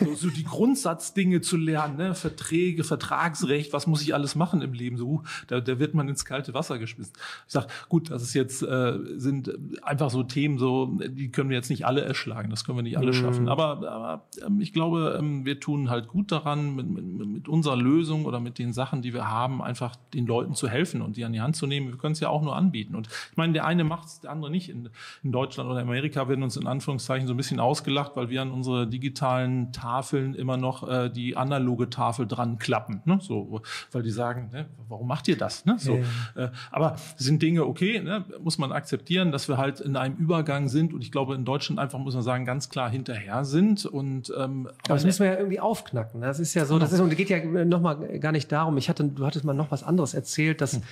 so, 0.04 0.14
so 0.14 0.30
die 0.30 0.44
Grundsatzdinge 0.44 1.40
zu 1.40 1.56
lernen, 1.56 1.96
ne? 1.96 2.14
Verträge, 2.14 2.84
Vertragsrecht, 2.84 3.72
was 3.72 3.86
muss 3.86 4.02
ich 4.02 4.14
alles 4.14 4.34
machen 4.34 4.62
im 4.62 4.72
Leben? 4.72 4.96
So, 4.96 5.22
da, 5.48 5.60
da 5.60 5.78
wird 5.78 5.94
man 5.94 6.08
ins 6.08 6.24
kalte 6.24 6.54
Wasser 6.54 6.78
geschmissen. 6.78 7.12
Ich 7.46 7.52
sag, 7.52 7.68
gut, 7.88 8.10
das 8.10 8.22
ist 8.22 8.34
jetzt 8.34 8.62
äh, 8.62 8.98
sind 9.16 9.52
einfach 9.82 10.10
so 10.10 10.22
Themen, 10.22 10.58
so 10.58 10.98
die 11.08 11.30
können 11.30 11.50
wir 11.50 11.56
jetzt 11.56 11.70
nicht 11.70 11.86
alle 11.86 12.02
erschlagen, 12.02 12.50
das 12.50 12.64
können 12.64 12.78
wir 12.78 12.82
nicht 12.82 12.98
alle 12.98 13.08
mhm. 13.08 13.14
schaffen. 13.14 13.48
Aber, 13.48 13.88
aber 13.88 14.26
ähm, 14.46 14.60
ich 14.60 14.72
glaube, 14.72 15.16
ähm, 15.18 15.44
wir 15.44 15.60
tun 15.60 15.90
halt 15.90 16.08
gut 16.08 16.32
daran, 16.32 16.74
mit, 16.74 16.88
mit, 16.88 17.26
mit 17.26 17.48
unserer 17.48 17.76
Lösung 17.76 18.24
oder 18.24 18.40
mit 18.40 18.58
den 18.58 18.72
Sachen, 18.72 19.02
die 19.06 19.14
wir 19.14 19.30
haben, 19.30 19.62
einfach 19.62 19.94
den 20.12 20.26
Leuten 20.26 20.54
zu 20.54 20.68
helfen 20.68 21.00
und 21.00 21.16
die 21.16 21.24
an 21.24 21.32
die 21.32 21.40
Hand 21.40 21.56
zu 21.56 21.66
nehmen. 21.66 21.88
Wir 21.88 21.96
können 21.96 22.12
es 22.12 22.20
ja 22.20 22.28
auch 22.28 22.42
nur 22.42 22.56
anbieten. 22.56 22.94
Und 22.96 23.06
ich 23.06 23.36
meine, 23.36 23.52
der 23.52 23.64
eine 23.64 23.84
macht 23.84 24.08
es, 24.08 24.20
der 24.20 24.32
andere 24.32 24.50
nicht. 24.50 24.68
In, 24.68 24.90
in 25.22 25.32
Deutschland 25.32 25.70
oder 25.70 25.80
Amerika 25.80 26.28
werden 26.28 26.42
uns 26.42 26.56
in 26.56 26.66
Anführungszeichen 26.66 27.28
so 27.28 27.34
ein 27.34 27.36
bisschen 27.36 27.60
ausgelacht, 27.60 28.12
weil 28.16 28.28
wir 28.28 28.42
an 28.42 28.50
unsere 28.50 28.86
digitalen 28.86 29.72
Tafeln 29.72 30.34
immer 30.34 30.56
noch 30.56 30.88
äh, 30.88 31.08
die 31.08 31.36
analoge 31.36 31.88
Tafel 31.88 32.26
dran 32.26 32.58
klappen. 32.58 33.00
Ne? 33.04 33.18
So, 33.22 33.62
weil 33.92 34.02
die 34.02 34.10
sagen, 34.10 34.50
ne, 34.52 34.66
warum 34.88 35.06
macht 35.06 35.28
ihr 35.28 35.38
das? 35.38 35.64
Ne? 35.64 35.76
So, 35.78 36.00
äh, 36.34 36.48
aber 36.72 36.96
sind 37.16 37.42
Dinge 37.42 37.64
okay, 37.64 38.00
ne? 38.00 38.24
muss 38.42 38.58
man 38.58 38.72
akzeptieren, 38.72 39.30
dass 39.30 39.48
wir 39.48 39.56
halt 39.56 39.80
in 39.80 39.96
einem 39.96 40.16
Übergang 40.16 40.68
sind 40.68 40.92
und 40.92 41.00
ich 41.00 41.12
glaube 41.12 41.34
in 41.34 41.44
Deutschland 41.44 41.78
einfach 41.78 41.98
muss 41.98 42.14
man 42.14 42.22
sagen 42.22 42.44
ganz 42.44 42.68
klar 42.68 42.90
hinterher 42.90 43.44
sind 43.44 43.86
und 43.86 44.32
ähm, 44.36 44.68
aber 44.84 44.94
das 44.94 45.04
müssen 45.04 45.20
wir 45.20 45.32
ja 45.32 45.38
irgendwie 45.38 45.60
aufknacken. 45.60 46.20
Das 46.20 46.40
ist 46.40 46.54
ja 46.54 46.64
so, 46.64 46.78
das 46.78 46.92
ist 46.92 47.00
und 47.00 47.16
geht 47.16 47.30
ja 47.30 47.44
noch 47.64 47.80
mal 47.80 48.18
gar 48.18 48.32
nicht 48.32 48.50
darum. 48.50 48.76
Ich 48.76 48.88
hatte, 48.88 48.95
du 49.00 49.26
hattest 49.26 49.44
mal 49.44 49.54
noch 49.54 49.70
was 49.70 49.82
anderes 49.82 50.14
erzählt, 50.14 50.60
dass 50.60 50.74
hm. 50.74 50.82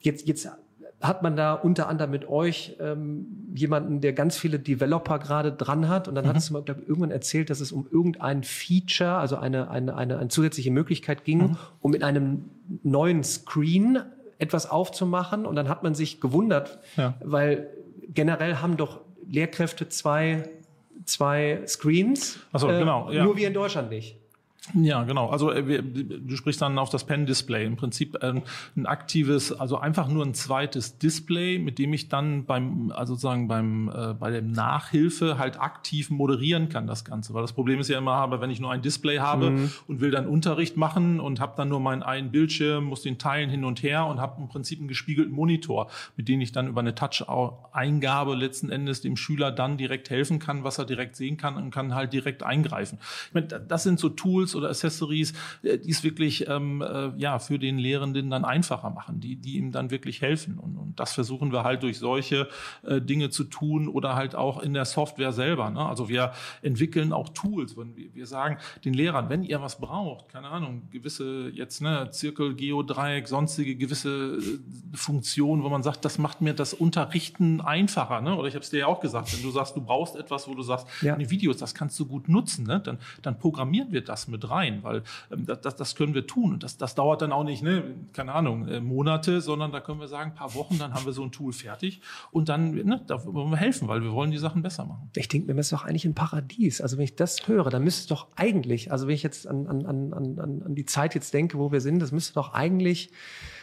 jetzt 0.00 0.26
jetzt 0.26 0.48
hat 1.00 1.22
man 1.22 1.36
da 1.36 1.52
unter 1.54 1.88
anderem 1.88 2.10
mit 2.10 2.28
euch 2.28 2.76
ähm, 2.80 3.26
jemanden, 3.54 4.00
der 4.00 4.12
ganz 4.12 4.38
viele 4.38 4.58
Developer 4.58 5.18
gerade 5.18 5.52
dran 5.52 5.88
hat. 5.88 6.08
Und 6.08 6.14
dann 6.14 6.24
mhm. 6.24 6.30
hattest 6.30 6.48
du 6.48 6.54
mal 6.54 6.62
glaub, 6.62 6.78
irgendwann 6.80 7.10
erzählt, 7.10 7.50
dass 7.50 7.60
es 7.60 7.70
um 7.70 7.86
irgendein 7.90 8.44
Feature, 8.44 9.16
also 9.16 9.36
eine, 9.36 9.70
eine, 9.70 9.94
eine, 9.94 10.18
eine 10.18 10.28
zusätzliche 10.28 10.70
Möglichkeit 10.70 11.24
ging, 11.24 11.38
mhm. 11.38 11.56
um 11.80 11.90
mit 11.90 12.02
einem 12.02 12.46
neuen 12.82 13.22
Screen 13.24 14.00
etwas 14.38 14.70
aufzumachen. 14.70 15.44
Und 15.44 15.56
dann 15.56 15.68
hat 15.68 15.82
man 15.82 15.94
sich 15.94 16.20
gewundert, 16.20 16.78
ja. 16.96 17.14
weil 17.22 17.68
generell 18.08 18.56
haben 18.56 18.76
doch 18.76 19.00
Lehrkräfte 19.28 19.88
zwei, 19.88 20.48
zwei 21.04 21.60
Screens. 21.66 22.38
Ach 22.52 22.60
so, 22.60 22.70
äh, 22.70 22.78
genau. 22.78 23.10
Ja. 23.10 23.24
Nur 23.24 23.36
wir 23.36 23.48
in 23.48 23.54
Deutschland 23.54 23.90
nicht. 23.90 24.16
Ja, 24.74 25.04
genau. 25.04 25.28
Also 25.28 25.50
äh, 25.52 25.82
du 25.82 26.36
sprichst 26.36 26.60
dann 26.60 26.78
auf 26.78 26.90
das 26.90 27.04
Pen-Display. 27.04 27.64
Im 27.64 27.76
Prinzip 27.76 28.18
ähm, 28.22 28.42
ein 28.76 28.86
aktives, 28.86 29.52
also 29.52 29.78
einfach 29.78 30.08
nur 30.08 30.24
ein 30.24 30.34
zweites 30.34 30.98
Display, 30.98 31.58
mit 31.58 31.78
dem 31.78 31.92
ich 31.92 32.08
dann 32.08 32.44
beim, 32.44 32.92
also 32.94 33.14
sozusagen 33.14 33.48
beim 33.48 33.88
äh, 33.88 34.14
bei 34.14 34.30
der 34.30 34.42
Nachhilfe 34.42 35.38
halt 35.38 35.60
aktiv 35.60 36.10
moderieren 36.10 36.68
kann 36.68 36.86
das 36.86 37.04
Ganze. 37.04 37.32
Weil 37.32 37.42
das 37.42 37.52
Problem 37.52 37.80
ist 37.80 37.88
ja 37.88 37.98
immer, 37.98 38.14
aber 38.14 38.40
wenn 38.40 38.50
ich 38.50 38.60
nur 38.60 38.72
ein 38.72 38.82
Display 38.82 39.18
habe 39.18 39.50
mhm. 39.50 39.70
und 39.86 40.00
will 40.00 40.10
dann 40.10 40.26
Unterricht 40.26 40.76
machen 40.76 41.20
und 41.20 41.40
habe 41.40 41.54
dann 41.56 41.68
nur 41.68 41.80
meinen 41.80 42.02
einen 42.02 42.30
Bildschirm, 42.30 42.84
muss 42.84 43.02
den 43.02 43.18
teilen 43.18 43.50
hin 43.50 43.64
und 43.64 43.82
her 43.82 44.06
und 44.06 44.20
habe 44.20 44.40
im 44.40 44.48
Prinzip 44.48 44.80
einen 44.80 44.88
gespiegelten 44.88 45.34
Monitor, 45.34 45.88
mit 46.16 46.28
dem 46.28 46.40
ich 46.40 46.52
dann 46.52 46.66
über 46.66 46.80
eine 46.80 46.94
Touch-Eingabe 46.94 48.34
letzten 48.34 48.70
Endes 48.70 49.00
dem 49.00 49.16
Schüler 49.16 49.52
dann 49.52 49.76
direkt 49.76 50.10
helfen 50.10 50.38
kann, 50.38 50.64
was 50.64 50.78
er 50.78 50.84
direkt 50.84 51.14
sehen 51.16 51.36
kann 51.36 51.56
und 51.56 51.70
kann 51.70 51.94
halt 51.94 52.12
direkt 52.12 52.42
eingreifen. 52.42 52.98
Ich 53.28 53.34
meine, 53.34 53.46
das 53.46 53.84
sind 53.84 54.00
so 54.00 54.08
Tools 54.08 54.55
oder 54.56 54.68
Accessories, 54.68 55.32
äh, 55.62 55.78
die 55.78 55.90
es 55.90 56.02
wirklich 56.02 56.48
ähm, 56.48 56.82
äh, 56.82 57.10
ja 57.16 57.38
für 57.38 57.58
den 57.58 57.78
Lehrenden 57.78 58.30
dann 58.30 58.44
einfacher 58.44 58.90
machen, 58.90 59.20
die 59.20 59.36
die 59.36 59.56
ihm 59.56 59.72
dann 59.72 59.90
wirklich 59.90 60.22
helfen 60.22 60.58
und, 60.58 60.76
und 60.76 60.98
das 60.98 61.12
versuchen 61.12 61.52
wir 61.52 61.64
halt 61.64 61.82
durch 61.82 61.98
solche 61.98 62.48
äh, 62.84 63.00
Dinge 63.00 63.30
zu 63.30 63.44
tun 63.44 63.88
oder 63.88 64.16
halt 64.16 64.34
auch 64.34 64.62
in 64.62 64.74
der 64.74 64.84
Software 64.84 65.32
selber. 65.32 65.70
Ne? 65.70 65.84
Also 65.84 66.08
wir 66.08 66.32
entwickeln 66.62 67.12
auch 67.12 67.28
Tools, 67.30 67.76
wenn 67.76 67.96
wir, 67.96 68.14
wir 68.14 68.26
sagen 68.26 68.58
den 68.84 68.94
Lehrern, 68.94 69.28
wenn 69.28 69.42
ihr 69.42 69.60
was 69.60 69.78
braucht, 69.78 70.28
keine 70.28 70.48
Ahnung, 70.48 70.88
gewisse 70.90 71.50
jetzt 71.50 71.82
ne 71.82 72.08
Zirkel, 72.10 72.54
Geodreieck, 72.54 73.28
sonstige 73.28 73.76
gewisse 73.76 74.38
äh, 74.38 74.96
Funktionen, 74.96 75.62
wo 75.62 75.68
man 75.68 75.82
sagt, 75.82 76.04
das 76.04 76.18
macht 76.18 76.40
mir 76.40 76.54
das 76.54 76.72
Unterrichten 76.72 77.60
einfacher. 77.60 78.20
Ne? 78.20 78.34
Oder 78.34 78.48
ich 78.48 78.54
habe 78.54 78.64
es 78.64 78.70
dir 78.70 78.80
ja 78.80 78.86
auch 78.86 79.00
gesagt, 79.00 79.32
wenn 79.34 79.42
du 79.42 79.50
sagst, 79.50 79.76
du 79.76 79.82
brauchst 79.82 80.16
etwas, 80.16 80.48
wo 80.48 80.54
du 80.54 80.62
sagst, 80.62 80.86
ja. 81.02 81.16
Videos, 81.18 81.56
das 81.56 81.74
kannst 81.74 81.98
du 81.98 82.06
gut 82.06 82.28
nutzen, 82.28 82.66
ne? 82.66 82.80
dann 82.80 82.98
dann 83.22 83.38
programmieren 83.38 83.92
wir 83.92 84.04
das 84.04 84.28
mit 84.28 84.45
rein, 84.50 84.82
weil 84.82 85.02
ähm, 85.30 85.46
das, 85.46 85.76
das 85.76 85.94
können 85.94 86.14
wir 86.14 86.26
tun. 86.26 86.54
Und 86.54 86.62
das, 86.62 86.76
das 86.76 86.94
dauert 86.94 87.22
dann 87.22 87.32
auch 87.32 87.44
nicht, 87.44 87.62
ne, 87.62 87.82
keine 88.12 88.32
Ahnung, 88.32 88.68
äh, 88.68 88.80
Monate, 88.80 89.40
sondern 89.40 89.72
da 89.72 89.80
können 89.80 90.00
wir 90.00 90.08
sagen, 90.08 90.30
ein 90.30 90.36
paar 90.36 90.54
Wochen, 90.54 90.78
dann 90.78 90.94
haben 90.94 91.04
wir 91.04 91.12
so 91.12 91.22
ein 91.22 91.32
Tool 91.32 91.52
fertig 91.52 92.00
und 92.30 92.48
dann, 92.48 92.72
ne, 92.72 93.02
da 93.06 93.24
wollen 93.24 93.50
wir 93.50 93.56
helfen, 93.56 93.88
weil 93.88 94.02
wir 94.02 94.12
wollen 94.12 94.30
die 94.30 94.38
Sachen 94.38 94.62
besser 94.62 94.84
machen. 94.84 95.10
Ich 95.14 95.28
denke 95.28 95.54
das 95.54 95.66
ist 95.66 95.72
doch 95.72 95.84
eigentlich 95.84 96.04
ein 96.04 96.14
Paradies. 96.14 96.80
Also 96.80 96.96
wenn 96.96 97.04
ich 97.04 97.16
das 97.16 97.48
höre, 97.48 97.70
dann 97.70 97.84
müsste 97.84 98.08
doch 98.08 98.28
eigentlich, 98.36 98.92
also 98.92 99.06
wenn 99.06 99.14
ich 99.14 99.22
jetzt 99.22 99.46
an, 99.46 99.66
an, 99.66 99.86
an, 99.86 100.12
an, 100.12 100.62
an 100.64 100.74
die 100.74 100.86
Zeit 100.86 101.14
jetzt 101.14 101.32
denke, 101.34 101.58
wo 101.58 101.72
wir 101.72 101.80
sind, 101.80 102.00
das 102.00 102.12
müsste 102.12 102.34
doch 102.34 102.52
eigentlich 102.52 103.10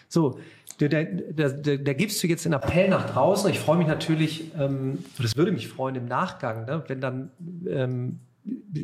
so, 0.09 0.37
da, 0.77 0.87
da, 0.87 1.03
da, 1.49 1.77
da 1.77 1.93
gibst 1.93 2.21
du 2.23 2.27
jetzt 2.27 2.45
in 2.45 2.53
Appell 2.53 2.89
nach 2.89 3.09
draußen. 3.09 3.49
Ich 3.49 3.59
freue 3.59 3.77
mich 3.77 3.87
natürlich, 3.87 4.51
ähm, 4.57 4.99
das 5.19 5.35
würde 5.35 5.51
mich 5.51 5.67
freuen 5.67 5.95
im 5.95 6.05
Nachgang, 6.05 6.65
ne, 6.65 6.83
wenn 6.87 7.01
dann 7.01 7.31
ähm, 7.67 8.19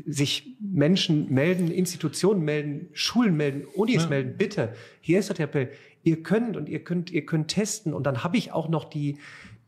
sich 0.08 0.56
Menschen 0.60 1.34
melden, 1.34 1.70
Institutionen 1.70 2.44
melden, 2.44 2.90
Schulen 2.94 3.36
melden, 3.36 3.66
Unis 3.76 4.04
ja. 4.04 4.10
melden, 4.10 4.36
bitte, 4.38 4.74
hier 5.02 5.20
ist 5.20 5.30
der 5.30 5.40
Appell, 5.42 5.72
ihr 6.04 6.24
könnt 6.24 6.56
und 6.56 6.70
ihr 6.70 6.84
könnt, 6.84 7.12
ihr 7.12 7.26
könnt 7.26 7.50
testen 7.50 7.94
und 7.94 8.04
dann 8.04 8.24
habe 8.24 8.38
ich 8.38 8.52
auch 8.52 8.70
noch 8.70 8.86
die, 8.86 9.18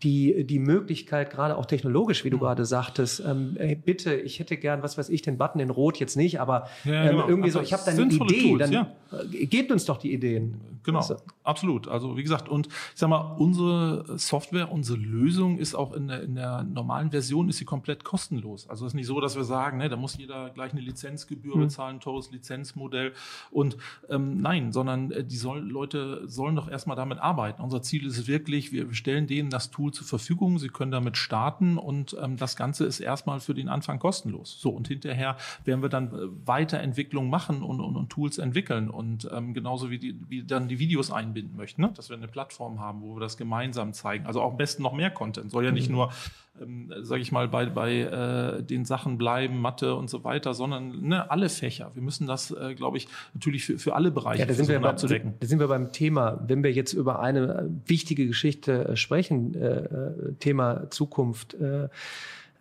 die, 0.04 0.46
die 0.46 0.60
Möglichkeit, 0.60 1.30
gerade 1.32 1.58
auch 1.58 1.66
technologisch, 1.66 2.24
wie 2.24 2.30
du 2.30 2.40
gerade 2.40 2.66
sagtest, 2.66 3.22
ähm, 3.26 3.56
hey, 3.58 3.76
bitte, 3.76 4.16
ich 4.16 4.40
hätte 4.40 4.58
gern, 4.58 4.82
was 4.84 4.98
weiß 4.98 5.10
ich, 5.10 5.22
den 5.22 5.38
Button 5.38 5.60
in 5.60 5.70
Rot 5.70 5.98
jetzt 6.00 6.18
nicht, 6.18 6.40
aber 6.40 6.68
ja, 6.84 7.04
ähm, 7.04 7.10
genau. 7.12 7.28
irgendwie 7.28 7.50
also 7.50 7.60
so, 7.60 7.64
ich 7.64 7.74
habe 7.74 7.84
da 7.86 7.92
eine 7.92 8.04
Idee, 8.04 8.50
Tools, 8.50 8.60
dann 8.60 8.72
ja. 8.72 8.92
gebt 9.30 9.72
uns 9.72 9.86
doch 9.86 9.98
die 9.98 10.14
Ideen. 10.14 10.60
Genau, 10.84 11.00
also. 11.00 11.18
absolut. 11.44 11.88
Also 11.88 12.18
wie 12.18 12.24
gesagt, 12.24 12.50
und 12.50 12.68
ich 12.68 12.74
sag 12.96 13.10
mal, 13.10 13.36
unsere 13.38 14.18
Software, 14.18 14.72
unsere 14.72 14.98
Lösung 14.98 15.60
ist 15.60 15.76
auch 15.76 15.94
in 15.94 16.08
der, 16.08 16.24
in 16.24 16.36
der 16.36 16.64
normalen 16.64 17.12
Version 17.12 17.50
ist 17.50 17.58
sie 17.58 17.66
komplett 17.66 18.04
kostenlos. 18.04 18.68
Also 18.68 18.86
es 18.86 18.92
ist 18.92 18.96
nicht 18.96 19.06
so, 19.06 19.22
dass 19.22 19.36
wir 19.36 19.44
sagen, 19.44 19.78
ne, 19.78 19.90
da 19.90 19.96
muss 19.96 20.18
jeder 20.18 20.50
gleich 20.50 20.72
eine 20.72 20.82
Lizenzgebühr 20.82 21.56
mhm. 21.56 21.62
bezahlen, 21.62 22.00
teures 22.00 22.32
Lizenzmodell. 22.32 23.14
Und 23.52 23.78
ähm, 24.10 24.42
nein, 24.42 24.72
sondern 24.72 25.12
äh, 25.12 25.24
die 25.24 25.38
soll, 25.38 25.60
Leute 25.60 26.24
sollen 26.28 26.56
doch 26.56 26.70
erstmal 26.70 26.96
damit 26.96 27.20
arbeiten. 27.20 27.62
Unser 27.62 27.84
Ziel 27.84 28.08
ist 28.08 28.28
wirklich, 28.28 28.72
wir 28.72 28.92
stellen 28.94 29.28
denen 29.28 29.52
das 29.52 29.70
Tool 29.70 29.91
zur 29.94 30.08
Verfügung, 30.08 30.60
sie 30.60 30.70
können 30.70 30.92
damit 30.92 31.18
starten 31.18 31.78
und 31.78 32.16
ähm, 32.22 32.38
das 32.38 32.56
Ganze 32.56 32.86
ist 32.86 33.00
erstmal 33.00 33.40
für 33.40 33.54
den 33.54 33.70
Anfang 33.70 34.00
kostenlos. 34.00 34.60
So, 34.60 34.70
und 34.70 34.88
hinterher 34.88 35.38
werden 35.66 35.82
wir 35.82 35.90
dann 35.90 36.08
äh, 36.08 36.48
Weiterentwicklung 36.48 37.30
machen 37.30 37.64
und, 37.64 37.80
und, 37.80 37.96
und 37.96 38.10
Tools 38.10 38.38
entwickeln. 38.38 38.90
Und 38.90 39.30
ähm, 39.32 39.54
genauso 39.54 39.90
wie, 39.90 40.00
die, 40.00 40.20
wie 40.28 40.44
dann 40.44 40.68
die 40.68 40.80
Videos 40.80 41.12
einbinden 41.12 41.56
möchten, 41.58 41.82
ne? 41.82 41.92
dass 41.96 42.10
wir 42.10 42.18
eine 42.18 42.28
Plattform 42.28 42.80
haben, 42.80 43.02
wo 43.02 43.16
wir 43.16 43.20
das 43.20 43.38
gemeinsam 43.38 43.94
zeigen. 43.94 44.26
Also 44.26 44.42
auch 44.42 44.52
am 44.52 44.58
besten 44.58 44.84
noch 44.84 44.94
mehr 44.94 45.12
Content. 45.12 45.52
Soll 45.52 45.66
ja 45.66 45.72
nicht 45.72 45.90
mhm. 45.90 45.96
nur, 45.96 46.14
ähm, 46.60 46.92
sage 47.02 47.22
ich 47.22 47.32
mal, 47.32 47.48
bei, 47.48 47.66
bei 47.68 48.02
äh, 48.02 48.64
den 48.64 48.86
Sachen 48.86 49.18
bleiben, 49.18 49.62
Mathe 49.62 49.96
und 49.96 50.10
so 50.10 50.24
weiter, 50.24 50.54
sondern 50.54 51.02
ne, 51.02 51.30
alle 51.32 51.50
Fächer. 51.50 51.92
Wir 51.94 52.02
müssen 52.02 52.28
das, 52.28 52.52
äh, 52.52 52.76
glaube 52.76 52.98
ich, 52.98 53.08
natürlich 53.34 53.66
für, 53.66 53.78
für 53.78 53.96
alle 53.96 54.12
Bereiche 54.12 54.42
ja, 54.42 54.46
da 54.46 54.54
sind 54.54 54.68
wir 54.68 54.80
beim, 54.80 54.90
abzudecken. 54.90 55.34
Da 55.40 55.48
sind 55.48 55.60
wir 55.60 55.68
beim 55.68 55.92
Thema, 55.92 56.44
wenn 56.48 56.64
wir 56.64 56.72
jetzt 56.72 56.94
über 56.94 57.22
eine 57.22 57.70
wichtige 57.86 58.28
Geschichte 58.28 58.90
äh, 58.90 58.96
sprechen, 58.96 59.56
äh, 59.56 59.68
äh, 59.68 60.34
Thema 60.40 60.90
Zukunft. 60.90 61.54
Äh, 61.54 61.90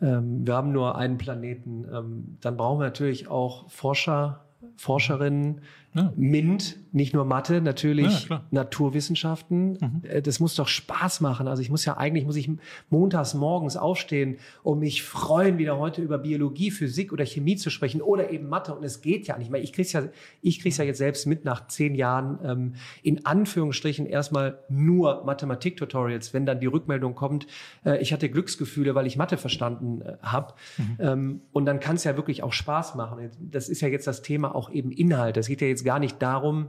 ähm, 0.01 0.47
wir 0.47 0.55
haben 0.55 0.73
nur 0.73 0.97
einen 0.97 1.19
Planeten. 1.19 1.85
Ähm, 1.93 2.39
dann 2.41 2.57
brauchen 2.57 2.81
wir 2.81 2.85
natürlich 2.85 3.29
auch 3.29 3.69
Forscher, 3.71 4.45
Forscherinnen, 4.77 5.61
ja. 5.93 6.13
MINT, 6.17 6.79
nicht 6.93 7.15
nur 7.15 7.25
Mathe, 7.25 7.61
natürlich 7.61 8.29
ja, 8.29 8.45
Naturwissenschaften. 8.53 9.73
Mhm. 9.73 10.03
Äh, 10.09 10.23
das 10.23 10.39
muss 10.39 10.55
doch 10.55 10.69
Spaß 10.69 11.21
machen. 11.21 11.49
Also 11.49 11.63
ich 11.63 11.71
muss 11.71 11.85
ja 11.85 11.97
eigentlich, 11.97 12.25
muss 12.25 12.37
ich 12.37 12.49
montags 12.91 13.35
morgens 13.35 13.77
aufstehen 13.77 14.39
und 14.63 14.79
mich 14.79 15.03
freuen, 15.03 15.59
wieder 15.59 15.79
heute 15.79 16.01
über 16.01 16.19
Biologie, 16.19 16.71
Physik 16.71 17.13
oder 17.13 17.27
Chemie 17.27 17.57
zu 17.57 17.71
sprechen 17.71 18.03
oder 18.03 18.31
eben 18.31 18.49
Mathe. 18.49 18.75
Und 18.75 18.85
es 18.85 19.01
geht 19.01 19.27
ja 19.27 19.37
nicht 19.37 19.51
mehr. 19.51 19.61
Ich 19.63 19.73
krieg's 19.73 19.93
ja, 19.93 20.05
ich 20.43 20.61
krieg's 20.61 20.77
ja 20.77 20.85
jetzt 20.85 20.99
selbst 20.99 21.27
mit 21.27 21.45
nach 21.45 21.67
zehn 21.67 21.97
Jahren, 21.97 22.39
ähm, 22.45 22.75
in 23.03 23.27
Anführungsstrichen 23.27 24.07
erstmal 24.07 24.59
nur 24.69 25.25
Mathematik-Tutorials, 25.25 26.33
wenn 26.33 26.47
dann 26.47 26.61
die 26.61 26.67
Rückmeldung 26.67 27.17
kommt, 27.17 27.49
äh, 27.85 28.01
ich 28.01 28.13
hatte 28.13 28.29
Glücksgefühle, 28.29 28.95
weil 28.95 29.09
ich 29.09 29.17
Mathe 29.17 29.37
verstanden 29.39 30.03
äh, 30.03 30.17
habe. 30.23 30.55
Mhm. 30.79 30.97
Ähm, 31.01 31.41
und 31.53 31.65
dann 31.67 31.81
kann 31.81 31.97
es 31.97 32.05
ja 32.05 32.17
wirklich 32.17 32.45
auch 32.45 32.53
Spaß 32.53 32.95
machen. 32.95 33.31
Das 33.41 33.69
ist 33.69 33.81
ja 33.81 33.89
jetzt 33.89 34.07
das 34.07 34.23
Thema 34.23 34.50
auch 34.55 34.71
eben 34.71 34.91
Inhalt. 34.93 35.37
Es 35.37 35.49
geht 35.49 35.61
ja 35.61 35.69
jetzt 35.69 35.85
gar 35.85 35.99
nicht 35.99 36.21
darum, 36.21 36.69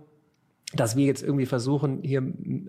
dass 0.74 0.96
wir 0.96 1.06
jetzt 1.06 1.22
irgendwie 1.24 1.46
versuchen, 1.46 2.02
hier, 2.02 2.24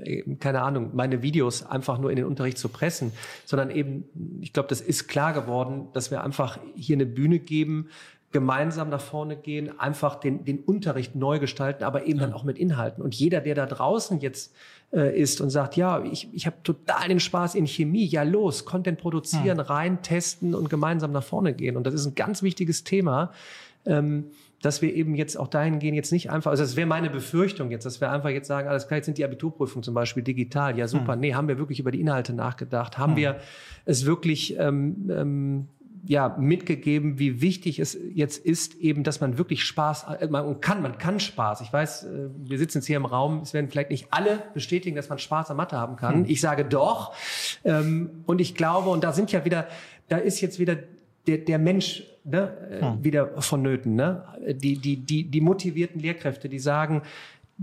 äh, 0.04 0.22
keine 0.36 0.62
Ahnung, 0.62 0.90
meine 0.94 1.22
Videos 1.22 1.64
einfach 1.64 1.98
nur 1.98 2.10
in 2.10 2.16
den 2.16 2.24
Unterricht 2.24 2.58
zu 2.58 2.68
pressen, 2.68 3.12
sondern 3.44 3.70
eben, 3.70 4.04
ich 4.40 4.52
glaube, 4.52 4.68
das 4.68 4.80
ist 4.80 5.06
klar 5.08 5.32
geworden, 5.32 5.88
dass 5.92 6.10
wir 6.10 6.24
einfach 6.24 6.58
hier 6.74 6.96
eine 6.96 7.06
Bühne 7.06 7.38
geben, 7.38 7.88
gemeinsam 8.32 8.88
nach 8.88 9.00
vorne 9.00 9.36
gehen, 9.36 9.78
einfach 9.78 10.16
den, 10.16 10.44
den 10.44 10.60
Unterricht 10.60 11.14
neu 11.14 11.38
gestalten, 11.38 11.84
aber 11.84 12.06
eben 12.06 12.18
ja. 12.18 12.26
dann 12.26 12.34
auch 12.34 12.44
mit 12.44 12.58
Inhalten. 12.58 13.02
Und 13.02 13.14
jeder, 13.14 13.40
der 13.40 13.54
da 13.54 13.66
draußen 13.66 14.20
jetzt 14.20 14.54
äh, 14.92 15.18
ist 15.18 15.40
und 15.40 15.50
sagt, 15.50 15.76
ja, 15.76 16.02
ich, 16.02 16.28
ich 16.32 16.46
habe 16.46 16.56
total 16.64 17.08
den 17.08 17.20
Spaß 17.20 17.54
in 17.54 17.66
Chemie, 17.66 18.06
ja 18.06 18.22
los, 18.22 18.64
Content 18.64 18.98
produzieren, 18.98 19.58
ja. 19.58 19.64
rein 19.64 20.02
testen 20.02 20.54
und 20.54 20.70
gemeinsam 20.70 21.12
nach 21.12 21.22
vorne 21.22 21.54
gehen. 21.54 21.76
Und 21.76 21.86
das 21.86 21.94
ist 21.94 22.06
ein 22.06 22.14
ganz 22.14 22.42
wichtiges 22.42 22.84
Thema. 22.84 23.32
Ähm, 23.84 24.30
dass 24.62 24.80
wir 24.80 24.94
eben 24.94 25.14
jetzt 25.14 25.36
auch 25.36 25.48
dahin 25.48 25.78
gehen, 25.78 25.94
jetzt 25.94 26.12
nicht 26.12 26.30
einfach, 26.30 26.50
also 26.50 26.62
das 26.62 26.76
wäre 26.76 26.86
meine 26.86 27.10
Befürchtung 27.10 27.70
jetzt, 27.70 27.84
dass 27.84 28.00
wir 28.00 28.10
einfach 28.10 28.30
jetzt 28.30 28.48
sagen, 28.48 28.68
alles 28.68 28.86
klar, 28.86 28.96
jetzt 28.96 29.06
sind 29.06 29.18
die 29.18 29.24
Abiturprüfungen 29.24 29.82
zum 29.82 29.94
Beispiel 29.94 30.22
digital, 30.22 30.78
ja 30.78 30.88
super, 30.88 31.14
hm. 31.14 31.20
nee, 31.20 31.34
haben 31.34 31.48
wir 31.48 31.58
wirklich 31.58 31.80
über 31.80 31.90
die 31.90 32.00
Inhalte 32.00 32.32
nachgedacht, 32.32 32.96
haben 32.96 33.12
hm. 33.12 33.18
wir 33.18 33.36
es 33.84 34.06
wirklich 34.06 34.56
ähm, 34.58 35.10
ähm, 35.10 35.68
ja, 36.04 36.36
mitgegeben, 36.38 37.18
wie 37.18 37.40
wichtig 37.40 37.78
es 37.78 37.96
jetzt 38.12 38.44
ist, 38.44 38.74
eben, 38.76 39.04
dass 39.04 39.20
man 39.20 39.38
wirklich 39.38 39.64
Spaß, 39.64 40.06
äh, 40.20 40.26
man 40.28 40.60
kann, 40.60 40.82
man 40.82 40.98
kann 40.98 41.20
Spaß. 41.20 41.60
Ich 41.60 41.72
weiß, 41.72 42.04
äh, 42.04 42.28
wir 42.36 42.58
sitzen 42.58 42.78
jetzt 42.78 42.86
hier 42.86 42.96
im 42.96 43.04
Raum, 43.04 43.40
es 43.42 43.54
werden 43.54 43.70
vielleicht 43.70 43.90
nicht 43.90 44.08
alle 44.10 44.42
bestätigen, 44.54 44.96
dass 44.96 45.08
man 45.08 45.18
Spaß 45.18 45.50
am 45.50 45.58
Mathe 45.58 45.76
haben 45.76 45.96
kann. 45.96 46.14
Hm. 46.14 46.24
Ich 46.26 46.40
sage 46.40 46.64
doch. 46.64 47.14
Ähm, 47.64 48.10
und 48.26 48.40
ich 48.40 48.54
glaube, 48.54 48.90
und 48.90 49.04
da 49.04 49.12
sind 49.12 49.30
ja 49.30 49.44
wieder, 49.44 49.68
da 50.08 50.16
ist 50.16 50.40
jetzt 50.40 50.58
wieder 50.58 50.76
der, 51.26 51.38
der 51.38 51.58
Mensch 51.58 52.04
ne, 52.24 52.52
äh, 52.70 52.80
hm. 52.80 53.04
wieder 53.04 53.40
vonnöten. 53.42 53.94
Ne? 53.94 54.24
Die, 54.54 54.78
die, 54.78 54.96
die, 54.96 55.24
die 55.24 55.40
motivierten 55.40 56.00
Lehrkräfte, 56.00 56.48
die 56.48 56.58
sagen, 56.58 57.02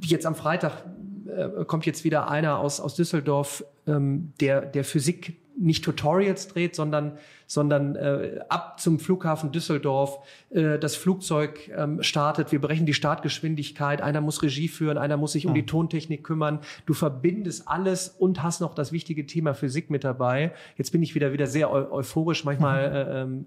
jetzt 0.01 0.25
am 0.25 0.35
Freitag 0.35 0.83
äh, 1.27 1.65
kommt 1.65 1.85
jetzt 1.85 2.03
wieder 2.03 2.29
einer 2.29 2.59
aus, 2.59 2.79
aus 2.79 2.95
Düsseldorf, 2.95 3.63
ähm, 3.87 4.33
der, 4.39 4.61
der 4.61 4.83
Physik 4.83 5.37
nicht 5.59 5.83
Tutorials 5.83 6.47
dreht, 6.47 6.75
sondern, 6.75 7.17
sondern 7.45 7.95
äh, 7.95 8.39
ab 8.47 8.79
zum 8.79 8.99
Flughafen 8.99 9.51
Düsseldorf 9.51 10.19
äh, 10.49 10.79
das 10.79 10.95
Flugzeug 10.95 11.69
ähm, 11.75 12.01
startet. 12.01 12.51
Wir 12.51 12.61
brechen 12.61 12.85
die 12.85 12.93
Startgeschwindigkeit. 12.93 14.01
Einer 14.01 14.21
muss 14.21 14.41
Regie 14.41 14.69
führen, 14.69 14.97
einer 14.97 15.17
muss 15.17 15.33
sich 15.33 15.45
um 15.45 15.53
die 15.53 15.61
hm. 15.61 15.67
Tontechnik 15.67 16.23
kümmern. 16.23 16.59
Du 16.85 16.93
verbindest 16.93 17.67
alles 17.67 18.07
und 18.07 18.41
hast 18.41 18.61
noch 18.61 18.73
das 18.73 18.91
wichtige 18.91 19.25
Thema 19.25 19.53
Physik 19.53 19.89
mit 19.89 20.03
dabei. 20.03 20.53
Jetzt 20.77 20.91
bin 20.91 21.03
ich 21.03 21.13
wieder 21.13 21.33
wieder 21.33 21.47
sehr 21.47 21.71
eu 21.71 21.91
euphorisch. 21.91 22.45
Manchmal 22.45 22.83
äh, 23.09 23.21
ähm, 23.21 23.45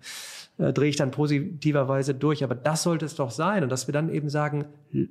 äh, 0.58 0.72
drehe 0.72 0.90
ich 0.90 0.96
dann 0.96 1.10
positiverweise 1.10 2.14
durch. 2.14 2.44
Aber 2.44 2.54
das 2.54 2.82
sollte 2.82 3.06
es 3.06 3.14
doch 3.14 3.30
sein. 3.30 3.62
Und 3.62 3.72
dass 3.72 3.88
wir 3.88 3.92
dann 3.92 4.12
eben 4.12 4.28
sagen, 4.28 4.66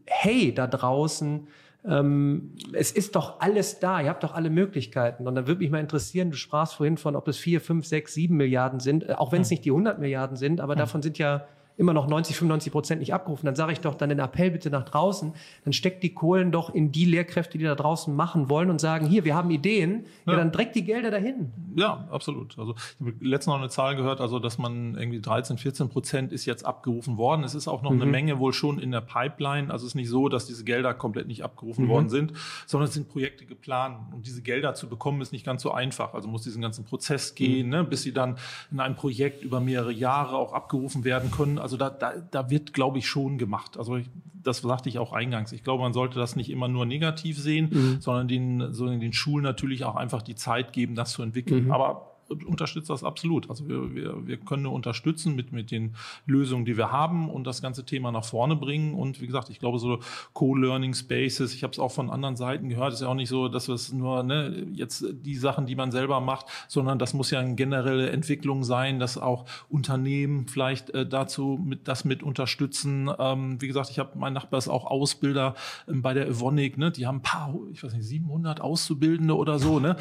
hey, 0.05 0.53
da 0.53 0.67
draußen, 0.67 1.47
ähm, 1.87 2.53
es 2.73 2.91
ist 2.91 3.15
doch 3.15 3.39
alles 3.39 3.79
da, 3.79 4.01
ihr 4.01 4.09
habt 4.09 4.23
doch 4.23 4.33
alle 4.33 4.49
Möglichkeiten. 4.49 5.27
Und 5.27 5.35
dann 5.35 5.47
würde 5.47 5.59
mich 5.59 5.71
mal 5.71 5.79
interessieren, 5.79 6.31
du 6.31 6.37
sprachst 6.37 6.75
vorhin 6.75 6.97
von, 6.97 7.15
ob 7.15 7.27
es 7.27 7.37
vier, 7.37 7.59
fünf, 7.59 7.85
sechs, 7.85 8.13
sieben 8.13 8.37
Milliarden 8.37 8.79
sind, 8.79 9.07
äh, 9.09 9.13
auch 9.13 9.31
wenn 9.31 9.41
es 9.41 9.49
hm. 9.49 9.53
nicht 9.53 9.65
die 9.65 9.71
100 9.71 9.99
Milliarden 9.99 10.37
sind, 10.37 10.61
aber 10.61 10.73
hm. 10.73 10.79
davon 10.79 11.01
sind 11.01 11.17
ja 11.17 11.45
immer 11.77 11.93
noch 11.93 12.07
90, 12.07 12.35
95 12.35 12.71
Prozent 12.71 12.99
nicht 12.99 13.13
abgerufen. 13.13 13.45
Dann 13.45 13.55
sage 13.55 13.73
ich 13.73 13.79
doch 13.79 13.95
dann 13.95 14.09
den 14.09 14.19
Appell 14.19 14.51
bitte 14.51 14.69
nach 14.69 14.83
draußen. 14.83 15.33
Dann 15.63 15.73
steckt 15.73 16.03
die 16.03 16.13
Kohlen 16.13 16.51
doch 16.51 16.73
in 16.73 16.91
die 16.91 17.05
Lehrkräfte, 17.05 17.57
die 17.57 17.63
da 17.63 17.75
draußen 17.75 18.15
machen 18.15 18.49
wollen 18.49 18.69
und 18.69 18.79
sagen, 18.79 19.07
hier, 19.07 19.25
wir 19.25 19.35
haben 19.35 19.49
Ideen. 19.51 20.05
Ja, 20.25 20.33
ja 20.33 20.39
dann 20.39 20.51
direkt 20.51 20.75
die 20.75 20.83
Gelder 20.83 21.11
dahin. 21.11 21.51
Ja, 21.75 22.07
absolut. 22.11 22.57
Also 22.59 22.75
ich 22.75 23.07
habe 23.07 23.15
letztens 23.21 23.47
noch 23.47 23.59
eine 23.59 23.69
Zahl 23.69 23.95
gehört, 23.95 24.21
also 24.21 24.39
dass 24.39 24.57
man 24.57 24.95
irgendwie 24.95 25.21
13, 25.21 25.57
14 25.57 25.89
Prozent 25.89 26.31
ist 26.31 26.45
jetzt 26.45 26.65
abgerufen 26.65 27.17
worden. 27.17 27.43
Es 27.43 27.55
ist 27.55 27.67
auch 27.67 27.81
noch 27.81 27.91
mhm. 27.91 28.01
eine 28.01 28.11
Menge 28.11 28.39
wohl 28.39 28.53
schon 28.53 28.79
in 28.79 28.91
der 28.91 29.01
Pipeline. 29.01 29.71
Also 29.71 29.85
es 29.85 29.91
ist 29.91 29.95
nicht 29.95 30.09
so, 30.09 30.29
dass 30.29 30.45
diese 30.45 30.63
Gelder 30.63 30.93
komplett 30.93 31.27
nicht 31.27 31.43
abgerufen 31.43 31.85
mhm. 31.85 31.89
worden 31.89 32.09
sind, 32.09 32.33
sondern 32.65 32.87
es 32.87 32.93
sind 32.93 33.09
Projekte 33.09 33.45
geplant. 33.45 34.13
Und 34.13 34.27
diese 34.27 34.41
Gelder 34.41 34.73
zu 34.73 34.87
bekommen, 34.87 35.21
ist 35.21 35.31
nicht 35.31 35.45
ganz 35.45 35.61
so 35.61 35.71
einfach. 35.71 36.13
Also 36.13 36.27
muss 36.27 36.43
diesen 36.43 36.61
ganzen 36.61 36.85
Prozess 36.85 37.35
gehen, 37.35 37.67
mhm. 37.67 37.71
ne, 37.71 37.83
bis 37.83 38.03
sie 38.03 38.13
dann 38.13 38.37
in 38.71 38.79
einem 38.79 38.95
Projekt 38.95 39.43
über 39.43 39.59
mehrere 39.59 39.91
Jahre 39.91 40.35
auch 40.35 40.53
abgerufen 40.53 41.03
werden 41.03 41.31
können. 41.31 41.59
Also 41.61 41.77
da, 41.77 41.89
da, 41.89 42.13
da 42.31 42.49
wird, 42.49 42.73
glaube 42.73 42.97
ich, 42.97 43.07
schon 43.07 43.37
gemacht. 43.37 43.77
Also 43.77 43.97
ich, 43.97 44.09
das 44.33 44.59
sagte 44.59 44.89
ich 44.89 44.99
auch 44.99 45.13
eingangs. 45.13 45.51
Ich 45.51 45.63
glaube, 45.63 45.83
man 45.83 45.93
sollte 45.93 46.19
das 46.19 46.35
nicht 46.35 46.49
immer 46.49 46.67
nur 46.67 46.85
negativ 46.85 47.37
sehen, 47.39 47.69
mhm. 47.71 48.01
sondern 48.01 48.27
den, 48.27 48.73
sondern 48.73 48.99
den 48.99 49.13
Schulen 49.13 49.43
natürlich 49.43 49.83
auch 49.85 49.95
einfach 49.95 50.21
die 50.21 50.35
Zeit 50.35 50.73
geben, 50.73 50.95
das 50.95 51.11
zu 51.11 51.23
entwickeln. 51.23 51.65
Mhm. 51.65 51.71
Aber 51.71 52.10
unterstützt 52.45 52.89
das 52.89 53.03
absolut. 53.03 53.49
Also 53.49 53.67
wir, 53.67 53.93
wir, 53.93 54.27
wir 54.27 54.37
können 54.37 54.63
nur 54.63 54.73
unterstützen 54.73 55.35
mit, 55.35 55.51
mit 55.51 55.71
den 55.71 55.95
Lösungen, 56.25 56.65
die 56.65 56.77
wir 56.77 56.91
haben 56.91 57.29
und 57.29 57.45
das 57.45 57.61
ganze 57.61 57.85
Thema 57.85 58.11
nach 58.11 58.25
vorne 58.25 58.55
bringen. 58.55 58.93
Und 58.93 59.21
wie 59.21 59.27
gesagt, 59.27 59.49
ich 59.49 59.59
glaube, 59.59 59.79
so 59.79 59.99
Co-Learning 60.33 60.93
Spaces, 60.93 61.53
ich 61.53 61.63
habe 61.63 61.73
es 61.73 61.79
auch 61.79 61.91
von 61.91 62.09
anderen 62.09 62.35
Seiten 62.35 62.69
gehört, 62.69 62.93
ist 62.93 63.01
ja 63.01 63.07
auch 63.07 63.15
nicht 63.15 63.29
so, 63.29 63.47
dass 63.47 63.67
es 63.67 63.91
nur 63.91 64.23
ne, 64.23 64.67
jetzt 64.73 65.05
die 65.11 65.35
Sachen, 65.35 65.65
die 65.65 65.75
man 65.75 65.91
selber 65.91 66.19
macht, 66.19 66.45
sondern 66.67 66.99
das 66.99 67.13
muss 67.13 67.31
ja 67.31 67.39
eine 67.39 67.55
generelle 67.55 68.09
Entwicklung 68.09 68.63
sein, 68.63 68.99
dass 68.99 69.17
auch 69.17 69.45
Unternehmen 69.69 70.47
vielleicht 70.47 70.89
äh, 70.91 71.05
dazu 71.05 71.59
mit 71.63 71.87
das 71.87 72.05
mit 72.05 72.23
unterstützen. 72.23 73.09
Ähm, 73.19 73.61
wie 73.61 73.67
gesagt, 73.67 73.89
ich 73.89 73.99
habe 73.99 74.17
mein 74.17 74.33
Nachbar 74.33 74.57
ist 74.57 74.67
auch 74.67 74.85
Ausbilder 74.85 75.55
ähm, 75.87 76.01
bei 76.01 76.13
der 76.13 76.27
Evonik, 76.27 76.77
ne? 76.77 76.91
die 76.91 77.07
haben 77.07 77.17
ein 77.17 77.21
paar, 77.21 77.53
ich 77.71 77.83
weiß 77.83 77.93
nicht, 77.93 78.05
700 78.05 78.61
Auszubildende 78.61 79.35
oder 79.35 79.59
so. 79.59 79.79
Ne? 79.79 79.95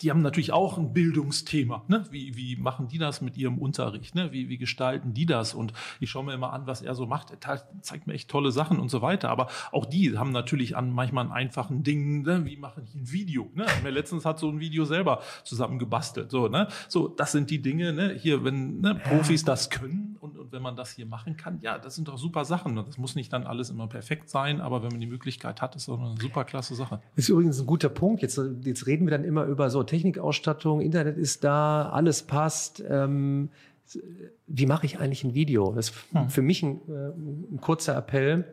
Die 0.00 0.10
haben 0.10 0.22
natürlich 0.22 0.52
auch 0.52 0.78
ein 0.78 0.92
Bildungsthema 0.92 1.65
Thema. 1.66 1.84
Ne? 1.88 2.04
Wie, 2.10 2.36
wie 2.36 2.56
machen 2.56 2.88
die 2.88 2.98
das 2.98 3.20
mit 3.20 3.36
ihrem 3.36 3.58
Unterricht? 3.58 4.14
Ne? 4.14 4.32
Wie, 4.32 4.48
wie 4.48 4.58
gestalten 4.58 5.14
die 5.14 5.26
das? 5.26 5.54
Und 5.54 5.72
ich 6.00 6.10
schaue 6.10 6.24
mir 6.24 6.34
immer 6.34 6.52
an, 6.52 6.66
was 6.66 6.82
er 6.82 6.94
so 6.94 7.06
macht. 7.06 7.30
Er 7.30 7.62
zeigt 7.80 8.06
mir 8.06 8.14
echt 8.14 8.30
tolle 8.30 8.52
Sachen 8.52 8.78
und 8.78 8.88
so 8.88 9.02
weiter. 9.02 9.30
Aber 9.30 9.48
auch 9.72 9.86
die 9.86 10.16
haben 10.16 10.32
natürlich 10.32 10.76
an 10.76 10.92
manchmal 10.92 11.26
an 11.26 11.32
einfachen 11.32 11.82
Dingen, 11.82 12.22
ne? 12.22 12.44
wie 12.44 12.56
mache 12.56 12.82
ich 12.82 12.94
ein 12.94 13.10
Video? 13.10 13.50
Ne? 13.54 13.66
Mir 13.82 13.90
letztens 13.90 14.24
hat 14.24 14.38
so 14.38 14.48
ein 14.48 14.60
Video 14.60 14.84
selber 14.84 15.20
zusammen 15.44 15.78
gebastelt. 15.78 16.30
So, 16.30 16.48
ne? 16.48 16.68
so 16.88 17.08
das 17.08 17.32
sind 17.32 17.50
die 17.50 17.60
Dinge, 17.60 17.92
ne? 17.92 18.12
hier, 18.12 18.44
wenn 18.44 18.80
ne, 18.80 18.94
Profis 18.94 19.44
das 19.44 19.70
können 19.70 20.16
und, 20.20 20.38
und 20.38 20.52
wenn 20.52 20.62
man 20.62 20.76
das 20.76 20.92
hier 20.92 21.06
machen 21.06 21.36
kann, 21.36 21.58
ja, 21.62 21.78
das 21.78 21.94
sind 21.94 22.08
doch 22.08 22.18
super 22.18 22.44
Sachen. 22.44 22.76
Das 22.76 22.98
muss 22.98 23.14
nicht 23.14 23.32
dann 23.32 23.44
alles 23.44 23.70
immer 23.70 23.86
perfekt 23.86 24.28
sein, 24.28 24.60
aber 24.60 24.82
wenn 24.82 24.90
man 24.90 25.00
die 25.00 25.06
Möglichkeit 25.06 25.60
hat, 25.60 25.74
ist 25.76 25.88
das 25.88 25.98
eine 25.98 26.14
super 26.20 26.44
klasse 26.44 26.74
Sache. 26.74 27.00
Das 27.16 27.24
ist 27.24 27.28
übrigens 27.28 27.60
ein 27.60 27.66
guter 27.66 27.88
Punkt. 27.88 28.22
Jetzt, 28.22 28.40
jetzt 28.62 28.86
reden 28.86 29.06
wir 29.06 29.10
dann 29.10 29.24
immer 29.24 29.44
über 29.44 29.70
so 29.70 29.82
Technikausstattung, 29.82 30.80
Internet 30.80 31.16
ist 31.16 31.44
da, 31.46 31.88
alles 31.90 32.24
passt. 32.24 32.82
Ähm, 32.88 33.50
wie 34.46 34.66
mache 34.66 34.86
ich 34.86 34.98
eigentlich 34.98 35.24
ein 35.24 35.34
Video? 35.34 35.72
Das 35.72 35.90
ist 35.90 35.96
hm. 36.12 36.28
für 36.28 36.42
mich 36.42 36.62
ein, 36.62 36.80
äh, 36.88 37.54
ein 37.54 37.60
kurzer 37.60 37.96
Appell. 37.96 38.44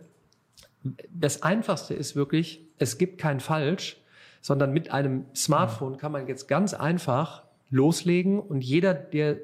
Das 1.10 1.42
Einfachste 1.42 1.94
ist 1.94 2.16
wirklich, 2.16 2.66
es 2.78 2.98
gibt 2.98 3.18
kein 3.20 3.40
Falsch, 3.40 3.98
sondern 4.42 4.74
mit 4.74 4.92
einem 4.92 5.26
Smartphone 5.36 5.98
kann 5.98 6.12
man 6.12 6.28
jetzt 6.28 6.48
ganz 6.48 6.74
einfach 6.74 7.44
loslegen 7.70 8.40
und 8.40 8.62
jeder, 8.62 8.94
der 8.94 9.38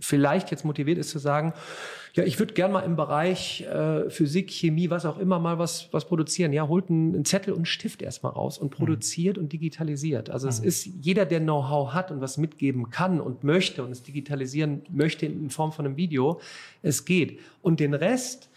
vielleicht 0.00 0.50
jetzt 0.50 0.64
motiviert 0.64 0.98
ist 0.98 1.10
zu 1.10 1.18
sagen, 1.18 1.52
ja, 2.14 2.24
ich 2.24 2.38
würde 2.38 2.54
gern 2.54 2.72
mal 2.72 2.80
im 2.80 2.96
Bereich 2.96 3.62
äh, 3.62 4.10
Physik, 4.10 4.50
Chemie, 4.50 4.90
was 4.90 5.06
auch 5.06 5.18
immer 5.18 5.38
mal 5.38 5.58
was, 5.58 5.88
was 5.92 6.06
produzieren. 6.06 6.52
Ja, 6.52 6.66
holt 6.66 6.90
einen, 6.90 7.14
einen 7.14 7.24
Zettel 7.24 7.52
und 7.52 7.60
einen 7.60 7.66
Stift 7.66 8.02
erstmal 8.02 8.32
raus 8.32 8.58
und 8.58 8.70
produziert 8.70 9.36
mhm. 9.36 9.44
und 9.44 9.52
digitalisiert. 9.52 10.30
Also 10.30 10.46
mhm. 10.46 10.50
es 10.50 10.58
ist 10.58 10.86
jeder, 11.00 11.24
der 11.24 11.40
Know-how 11.40 11.92
hat 11.92 12.10
und 12.10 12.20
was 12.20 12.36
mitgeben 12.36 12.90
kann 12.90 13.20
und 13.20 13.44
möchte 13.44 13.84
und 13.84 13.92
es 13.92 14.02
digitalisieren 14.02 14.82
möchte 14.90 15.26
in 15.26 15.50
Form 15.50 15.72
von 15.72 15.86
einem 15.86 15.96
Video, 15.96 16.40
es 16.82 17.04
geht. 17.04 17.40
Und 17.62 17.80
den 17.80 17.94
Rest, 17.94 18.49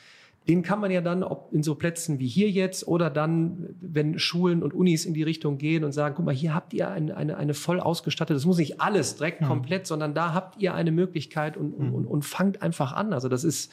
den 0.47 0.61
kann 0.61 0.79
man 0.79 0.91
ja 0.91 1.01
dann, 1.01 1.23
ob 1.23 1.53
in 1.53 1.63
so 1.63 1.75
Plätzen 1.75 2.19
wie 2.19 2.27
hier 2.27 2.49
jetzt 2.49 2.87
oder 2.87 3.09
dann, 3.09 3.75
wenn 3.79 4.19
Schulen 4.19 4.61
und 4.61 4.73
Unis 4.73 5.05
in 5.05 5.13
die 5.13 5.23
Richtung 5.23 5.57
gehen 5.57 5.83
und 5.83 5.93
sagen, 5.93 6.15
guck 6.15 6.25
mal, 6.25 6.35
hier 6.35 6.53
habt 6.53 6.73
ihr 6.73 6.89
eine, 6.89 7.15
eine, 7.15 7.37
eine 7.37 7.53
voll 7.53 7.79
ausgestattete, 7.79 8.33
das 8.33 8.45
muss 8.45 8.57
nicht 8.57 8.81
alles 8.81 9.15
direkt 9.15 9.41
mhm. 9.41 9.45
komplett, 9.45 9.87
sondern 9.87 10.13
da 10.13 10.33
habt 10.33 10.61
ihr 10.61 10.73
eine 10.73 10.91
Möglichkeit 10.91 11.55
und, 11.55 11.73
und, 11.73 11.93
und, 11.93 12.05
und 12.05 12.25
fangt 12.25 12.61
einfach 12.61 12.91
an. 12.91 13.13
Also 13.13 13.29
das 13.29 13.43
ist, 13.43 13.71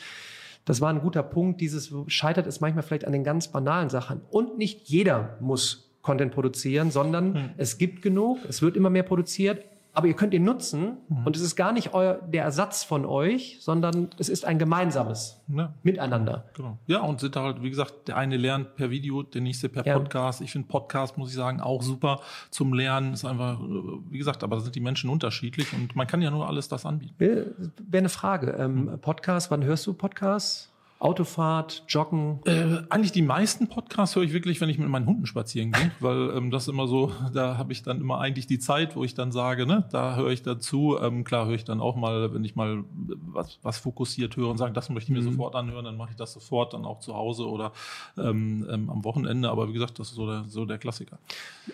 das 0.64 0.80
war 0.80 0.90
ein 0.90 1.00
guter 1.00 1.24
Punkt. 1.24 1.60
Dieses 1.60 1.92
scheitert 2.06 2.46
es 2.46 2.60
manchmal 2.60 2.84
vielleicht 2.84 3.06
an 3.06 3.12
den 3.12 3.24
ganz 3.24 3.48
banalen 3.48 3.90
Sachen. 3.90 4.20
Und 4.30 4.56
nicht 4.56 4.88
jeder 4.88 5.36
muss 5.40 5.90
Content 6.02 6.32
produzieren, 6.32 6.90
sondern 6.90 7.32
mhm. 7.32 7.50
es 7.56 7.78
gibt 7.78 8.02
genug, 8.02 8.38
es 8.48 8.62
wird 8.62 8.76
immer 8.76 8.90
mehr 8.90 9.02
produziert, 9.02 9.64
aber 9.92 10.06
ihr 10.06 10.14
könnt 10.14 10.34
ihn 10.34 10.44
nutzen 10.44 10.98
mhm. 11.08 11.26
und 11.26 11.36
es 11.36 11.42
ist 11.42 11.56
gar 11.56 11.72
nicht 11.72 11.94
euer, 11.94 12.14
der 12.14 12.44
Ersatz 12.44 12.84
von 12.84 13.04
euch, 13.04 13.58
sondern 13.60 14.10
es 14.18 14.28
ist 14.28 14.44
ein 14.44 14.58
gemeinsames 14.58 15.40
ja. 15.48 15.74
Miteinander. 15.82 16.44
Genau. 16.54 16.78
Ja, 16.86 17.00
und 17.00 17.20
sind 17.20 17.36
halt, 17.36 17.62
wie 17.62 17.70
gesagt, 17.70 18.08
der 18.08 18.16
eine 18.16 18.36
lernt 18.36 18.76
per 18.76 18.90
Video, 18.90 19.22
der 19.22 19.40
nächste 19.40 19.68
per 19.68 19.84
ja. 19.84 19.98
Podcast. 19.98 20.40
Ich 20.40 20.52
finde 20.52 20.68
Podcast, 20.68 21.18
muss 21.18 21.30
ich 21.30 21.36
sagen, 21.36 21.60
auch 21.60 21.82
super 21.82 22.20
zum 22.50 22.72
Lernen. 22.72 23.14
Ist 23.14 23.24
einfach, 23.24 23.60
wie 23.60 24.18
gesagt, 24.18 24.44
aber 24.44 24.56
da 24.56 24.62
sind 24.62 24.74
die 24.74 24.80
Menschen 24.80 25.10
unterschiedlich 25.10 25.72
und 25.72 25.96
man 25.96 26.06
kann 26.06 26.22
ja 26.22 26.30
nur 26.30 26.46
alles 26.46 26.68
das 26.68 26.86
anbieten. 26.86 27.14
Wäre 27.18 27.54
eine 27.92 28.08
Frage. 28.08 28.52
Ähm. 28.52 28.98
Podcast, 29.00 29.50
wann 29.50 29.64
hörst 29.64 29.86
du 29.86 29.94
Podcasts? 29.94 30.70
Autofahrt, 31.00 31.82
Joggen? 31.88 32.40
Äh, 32.44 32.82
eigentlich 32.90 33.10
die 33.10 33.22
meisten 33.22 33.68
Podcasts 33.68 34.14
höre 34.14 34.22
ich 34.22 34.34
wirklich, 34.34 34.60
wenn 34.60 34.68
ich 34.68 34.76
mit 34.76 34.86
meinen 34.90 35.06
Hunden 35.06 35.24
spazieren 35.24 35.72
gehe, 35.72 35.90
weil 36.00 36.36
ähm, 36.36 36.50
das 36.50 36.68
immer 36.68 36.86
so, 36.86 37.10
da 37.32 37.56
habe 37.56 37.72
ich 37.72 37.82
dann 37.82 38.02
immer 38.02 38.20
eigentlich 38.20 38.46
die 38.46 38.58
Zeit, 38.58 38.96
wo 38.96 39.02
ich 39.02 39.14
dann 39.14 39.32
sage, 39.32 39.66
ne, 39.66 39.88
da 39.90 40.14
höre 40.14 40.28
ich 40.28 40.42
dazu. 40.42 40.98
Ähm, 41.00 41.24
klar 41.24 41.46
höre 41.46 41.54
ich 41.54 41.64
dann 41.64 41.80
auch 41.80 41.96
mal, 41.96 42.34
wenn 42.34 42.44
ich 42.44 42.54
mal 42.54 42.84
was, 42.92 43.58
was 43.62 43.78
fokussiert 43.78 44.36
höre 44.36 44.50
und 44.50 44.58
sage, 44.58 44.74
das 44.74 44.90
möchte 44.90 45.10
ich 45.10 45.16
mir 45.18 45.24
mhm. 45.24 45.32
sofort 45.32 45.56
anhören, 45.56 45.86
dann 45.86 45.96
mache 45.96 46.10
ich 46.10 46.16
das 46.16 46.34
sofort, 46.34 46.74
dann 46.74 46.84
auch 46.84 47.00
zu 47.00 47.14
Hause 47.14 47.48
oder 47.48 47.72
ähm, 48.18 48.68
ähm, 48.70 48.90
am 48.90 49.02
Wochenende. 49.02 49.48
Aber 49.48 49.70
wie 49.70 49.72
gesagt, 49.72 49.98
das 49.98 50.10
ist 50.10 50.16
so 50.16 50.26
der, 50.26 50.44
so 50.48 50.66
der 50.66 50.76
Klassiker. 50.76 51.18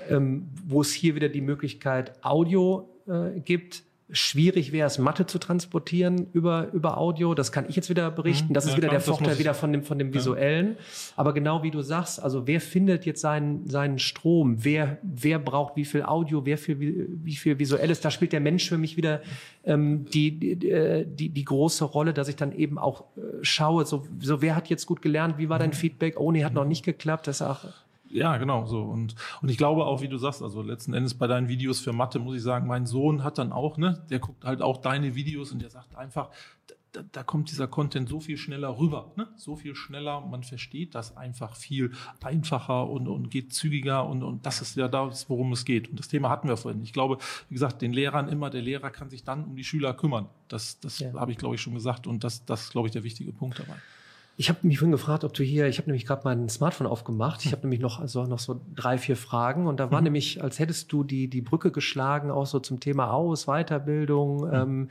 Ähm, 0.08 0.48
wo 0.64 0.82
es 0.82 0.92
hier 0.92 1.16
wieder 1.16 1.28
die 1.28 1.40
Möglichkeit 1.40 2.24
Audio 2.24 2.88
äh, 3.08 3.40
gibt, 3.40 3.82
schwierig 4.10 4.70
wäre 4.70 4.86
es, 4.86 4.98
Mathe 4.98 5.26
zu 5.26 5.38
transportieren 5.38 6.28
über, 6.32 6.68
über 6.72 6.98
Audio. 6.98 7.34
Das 7.34 7.50
kann 7.50 7.68
ich 7.68 7.74
jetzt 7.74 7.90
wieder 7.90 8.10
berichten. 8.10 8.50
Mhm. 8.50 8.54
Das 8.54 8.64
ist 8.64 8.72
ja, 8.72 8.76
wieder 8.76 8.88
klar, 8.88 9.00
der 9.00 9.14
Vorteil 9.14 9.38
wieder 9.38 9.54
von 9.54 9.72
dem, 9.72 9.82
von 9.82 9.98
dem 9.98 10.14
Visuellen. 10.14 10.68
Ja. 10.68 10.74
Aber 11.16 11.34
genau 11.34 11.62
wie 11.64 11.72
du 11.72 11.82
sagst, 11.82 12.22
also 12.22 12.46
wer 12.46 12.60
findet 12.60 13.04
jetzt 13.04 13.20
seinen, 13.20 13.68
seinen 13.68 13.98
Strom? 13.98 14.64
Wer, 14.64 14.98
wer 15.02 15.40
braucht 15.40 15.76
wie 15.76 15.84
viel 15.84 16.04
Audio? 16.04 16.46
Wer 16.46 16.56
viel, 16.56 17.08
wie 17.08 17.34
viel 17.34 17.58
Visuelles? 17.58 18.00
Da 18.00 18.10
spielt 18.12 18.32
der 18.32 18.40
Mensch 18.40 18.68
für 18.68 18.78
mich 18.78 18.96
wieder 18.96 19.22
ähm, 19.64 20.04
die, 20.04 20.38
die, 20.38 20.70
äh, 20.70 21.04
die, 21.04 21.30
die 21.30 21.44
große 21.44 21.84
Rolle, 21.84 22.14
dass 22.14 22.28
ich 22.28 22.36
dann 22.36 22.52
eben 22.52 22.78
auch 22.78 23.04
äh, 23.16 23.20
schaue, 23.42 23.86
so, 23.86 24.06
so 24.20 24.40
wer 24.40 24.54
hat 24.54 24.68
jetzt 24.68 24.86
gut 24.86 25.02
gelernt? 25.02 25.38
Wie 25.38 25.48
war 25.48 25.58
dein 25.58 25.70
mhm. 25.70 25.74
Feedback? 25.74 26.20
Oh, 26.20 26.30
nee, 26.30 26.44
hat 26.44 26.54
noch 26.54 26.64
nicht 26.64 26.84
geklappt. 26.84 27.26
Das 27.26 27.40
ist 27.40 27.42
auch 27.42 27.64
ja, 28.10 28.36
genau 28.36 28.66
so. 28.66 28.82
Und, 28.82 29.14
und 29.42 29.48
ich 29.48 29.56
glaube 29.56 29.84
auch, 29.84 30.00
wie 30.00 30.08
du 30.08 30.18
sagst, 30.18 30.42
also 30.42 30.62
letzten 30.62 30.94
Endes 30.94 31.14
bei 31.14 31.26
deinen 31.26 31.48
Videos 31.48 31.80
für 31.80 31.92
Mathe 31.92 32.18
muss 32.18 32.36
ich 32.36 32.42
sagen, 32.42 32.66
mein 32.66 32.86
Sohn 32.86 33.24
hat 33.24 33.38
dann 33.38 33.52
auch, 33.52 33.78
ne, 33.78 34.04
der 34.10 34.18
guckt 34.18 34.44
halt 34.44 34.62
auch 34.62 34.78
deine 34.78 35.14
Videos 35.14 35.52
und 35.52 35.62
der 35.62 35.70
sagt 35.70 35.96
einfach, 35.96 36.30
da, 36.96 37.02
da 37.12 37.22
kommt 37.22 37.50
dieser 37.50 37.68
Content 37.68 38.08
so 38.08 38.20
viel 38.20 38.36
schneller 38.38 38.78
rüber, 38.78 39.12
ne? 39.16 39.28
so 39.36 39.56
viel 39.56 39.74
schneller, 39.74 40.20
man 40.20 40.42
versteht 40.42 40.94
das 40.94 41.16
einfach 41.16 41.54
viel 41.54 41.92
einfacher 42.22 42.88
und, 42.88 43.06
und 43.08 43.30
geht 43.30 43.52
zügiger 43.52 44.06
und, 44.06 44.22
und 44.22 44.46
das 44.46 44.62
ist 44.62 44.76
ja 44.76 44.88
das, 44.88 45.28
worum 45.28 45.52
es 45.52 45.64
geht. 45.64 45.88
Und 45.88 45.98
das 45.98 46.08
Thema 46.08 46.30
hatten 46.30 46.48
wir 46.48 46.56
vorhin. 46.56 46.82
Ich 46.82 46.92
glaube, 46.92 47.18
wie 47.48 47.54
gesagt, 47.54 47.82
den 47.82 47.92
Lehrern 47.92 48.28
immer, 48.28 48.50
der 48.50 48.62
Lehrer 48.62 48.90
kann 48.90 49.10
sich 49.10 49.24
dann 49.24 49.44
um 49.44 49.56
die 49.56 49.64
Schüler 49.64 49.94
kümmern. 49.94 50.28
Das, 50.48 50.80
das 50.80 50.98
ja. 51.00 51.12
habe 51.14 51.32
ich, 51.32 51.38
glaube 51.38 51.54
ich, 51.54 51.60
schon 51.60 51.74
gesagt 51.74 52.06
und 52.06 52.24
das, 52.24 52.44
das 52.44 52.64
ist, 52.64 52.70
glaube 52.70 52.88
ich, 52.88 52.92
der 52.92 53.04
wichtige 53.04 53.32
Punkt 53.32 53.58
dabei. 53.58 53.76
Ich 54.38 54.50
habe 54.50 54.58
mich 54.62 54.78
vorhin 54.78 54.92
gefragt, 54.92 55.24
ob 55.24 55.32
du 55.32 55.42
hier, 55.42 55.66
ich 55.66 55.78
habe 55.78 55.88
nämlich 55.88 56.04
gerade 56.04 56.20
mein 56.24 56.50
Smartphone 56.50 56.86
aufgemacht. 56.86 57.46
Ich 57.46 57.52
habe 57.52 57.62
nämlich 57.62 57.80
noch 57.80 58.00
also 58.00 58.26
noch 58.26 58.38
so 58.38 58.60
drei, 58.74 58.98
vier 58.98 59.16
Fragen 59.16 59.66
und 59.66 59.80
da 59.80 59.90
war 59.90 60.00
mhm. 60.00 60.04
nämlich, 60.04 60.42
als 60.42 60.58
hättest 60.58 60.92
du 60.92 61.04
die 61.04 61.28
die 61.28 61.40
Brücke 61.40 61.70
geschlagen, 61.70 62.30
auch 62.30 62.44
so 62.44 62.60
zum 62.60 62.78
Thema 62.78 63.12
Aus, 63.12 63.46
Weiterbildung, 63.46 64.46
mhm. 64.46 64.54
ähm, 64.54 64.88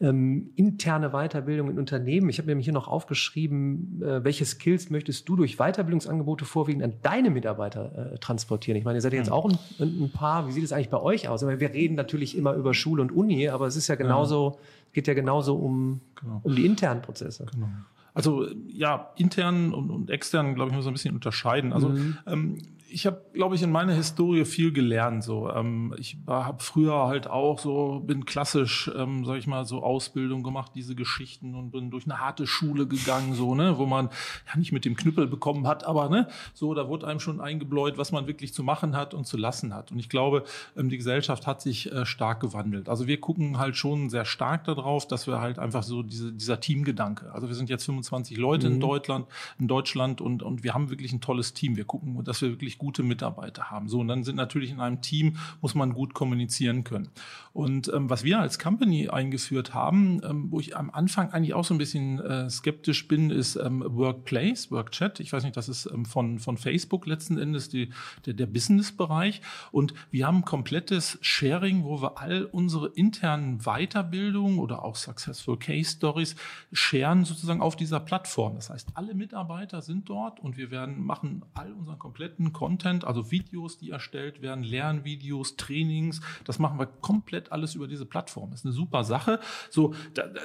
ähm, 0.00 0.50
interne 0.56 1.10
Weiterbildung 1.10 1.68
in 1.70 1.78
Unternehmen. 1.78 2.30
Ich 2.30 2.38
habe 2.38 2.48
nämlich 2.48 2.64
hier 2.64 2.72
noch 2.72 2.88
aufgeschrieben, 2.88 4.02
äh, 4.02 4.24
welche 4.24 4.46
Skills 4.46 4.88
möchtest 4.88 5.28
du 5.28 5.36
durch 5.36 5.58
Weiterbildungsangebote 5.58 6.46
vorwiegend 6.46 6.82
an 6.82 6.94
deine 7.02 7.28
Mitarbeiter 7.28 8.14
äh, 8.14 8.18
transportieren? 8.18 8.78
Ich 8.78 8.84
meine, 8.86 8.96
ihr 8.96 9.02
seid 9.02 9.12
jetzt 9.12 9.28
mhm. 9.28 9.34
auch 9.34 9.44
ein, 9.44 9.58
ein, 9.78 10.10
paar. 10.10 10.48
Wie 10.48 10.52
sieht 10.52 10.64
es 10.64 10.72
eigentlich 10.72 10.88
bei 10.88 11.02
euch 11.02 11.28
aus? 11.28 11.42
Aber 11.42 11.60
wir 11.60 11.74
reden 11.74 11.96
natürlich 11.96 12.34
immer 12.34 12.54
über 12.54 12.72
Schule 12.72 13.02
und 13.02 13.12
Uni, 13.12 13.50
aber 13.50 13.66
es 13.66 13.76
ist 13.76 13.88
ja 13.88 13.96
genauso, 13.96 14.58
geht 14.94 15.06
ja 15.06 15.12
genauso 15.12 15.56
um, 15.56 16.00
genau. 16.18 16.40
um 16.42 16.56
die 16.56 16.64
internen 16.64 17.02
Prozesse. 17.02 17.44
Genau. 17.52 17.68
Also 18.14 18.46
ja, 18.68 19.12
intern 19.16 19.72
und, 19.72 19.90
und 19.90 20.10
extern, 20.10 20.54
glaube 20.54 20.70
ich, 20.70 20.76
muss 20.76 20.84
man 20.84 20.92
ein 20.92 20.94
bisschen 20.94 21.14
unterscheiden. 21.14 21.72
Also 21.72 21.90
mhm. 21.90 22.18
ähm, 22.26 22.58
ich 22.90 23.06
habe, 23.06 23.24
glaube 23.32 23.54
ich, 23.54 23.62
in 23.62 23.70
meiner 23.70 23.92
Historie 23.92 24.44
viel 24.44 24.72
gelernt. 24.72 25.22
So, 25.22 25.50
ähm, 25.50 25.94
ich 25.98 26.18
habe 26.26 26.62
früher 26.62 27.06
halt 27.06 27.28
auch 27.28 27.58
so, 27.58 28.00
bin 28.00 28.24
klassisch, 28.24 28.90
ähm, 28.96 29.24
sag 29.24 29.38
ich 29.38 29.46
mal, 29.46 29.64
so 29.64 29.82
Ausbildung 29.82 30.42
gemacht, 30.42 30.72
diese 30.74 30.94
Geschichten 30.94 31.54
und 31.54 31.70
bin 31.70 31.90
durch 31.90 32.04
eine 32.04 32.18
harte 32.18 32.46
Schule 32.46 32.86
gegangen, 32.86 33.34
so 33.34 33.54
ne, 33.54 33.78
wo 33.78 33.86
man 33.86 34.10
ja 34.48 34.58
nicht 34.58 34.72
mit 34.72 34.84
dem 34.84 34.96
Knüppel 34.96 35.26
bekommen 35.26 35.66
hat, 35.66 35.84
aber 35.84 36.08
ne, 36.08 36.28
so 36.52 36.74
da 36.74 36.88
wurde 36.88 37.06
einem 37.06 37.20
schon 37.20 37.40
eingebläut, 37.40 37.98
was 37.98 38.12
man 38.12 38.26
wirklich 38.26 38.52
zu 38.52 38.62
machen 38.62 38.96
hat 38.96 39.14
und 39.14 39.26
zu 39.26 39.36
lassen 39.36 39.74
hat. 39.74 39.92
Und 39.92 39.98
ich 39.98 40.08
glaube, 40.08 40.44
ähm, 40.76 40.88
die 40.88 40.96
Gesellschaft 40.96 41.46
hat 41.46 41.60
sich 41.60 41.90
äh, 41.92 42.04
stark 42.04 42.40
gewandelt. 42.40 42.88
Also 42.88 43.06
wir 43.06 43.20
gucken 43.20 43.58
halt 43.58 43.76
schon 43.76 44.10
sehr 44.10 44.24
stark 44.24 44.64
darauf, 44.64 45.06
dass 45.06 45.26
wir 45.26 45.40
halt 45.40 45.58
einfach 45.58 45.82
so 45.82 46.02
diese, 46.02 46.32
dieser 46.32 46.60
Teamgedanke. 46.60 47.32
Also 47.32 47.48
wir 47.48 47.54
sind 47.54 47.70
jetzt 47.70 47.84
25 47.84 48.36
Leute 48.36 48.68
mhm. 48.68 48.74
in 48.74 48.80
Deutschland, 48.80 49.26
in 49.58 49.68
Deutschland 49.68 50.20
und 50.20 50.42
und 50.42 50.64
wir 50.64 50.74
haben 50.74 50.90
wirklich 50.90 51.12
ein 51.12 51.20
tolles 51.20 51.54
Team. 51.54 51.76
Wir 51.76 51.84
gucken, 51.84 52.22
dass 52.24 52.42
wir 52.42 52.50
wirklich 52.50 52.79
gute 52.80 53.02
Mitarbeiter 53.02 53.70
haben. 53.70 53.88
So, 53.88 54.00
und 54.00 54.08
dann 54.08 54.24
sind 54.24 54.36
natürlich 54.36 54.70
in 54.70 54.80
einem 54.80 55.02
Team, 55.02 55.36
muss 55.60 55.74
man 55.74 55.92
gut 55.92 56.14
kommunizieren 56.14 56.82
können. 56.82 57.10
Und 57.52 57.92
ähm, 57.92 58.08
was 58.08 58.24
wir 58.24 58.40
als 58.40 58.58
Company 58.58 59.10
eingeführt 59.10 59.74
haben, 59.74 60.22
ähm, 60.24 60.50
wo 60.50 60.60
ich 60.60 60.76
am 60.76 60.90
Anfang 60.90 61.30
eigentlich 61.30 61.52
auch 61.52 61.64
so 61.64 61.74
ein 61.74 61.78
bisschen 61.78 62.18
äh, 62.20 62.48
skeptisch 62.48 63.06
bin, 63.06 63.30
ist 63.30 63.56
ähm, 63.56 63.84
Workplace, 63.86 64.70
Workchat. 64.70 65.20
Ich 65.20 65.32
weiß 65.32 65.44
nicht, 65.44 65.56
das 65.56 65.68
ist 65.68 65.86
ähm, 65.92 66.06
von, 66.06 66.38
von 66.38 66.56
Facebook 66.56 67.06
letzten 67.06 67.36
Endes 67.36 67.68
die, 67.68 67.90
der, 68.24 68.32
der 68.32 68.46
Business-Bereich. 68.46 69.42
Und 69.72 69.92
wir 70.10 70.26
haben 70.26 70.44
komplettes 70.44 71.18
Sharing, 71.20 71.84
wo 71.84 72.00
wir 72.00 72.18
all 72.18 72.44
unsere 72.46 72.88
internen 72.88 73.58
Weiterbildungen 73.58 74.58
oder 74.58 74.82
auch 74.84 74.96
Successful 74.96 75.58
Case 75.58 75.90
Stories 75.90 76.34
sharen 76.72 77.26
sozusagen 77.26 77.60
auf 77.60 77.76
dieser 77.76 78.00
Plattform. 78.00 78.54
Das 78.54 78.70
heißt, 78.70 78.88
alle 78.94 79.14
Mitarbeiter 79.14 79.82
sind 79.82 80.08
dort 80.08 80.40
und 80.40 80.56
wir 80.56 80.70
werden 80.70 81.04
machen 81.04 81.44
all 81.52 81.72
unseren 81.72 81.98
kompletten 81.98 82.54
Content 82.54 82.69
Content, 82.70 83.04
also 83.04 83.32
Videos, 83.32 83.78
die 83.78 83.90
erstellt 83.90 84.42
werden, 84.42 84.62
Lernvideos, 84.62 85.56
Trainings. 85.56 86.20
Das 86.44 86.60
machen 86.60 86.78
wir 86.78 86.86
komplett 86.86 87.50
alles 87.50 87.74
über 87.74 87.88
diese 87.88 88.06
Plattform. 88.06 88.52
Ist 88.52 88.64
eine 88.64 88.72
super 88.72 89.02
Sache. 89.02 89.40
So, 89.70 89.92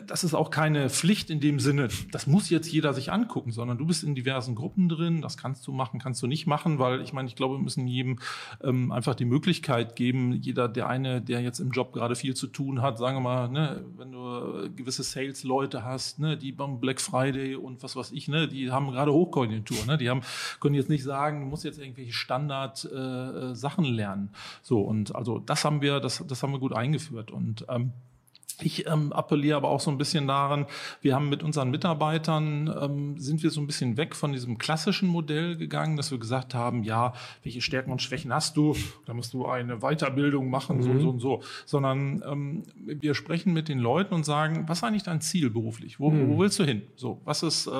das 0.08 0.24
ist 0.24 0.34
auch 0.34 0.50
keine 0.50 0.90
Pflicht 0.90 1.30
in 1.30 1.40
dem 1.40 1.60
Sinne, 1.60 1.88
das 2.12 2.26
muss 2.26 2.50
jetzt 2.50 2.72
jeder 2.72 2.94
sich 2.94 3.12
angucken, 3.12 3.52
sondern 3.52 3.78
du 3.78 3.86
bist 3.86 4.04
in 4.04 4.16
diversen 4.16 4.56
Gruppen 4.56 4.90
drin. 4.90 5.22
Das 5.22 5.38
kannst 5.38 5.68
du 5.68 5.72
machen, 5.72 6.00
kannst 6.00 6.24
du 6.24 6.28
nicht 6.28 6.48
machen, 6.48 6.80
weil 6.80 7.02
ich 7.02 7.14
meine, 7.14 7.28
ich 7.28 7.36
glaube, 7.36 7.58
wir 7.58 7.62
müssen 7.62 7.88
jedem 7.88 8.18
ähm, 8.64 8.92
einfach 8.92 9.14
die 9.14 9.26
Möglichkeit 9.26 9.96
geben, 9.96 10.34
jeder, 10.34 10.68
der 10.68 10.90
eine, 10.90 11.22
der 11.22 11.42
jetzt 11.42 11.60
im 11.60 11.70
Job 11.70 11.94
gerade 11.94 12.16
viel 12.16 12.36
zu 12.36 12.48
tun 12.48 12.82
hat, 12.82 12.98
sagen 12.98 13.18
wir 13.18 13.22
mal, 13.22 13.50
ne, 13.50 13.86
wenn 13.98 14.12
du 14.12 14.74
gewisse 14.76 15.04
Sales-Leute 15.04 15.84
hast, 15.84 16.18
ne, 16.20 16.38
die 16.38 16.52
beim 16.52 16.80
Black 16.80 17.00
Friday 17.00 17.56
und 17.56 17.84
was 17.84 17.96
weiß 17.96 18.14
ich, 18.14 18.28
ne, 18.28 18.48
die 18.48 18.72
haben 18.72 18.90
gerade 18.90 19.14
Hochkonjunktur, 19.14 19.86
ne, 19.86 19.98
die 19.98 20.10
haben, 20.10 20.22
können 20.60 20.74
jetzt 20.74 20.90
nicht 20.90 21.04
sagen, 21.04 21.42
du 21.42 21.46
musst 21.46 21.64
jetzt 21.64 21.80
irgendwelche 21.80 22.14
Standard-Sachen 22.16 23.86
äh, 23.86 23.90
lernen. 23.90 24.32
So, 24.62 24.82
und 24.82 25.16
also 25.16 25.40
das 25.40 25.66
haben 25.66 25.82
wir, 25.82 26.00
das, 26.00 26.24
das 26.28 26.42
haben 26.42 26.54
wir 26.54 26.60
gut 26.60 26.74
eingeführt. 26.74 27.32
Und 27.32 27.66
ähm, 27.70 27.92
ich 28.62 28.88
ähm, 28.88 29.12
appelliere 29.14 29.58
aber 29.58 29.70
auch 29.70 29.80
so 29.80 29.92
ein 29.92 29.98
bisschen 29.98 30.28
daran, 30.28 30.66
wir 31.02 31.16
haben 31.16 31.30
mit 31.30 31.44
unseren 31.44 31.72
Mitarbeitern, 31.72 32.74
ähm, 32.82 33.18
sind 33.18 33.44
wir 33.44 33.52
so 33.52 33.62
ein 33.62 33.68
bisschen 33.68 33.98
weg 33.98 34.16
von 34.16 34.32
diesem 34.32 34.58
klassischen 34.58 35.10
Modell 35.10 35.58
gegangen, 35.58 35.98
dass 35.98 36.12
wir 36.12 36.18
gesagt 36.18 36.54
haben, 36.54 36.84
ja, 36.84 37.14
welche 37.44 37.62
Stärken 37.62 37.92
und 37.92 38.02
Schwächen 38.02 38.34
hast 38.34 38.58
du? 38.58 38.76
Da 39.06 39.14
musst 39.14 39.34
du 39.34 39.46
eine 39.46 39.80
Weiterbildung 39.80 40.50
machen, 40.50 40.78
mhm. 40.78 40.82
so 40.84 40.90
und 40.90 41.00
so 41.00 41.10
und 41.10 41.20
so. 41.20 41.42
Sondern 41.66 42.24
ähm, 42.30 42.64
wir 42.76 43.14
sprechen 43.14 43.54
mit 43.54 43.68
den 43.68 43.80
Leuten 43.80 44.14
und 44.14 44.26
sagen, 44.26 44.66
was 44.68 44.80
ist 44.80 44.84
eigentlich 44.84 45.04
dein 45.04 45.22
Ziel 45.22 45.50
beruflich? 45.50 46.00
Wo, 46.00 46.10
mhm. 46.10 46.30
wo 46.30 46.40
willst 46.40 46.60
du 46.60 46.64
hin? 46.64 46.84
So, 46.96 47.22
was 47.26 47.44
ist, 47.44 47.68
äh, 47.68 47.72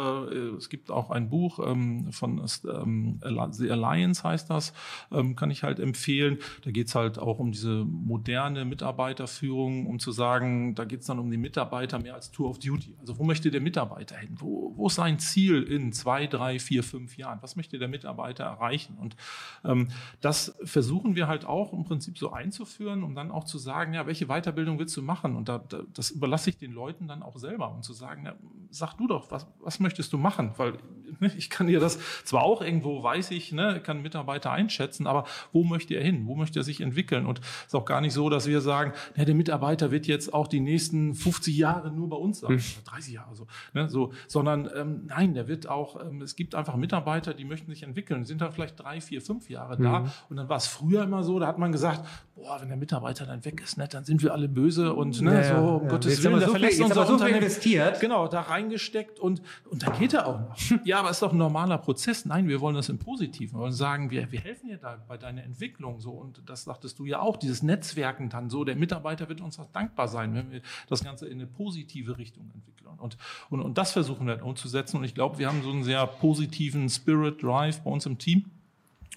es 0.58 0.70
gibt 0.70 0.92
auch 0.92 1.10
ein 1.10 1.30
Buch 1.30 1.60
ähm, 1.66 2.12
von 2.12 2.46
ähm, 2.66 3.20
The 3.52 3.72
Alliance 3.72 4.24
heißt 4.24 4.50
das, 4.50 4.74
ähm, 5.12 5.36
kann 5.36 5.52
ich 5.52 5.64
halt 5.64 5.80
empfehlen. 5.80 6.40
Da 6.64 6.72
geht's 6.72 6.96
halt 6.96 7.20
auch 7.20 7.40
um 7.40 7.52
diese 7.52 7.86
moderne 7.86 8.66
Mitarbeiterführung, 8.66 9.88
um 9.88 10.00
zu 10.00 10.12
sagen, 10.12 10.65
da 10.74 10.86
geht 10.86 11.02
es 11.02 11.08
dann 11.08 11.20
um 11.20 11.30
die 11.30 11.38
Mitarbeiter 11.38 12.00
mehr 12.00 12.16
als 12.16 12.32
Tour 12.32 12.50
of 12.50 12.60
Duty. 12.60 12.96
Also 13.00 13.20
wo 13.20 13.24
möchte 13.24 13.52
der 13.52 13.62
Mitarbeiter 13.62 14.18
hin? 14.18 14.36
Wo, 14.40 14.74
wo 14.76 14.88
ist 14.88 14.96
sein 14.96 15.20
Ziel 15.20 15.62
in 15.62 15.92
zwei, 15.94 16.26
drei, 16.26 16.58
vier, 16.58 16.84
fünf 16.84 17.18
Jahren? 17.18 17.40
Was 17.42 17.56
möchte 17.56 17.78
der 17.78 17.88
Mitarbeiter 17.88 18.46
erreichen? 18.46 18.98
Und 18.98 19.16
ähm, 19.64 19.90
das 20.22 20.56
versuchen 20.64 21.16
wir 21.16 21.28
halt 21.28 21.46
auch 21.46 21.74
im 21.74 21.84
Prinzip 21.84 22.18
so 22.18 22.32
einzuführen, 22.32 23.04
um 23.04 23.14
dann 23.14 23.30
auch 23.30 23.44
zu 23.44 23.58
sagen, 23.58 23.94
ja, 23.94 24.08
welche 24.08 24.28
Weiterbildung 24.28 24.80
willst 24.80 24.96
du 24.98 25.02
machen? 25.02 25.36
Und 25.36 25.50
da, 25.50 25.60
da, 25.60 25.82
das 25.94 26.10
überlasse 26.10 26.50
ich 26.50 26.58
den 26.58 26.72
Leuten 26.72 27.08
dann 27.08 27.22
auch 27.22 27.38
selber, 27.38 27.72
um 27.72 27.84
zu 27.84 27.94
sagen, 27.94 28.26
ja, 28.26 28.36
sag 28.70 28.96
du 28.96 29.08
doch, 29.08 29.30
was, 29.32 29.48
was 29.60 29.80
möchtest 29.80 30.14
du 30.14 30.18
machen? 30.18 30.54
Weil 30.58 30.74
ne, 31.20 31.32
ich 31.38 31.50
kann 31.50 31.68
dir 31.68 31.80
das 31.80 32.00
zwar 32.24 32.44
auch 32.44 32.62
irgendwo, 32.62 33.04
weiß 33.04 33.32
ich, 33.32 33.52
ne, 33.52 33.80
kann 33.84 34.02
Mitarbeiter 34.02 34.52
einschätzen, 34.52 35.08
aber 35.08 35.26
wo 35.52 35.64
möchte 35.64 35.96
er 35.96 36.04
hin? 36.04 36.26
Wo 36.28 36.36
möchte 36.36 36.60
er 36.60 36.64
sich 36.64 36.82
entwickeln? 36.82 37.26
Und 37.26 37.40
es 37.40 37.68
ist 37.68 37.76
auch 37.76 37.86
gar 37.86 38.02
nicht 38.02 38.14
so, 38.14 38.30
dass 38.30 38.48
wir 38.48 38.62
sagen, 38.62 38.94
ja, 39.16 39.26
der 39.26 39.36
Mitarbeiter 39.36 39.92
wird 39.92 40.08
jetzt 40.08 40.34
auch 40.34 40.48
die 40.48 40.55
die 40.56 40.62
nächsten 40.62 41.14
50 41.14 41.56
Jahre 41.56 41.92
nur 41.92 42.10
bei 42.10 42.18
uns 42.18 42.40
sein, 42.40 42.58
hm. 42.58 42.64
30 42.86 43.14
Jahre 43.14 43.36
so, 43.36 43.48
ne, 43.74 43.90
so 43.90 44.14
sondern 44.28 44.70
ähm, 44.76 45.04
nein, 45.08 45.34
der 45.34 45.48
wird 45.48 45.68
auch, 45.68 46.02
ähm, 46.02 46.22
es 46.22 46.36
gibt 46.36 46.56
einfach 46.56 46.76
Mitarbeiter, 46.76 47.34
die 47.34 47.46
möchten 47.46 47.70
sich 47.72 47.84
entwickeln, 47.84 48.24
sind 48.26 48.42
dann 48.42 48.52
vielleicht 48.52 48.80
drei, 48.80 49.02
vier, 49.02 49.22
fünf 49.22 49.50
Jahre 49.50 49.78
da 49.78 50.00
mhm. 50.00 50.12
und 50.30 50.38
dann 50.38 50.50
war 50.50 50.58
es 50.58 50.68
früher 50.68 51.04
immer 51.04 51.24
so, 51.24 51.40
da 51.40 51.48
hat 51.48 51.60
man 51.60 51.72
gesagt, 51.72 52.06
boah, 52.36 52.60
wenn 52.60 52.68
der 52.68 52.78
Mitarbeiter 52.78 53.26
dann 53.26 53.44
weg 53.46 53.62
ist, 53.62 53.78
ne, 53.78 53.88
dann 53.88 54.04
sind 54.04 54.22
wir 54.22 54.34
alle 54.34 54.50
böse 54.50 54.94
und 54.94 55.22
ne, 55.22 55.36
ja, 55.36 55.56
so 55.56 55.68
um 55.78 55.84
ja. 55.84 55.90
Gottes 55.90 56.22
Willen, 56.22 56.40
der 56.40 56.48
so 56.48 56.52
verlässt 56.52 56.76
viel, 56.76 56.84
unser 56.84 57.06
so 57.06 57.14
Unternehmen. 57.14 57.38
investiert. 57.38 58.00
Genau, 58.02 58.28
da 58.28 58.42
reingesteckt 58.42 59.20
und, 59.20 59.42
und 59.70 59.84
dann 59.84 59.98
geht 59.98 60.14
er 60.14 60.28
auch 60.28 60.40
noch. 60.40 60.58
ja, 60.86 61.00
aber 61.00 61.10
es 61.10 61.18
ist 61.18 61.22
doch 61.22 61.32
ein 61.32 61.38
normaler 61.38 61.78
Prozess. 61.78 62.26
Nein, 62.26 62.48
wir 62.48 62.60
wollen 62.60 62.76
das 62.76 62.90
im 62.90 63.00
Positiven. 63.00 63.58
Wir 63.58 63.62
wollen 63.62 63.72
sagen, 63.72 64.12
wir, 64.12 64.32
wir 64.32 64.42
helfen 64.42 64.68
dir 64.68 64.78
da 64.78 64.98
bei 65.08 65.18
deiner 65.18 65.44
Entwicklung 65.44 66.02
so 66.02 66.12
und 66.12 66.42
das 66.46 66.66
sagtest 66.66 67.00
du 67.00 67.06
ja 67.06 67.20
auch, 67.20 67.38
dieses 67.38 67.64
Netzwerken 67.64 68.30
dann 68.30 68.50
so, 68.50 68.66
der 68.66 68.76
Mitarbeiter 68.76 69.30
wird 69.30 69.40
uns 69.40 69.58
auch 69.58 69.72
dankbar 69.72 70.08
sein, 70.10 70.36
wenn 70.36 70.52
wir 70.52 70.62
das 70.90 71.04
Ganze 71.04 71.28
in 71.28 71.40
eine 71.40 71.48
positive 71.48 72.18
Richtung 72.18 72.52
entwickeln. 72.54 73.00
Und, 73.00 73.18
und, 73.50 73.62
und 73.62 73.78
das 73.78 73.94
versuchen 73.94 74.28
wir 74.28 74.44
umzusetzen 74.44 74.98
und 74.98 75.06
ich 75.06 75.16
glaube, 75.16 75.38
wir 75.38 75.48
haben 75.48 75.62
so 75.64 75.72
einen 75.72 75.84
sehr 75.84 76.06
positiven 76.06 76.90
Spirit 76.90 77.42
Drive 77.42 77.82
bei 77.82 77.92
uns 77.92 78.06
im 78.06 78.18
Team. 78.18 78.46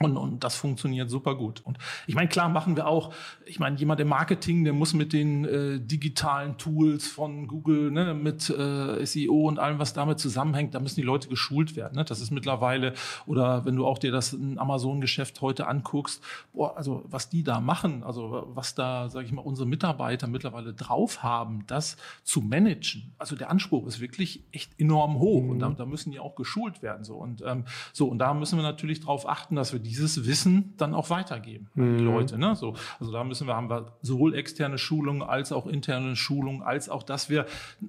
Und, 0.00 0.16
und 0.16 0.44
das 0.44 0.54
funktioniert 0.54 1.10
super 1.10 1.34
gut. 1.34 1.60
Und 1.64 1.78
ich 2.06 2.14
meine, 2.14 2.28
klar 2.28 2.48
machen 2.48 2.76
wir 2.76 2.86
auch, 2.86 3.12
ich 3.44 3.58
meine, 3.58 3.76
jemand 3.76 4.00
im 4.00 4.08
Marketing, 4.08 4.64
der 4.64 4.72
muss 4.72 4.94
mit 4.94 5.12
den 5.12 5.44
äh, 5.44 5.80
digitalen 5.80 6.56
Tools 6.56 7.08
von 7.08 7.48
Google, 7.48 7.90
ne, 7.90 8.14
mit 8.14 8.48
äh, 8.48 9.04
SEO 9.04 9.48
und 9.48 9.58
allem, 9.58 9.78
was 9.78 9.94
damit 9.94 10.20
zusammenhängt, 10.20 10.74
da 10.74 10.80
müssen 10.80 11.00
die 11.00 11.06
Leute 11.06 11.28
geschult 11.28 11.74
werden. 11.74 11.96
Ne? 11.96 12.04
Das 12.04 12.20
ist 12.20 12.30
mittlerweile, 12.30 12.94
oder 13.26 13.64
wenn 13.64 13.74
du 13.74 13.86
auch 13.86 13.98
dir 13.98 14.12
das 14.12 14.34
Amazon-Geschäft 14.56 15.40
heute 15.40 15.66
anguckst, 15.66 16.22
boah, 16.52 16.76
also 16.76 17.04
was 17.06 17.28
die 17.28 17.42
da 17.42 17.60
machen, 17.60 18.04
also 18.04 18.48
was 18.54 18.74
da, 18.74 19.08
sage 19.08 19.26
ich 19.26 19.32
mal, 19.32 19.42
unsere 19.42 19.66
Mitarbeiter 19.66 20.28
mittlerweile 20.28 20.74
drauf 20.74 21.22
haben, 21.22 21.64
das 21.66 21.96
zu 22.22 22.40
managen. 22.40 23.12
Also 23.18 23.34
der 23.34 23.50
Anspruch 23.50 23.86
ist 23.86 24.00
wirklich 24.00 24.44
echt 24.52 24.78
enorm 24.78 25.18
hoch 25.18 25.42
mhm. 25.42 25.50
und 25.50 25.58
da, 25.58 25.70
da, 25.70 25.86
müssen 25.86 26.12
die 26.12 26.20
auch 26.20 26.36
geschult 26.36 26.82
werden. 26.82 27.04
So 27.04 27.16
und 27.16 27.42
ähm, 27.44 27.64
so 27.92 28.06
und 28.06 28.18
da 28.18 28.34
müssen 28.34 28.58
wir 28.58 28.62
natürlich 28.62 29.00
darauf 29.00 29.28
achten, 29.28 29.56
dass 29.56 29.72
wir 29.72 29.80
dieses 29.88 30.26
Wissen 30.26 30.74
dann 30.76 30.94
auch 30.94 31.10
weitergeben 31.10 31.68
an 31.76 31.96
die 31.96 32.04
mhm. 32.04 32.10
Leute. 32.10 32.38
Ne? 32.38 32.54
So, 32.54 32.74
also 33.00 33.12
da 33.12 33.24
müssen 33.24 33.46
wir, 33.46 33.56
haben 33.56 33.70
wir 33.70 33.92
sowohl 34.02 34.34
externe 34.34 34.78
Schulungen 34.78 35.22
als 35.22 35.52
auch 35.52 35.66
interne 35.66 36.16
Schulungen, 36.16 36.62
als 36.62 36.88
auch, 36.88 37.02
dass 37.02 37.28
wir 37.30 37.46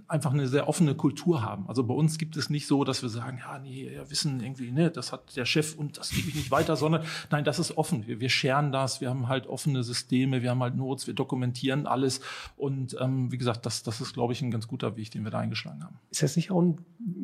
einfach 0.07 0.33
eine 0.33 0.47
sehr 0.47 0.67
offene 0.67 0.95
Kultur 0.95 1.41
haben. 1.41 1.67
Also 1.67 1.83
bei 1.83 1.93
uns 1.93 2.17
gibt 2.17 2.37
es 2.37 2.49
nicht 2.49 2.67
so, 2.67 2.83
dass 2.83 3.01
wir 3.01 3.09
sagen, 3.09 3.39
ja, 3.39 3.59
nee, 3.59 3.91
ja, 3.93 4.09
Wissen 4.09 4.41
irgendwie, 4.41 4.71
ne, 4.71 4.89
das 4.89 5.11
hat 5.11 5.35
der 5.35 5.45
Chef 5.45 5.75
und 5.75 5.97
das 5.97 6.11
gebe 6.11 6.29
ich 6.29 6.35
nicht 6.35 6.51
weiter, 6.51 6.75
sondern 6.75 7.03
nein, 7.29 7.43
das 7.43 7.59
ist 7.59 7.77
offen. 7.77 8.07
Wir, 8.07 8.19
wir 8.19 8.29
scheren 8.29 8.71
das, 8.71 9.01
wir 9.01 9.09
haben 9.09 9.27
halt 9.27 9.47
offene 9.47 9.83
Systeme, 9.83 10.41
wir 10.41 10.51
haben 10.51 10.61
halt 10.61 10.75
Notes, 10.75 11.07
wir 11.07 11.13
dokumentieren 11.13 11.87
alles. 11.87 12.21
Und 12.57 12.95
ähm, 12.99 13.31
wie 13.31 13.37
gesagt, 13.37 13.65
das, 13.65 13.83
das 13.83 14.01
ist, 14.01 14.13
glaube 14.13 14.33
ich, 14.33 14.41
ein 14.41 14.51
ganz 14.51 14.67
guter 14.67 14.95
Weg, 14.95 15.11
den 15.11 15.23
wir 15.23 15.31
da 15.31 15.39
eingeschlagen 15.39 15.83
haben. 15.83 15.99
Ist 16.09 16.23
das 16.23 16.35
nicht 16.35 16.51
auch 16.51 16.61
ein, 16.61 16.79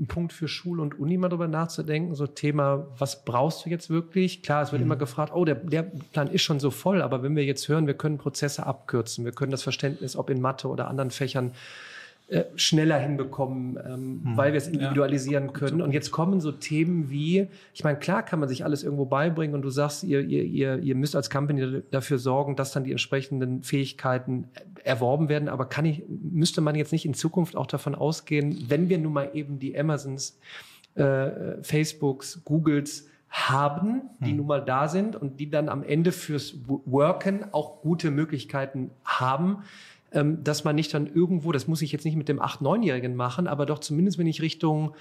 Punkt 0.08 0.34
für 0.34 0.48
Schule 0.48 0.82
und 0.82 1.00
Uni 1.00 1.18
mal 1.18 1.30
darüber 1.30 1.48
nachzudenken? 1.48 2.16
So 2.16 2.28
Thema, 2.28 2.88
was 2.98 3.26
brauchst 3.26 3.66
du 3.66 3.70
jetzt 3.70 3.90
wirklich? 3.90 4.42
Klar, 4.42 4.65
es 4.66 4.72
wird 4.72 4.82
mhm. 4.82 4.88
immer 4.88 4.96
gefragt, 4.96 5.32
oh, 5.34 5.46
der, 5.46 5.56
der 5.56 5.84
Plan 5.84 6.28
ist 6.28 6.42
schon 6.42 6.60
so 6.60 6.72
voll, 6.72 7.02
aber 7.02 7.24
wenn 7.24 7.36
wir 7.36 7.46
jetzt 7.46 7.68
hören, 7.68 7.88
wir 7.88 7.94
können 7.94 8.18
Prozesse 8.18 8.66
abkürzen, 8.66 9.26
wir 9.26 9.32
können 9.32 9.52
das 9.52 9.64
Verständnis, 9.64 10.16
ob 10.16 10.30
in 10.30 10.42
Mathe 10.42 10.68
oder 10.68 10.88
anderen 10.88 11.12
Fächern, 11.12 11.54
äh, 12.28 12.46
schneller 12.56 12.98
hinbekommen, 12.98 13.78
ähm, 13.86 14.22
mhm. 14.24 14.36
weil 14.36 14.52
wir 14.52 14.58
es 14.58 14.68
individualisieren 14.68 15.46
ja. 15.46 15.52
können. 15.52 15.80
Und 15.80 15.92
jetzt 15.92 16.10
kommen 16.10 16.42
so 16.42 16.52
Themen 16.52 17.12
wie, 17.12 17.46
ich 17.72 17.84
meine, 17.84 18.00
klar 18.00 18.24
kann 18.24 18.40
man 18.40 18.50
sich 18.50 18.66
alles 18.66 18.82
irgendwo 18.82 19.06
beibringen 19.06 19.56
und 19.56 19.62
du 19.62 19.70
sagst, 19.70 20.04
ihr, 20.04 20.22
ihr, 20.22 20.44
ihr, 20.44 20.80
ihr 20.80 20.96
müsst 20.96 21.16
als 21.16 21.30
Company 21.30 21.84
dafür 21.92 22.18
sorgen, 22.18 22.56
dass 22.56 22.72
dann 22.72 22.84
die 22.84 22.90
entsprechenden 22.90 23.62
Fähigkeiten 23.62 24.46
erworben 24.84 25.30
werden. 25.30 25.48
Aber 25.50 25.66
kann 25.66 25.86
ich, 25.86 26.02
müsste 26.08 26.62
man 26.62 26.74
jetzt 26.74 26.92
nicht 26.92 27.06
in 27.06 27.14
Zukunft 27.14 27.56
auch 27.56 27.68
davon 27.68 27.94
ausgehen, 27.94 28.66
wenn 28.70 28.90
wir 28.90 28.98
nun 28.98 29.14
mal 29.14 29.30
eben 29.36 29.60
die 29.60 29.78
Amazons, 29.78 30.40
äh, 30.96 31.62
Facebooks, 31.62 32.42
Googles 32.44 33.08
haben, 33.30 34.04
die 34.20 34.30
hm. 34.30 34.38
nun 34.38 34.48
mal 34.48 34.64
da 34.64 34.88
sind 34.88 35.16
und 35.16 35.40
die 35.40 35.50
dann 35.50 35.70
am 35.70 35.84
Ende 35.84 36.12
fürs 36.12 36.56
Worken 36.68 37.46
auch 37.52 37.82
gute 37.82 38.12
Möglichkeiten 38.12 38.92
haben, 39.04 39.64
ähm, 40.12 40.44
dass 40.44 40.64
man 40.64 40.76
nicht 40.76 40.94
dann 40.94 41.08
irgendwo, 41.08 41.52
das 41.52 41.68
muss 41.68 41.82
ich 41.82 41.92
jetzt 41.92 42.06
nicht 42.06 42.16
mit 42.16 42.30
dem 42.30 42.40
8-, 42.40 42.62
9-Jährigen 42.62 43.16
machen, 43.16 43.48
aber 43.48 43.66
doch 43.66 43.80
zumindest, 43.80 44.18
wenn 44.18 44.28
ich 44.28 44.42
Richtung, 44.42 44.96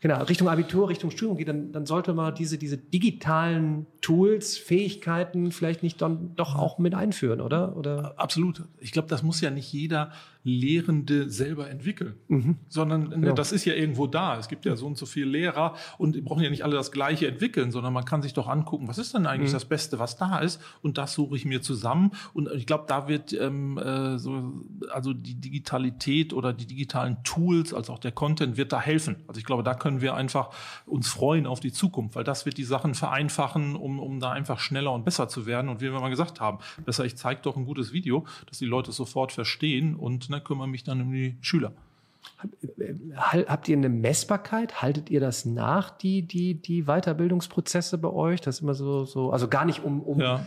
genau, 0.00 0.22
Richtung 0.22 0.48
Abitur, 0.48 0.88
Richtung 0.88 1.10
Studium 1.10 1.36
gehe, 1.36 1.46
dann, 1.46 1.72
dann 1.72 1.86
sollte 1.86 2.14
man 2.14 2.34
diese, 2.34 2.58
diese 2.58 2.78
digitalen 2.78 3.86
Tools, 4.02 4.58
Fähigkeiten 4.58 5.52
vielleicht 5.52 5.82
nicht 5.82 6.02
dann 6.02 6.34
doch 6.34 6.56
auch 6.56 6.78
mit 6.78 6.94
einführen, 6.94 7.40
oder? 7.40 7.76
oder? 7.76 8.14
Absolut. 8.18 8.64
Ich 8.80 8.90
glaube, 8.90 9.08
das 9.08 9.22
muss 9.22 9.40
ja 9.40 9.50
nicht 9.50 9.72
jeder 9.72 10.10
Lehrende 10.44 11.30
selber 11.30 11.70
entwickeln, 11.70 12.14
mhm. 12.26 12.56
sondern 12.68 13.10
ne, 13.10 13.20
genau. 13.20 13.34
das 13.34 13.52
ist 13.52 13.64
ja 13.64 13.74
irgendwo 13.74 14.08
da. 14.08 14.36
Es 14.38 14.48
gibt 14.48 14.64
ja 14.64 14.74
so 14.74 14.86
und 14.86 14.98
so 14.98 15.06
viele 15.06 15.26
Lehrer 15.26 15.74
und 15.98 16.16
die 16.16 16.20
brauchen 16.20 16.42
ja 16.42 16.50
nicht 16.50 16.64
alle 16.64 16.74
das 16.74 16.90
Gleiche 16.90 17.28
entwickeln, 17.28 17.70
sondern 17.70 17.92
man 17.92 18.04
kann 18.04 18.22
sich 18.22 18.34
doch 18.34 18.48
angucken, 18.48 18.88
was 18.88 18.98
ist 18.98 19.14
denn 19.14 19.26
eigentlich 19.26 19.50
mhm. 19.50 19.54
das 19.54 19.66
Beste, 19.66 20.00
was 20.00 20.16
da 20.16 20.40
ist 20.40 20.60
und 20.82 20.98
das 20.98 21.14
suche 21.14 21.36
ich 21.36 21.44
mir 21.44 21.62
zusammen. 21.62 22.10
Und 22.34 22.50
ich 22.56 22.66
glaube, 22.66 22.86
da 22.88 23.06
wird 23.06 23.32
ähm, 23.34 23.78
äh, 23.78 24.18
so, 24.18 24.64
also 24.90 25.12
die 25.12 25.36
Digitalität 25.36 26.32
oder 26.32 26.52
die 26.52 26.66
digitalen 26.66 27.22
Tools, 27.22 27.72
als 27.72 27.88
auch 27.88 28.00
der 28.00 28.10
Content 28.10 28.56
wird 28.56 28.72
da 28.72 28.80
helfen. 28.80 29.22
Also 29.28 29.38
ich 29.38 29.44
glaube, 29.44 29.62
da 29.62 29.74
können 29.74 30.00
wir 30.00 30.14
einfach 30.14 30.50
uns 30.86 31.06
freuen 31.06 31.46
auf 31.46 31.60
die 31.60 31.72
Zukunft, 31.72 32.16
weil 32.16 32.24
das 32.24 32.46
wird 32.46 32.58
die 32.58 32.64
Sachen 32.64 32.94
vereinfachen, 32.94 33.76
um, 33.76 33.91
um 33.98 34.20
da 34.20 34.32
einfach 34.32 34.58
schneller 34.58 34.92
und 34.92 35.04
besser 35.04 35.28
zu 35.28 35.46
werden. 35.46 35.68
Und 35.68 35.80
wie 35.80 35.92
wir 35.92 36.00
mal 36.00 36.10
gesagt 36.10 36.40
haben, 36.40 36.58
besser 36.84 37.04
ich 37.04 37.16
zeige 37.16 37.40
doch 37.42 37.56
ein 37.56 37.64
gutes 37.64 37.92
Video, 37.92 38.24
dass 38.46 38.58
die 38.58 38.66
Leute 38.66 38.92
sofort 38.92 39.32
verstehen 39.32 39.94
und 39.94 40.30
ne, 40.30 40.40
kümmere 40.40 40.68
mich 40.68 40.84
dann 40.84 41.00
um 41.02 41.12
die 41.12 41.36
Schüler. 41.40 41.72
Habt 43.16 43.68
ihr 43.68 43.76
eine 43.76 43.88
Messbarkeit? 43.88 44.82
Haltet 44.82 45.10
ihr 45.10 45.20
das 45.20 45.44
nach, 45.44 45.90
die, 45.90 46.22
die, 46.22 46.54
die 46.54 46.84
Weiterbildungsprozesse 46.84 47.98
bei 47.98 48.08
euch? 48.08 48.40
Das 48.40 48.56
ist 48.56 48.62
immer 48.62 48.74
so, 48.74 49.04
so 49.04 49.30
also 49.30 49.48
gar 49.48 49.64
nicht 49.64 49.84
um, 49.84 50.00
um 50.00 50.20
ja. 50.20 50.46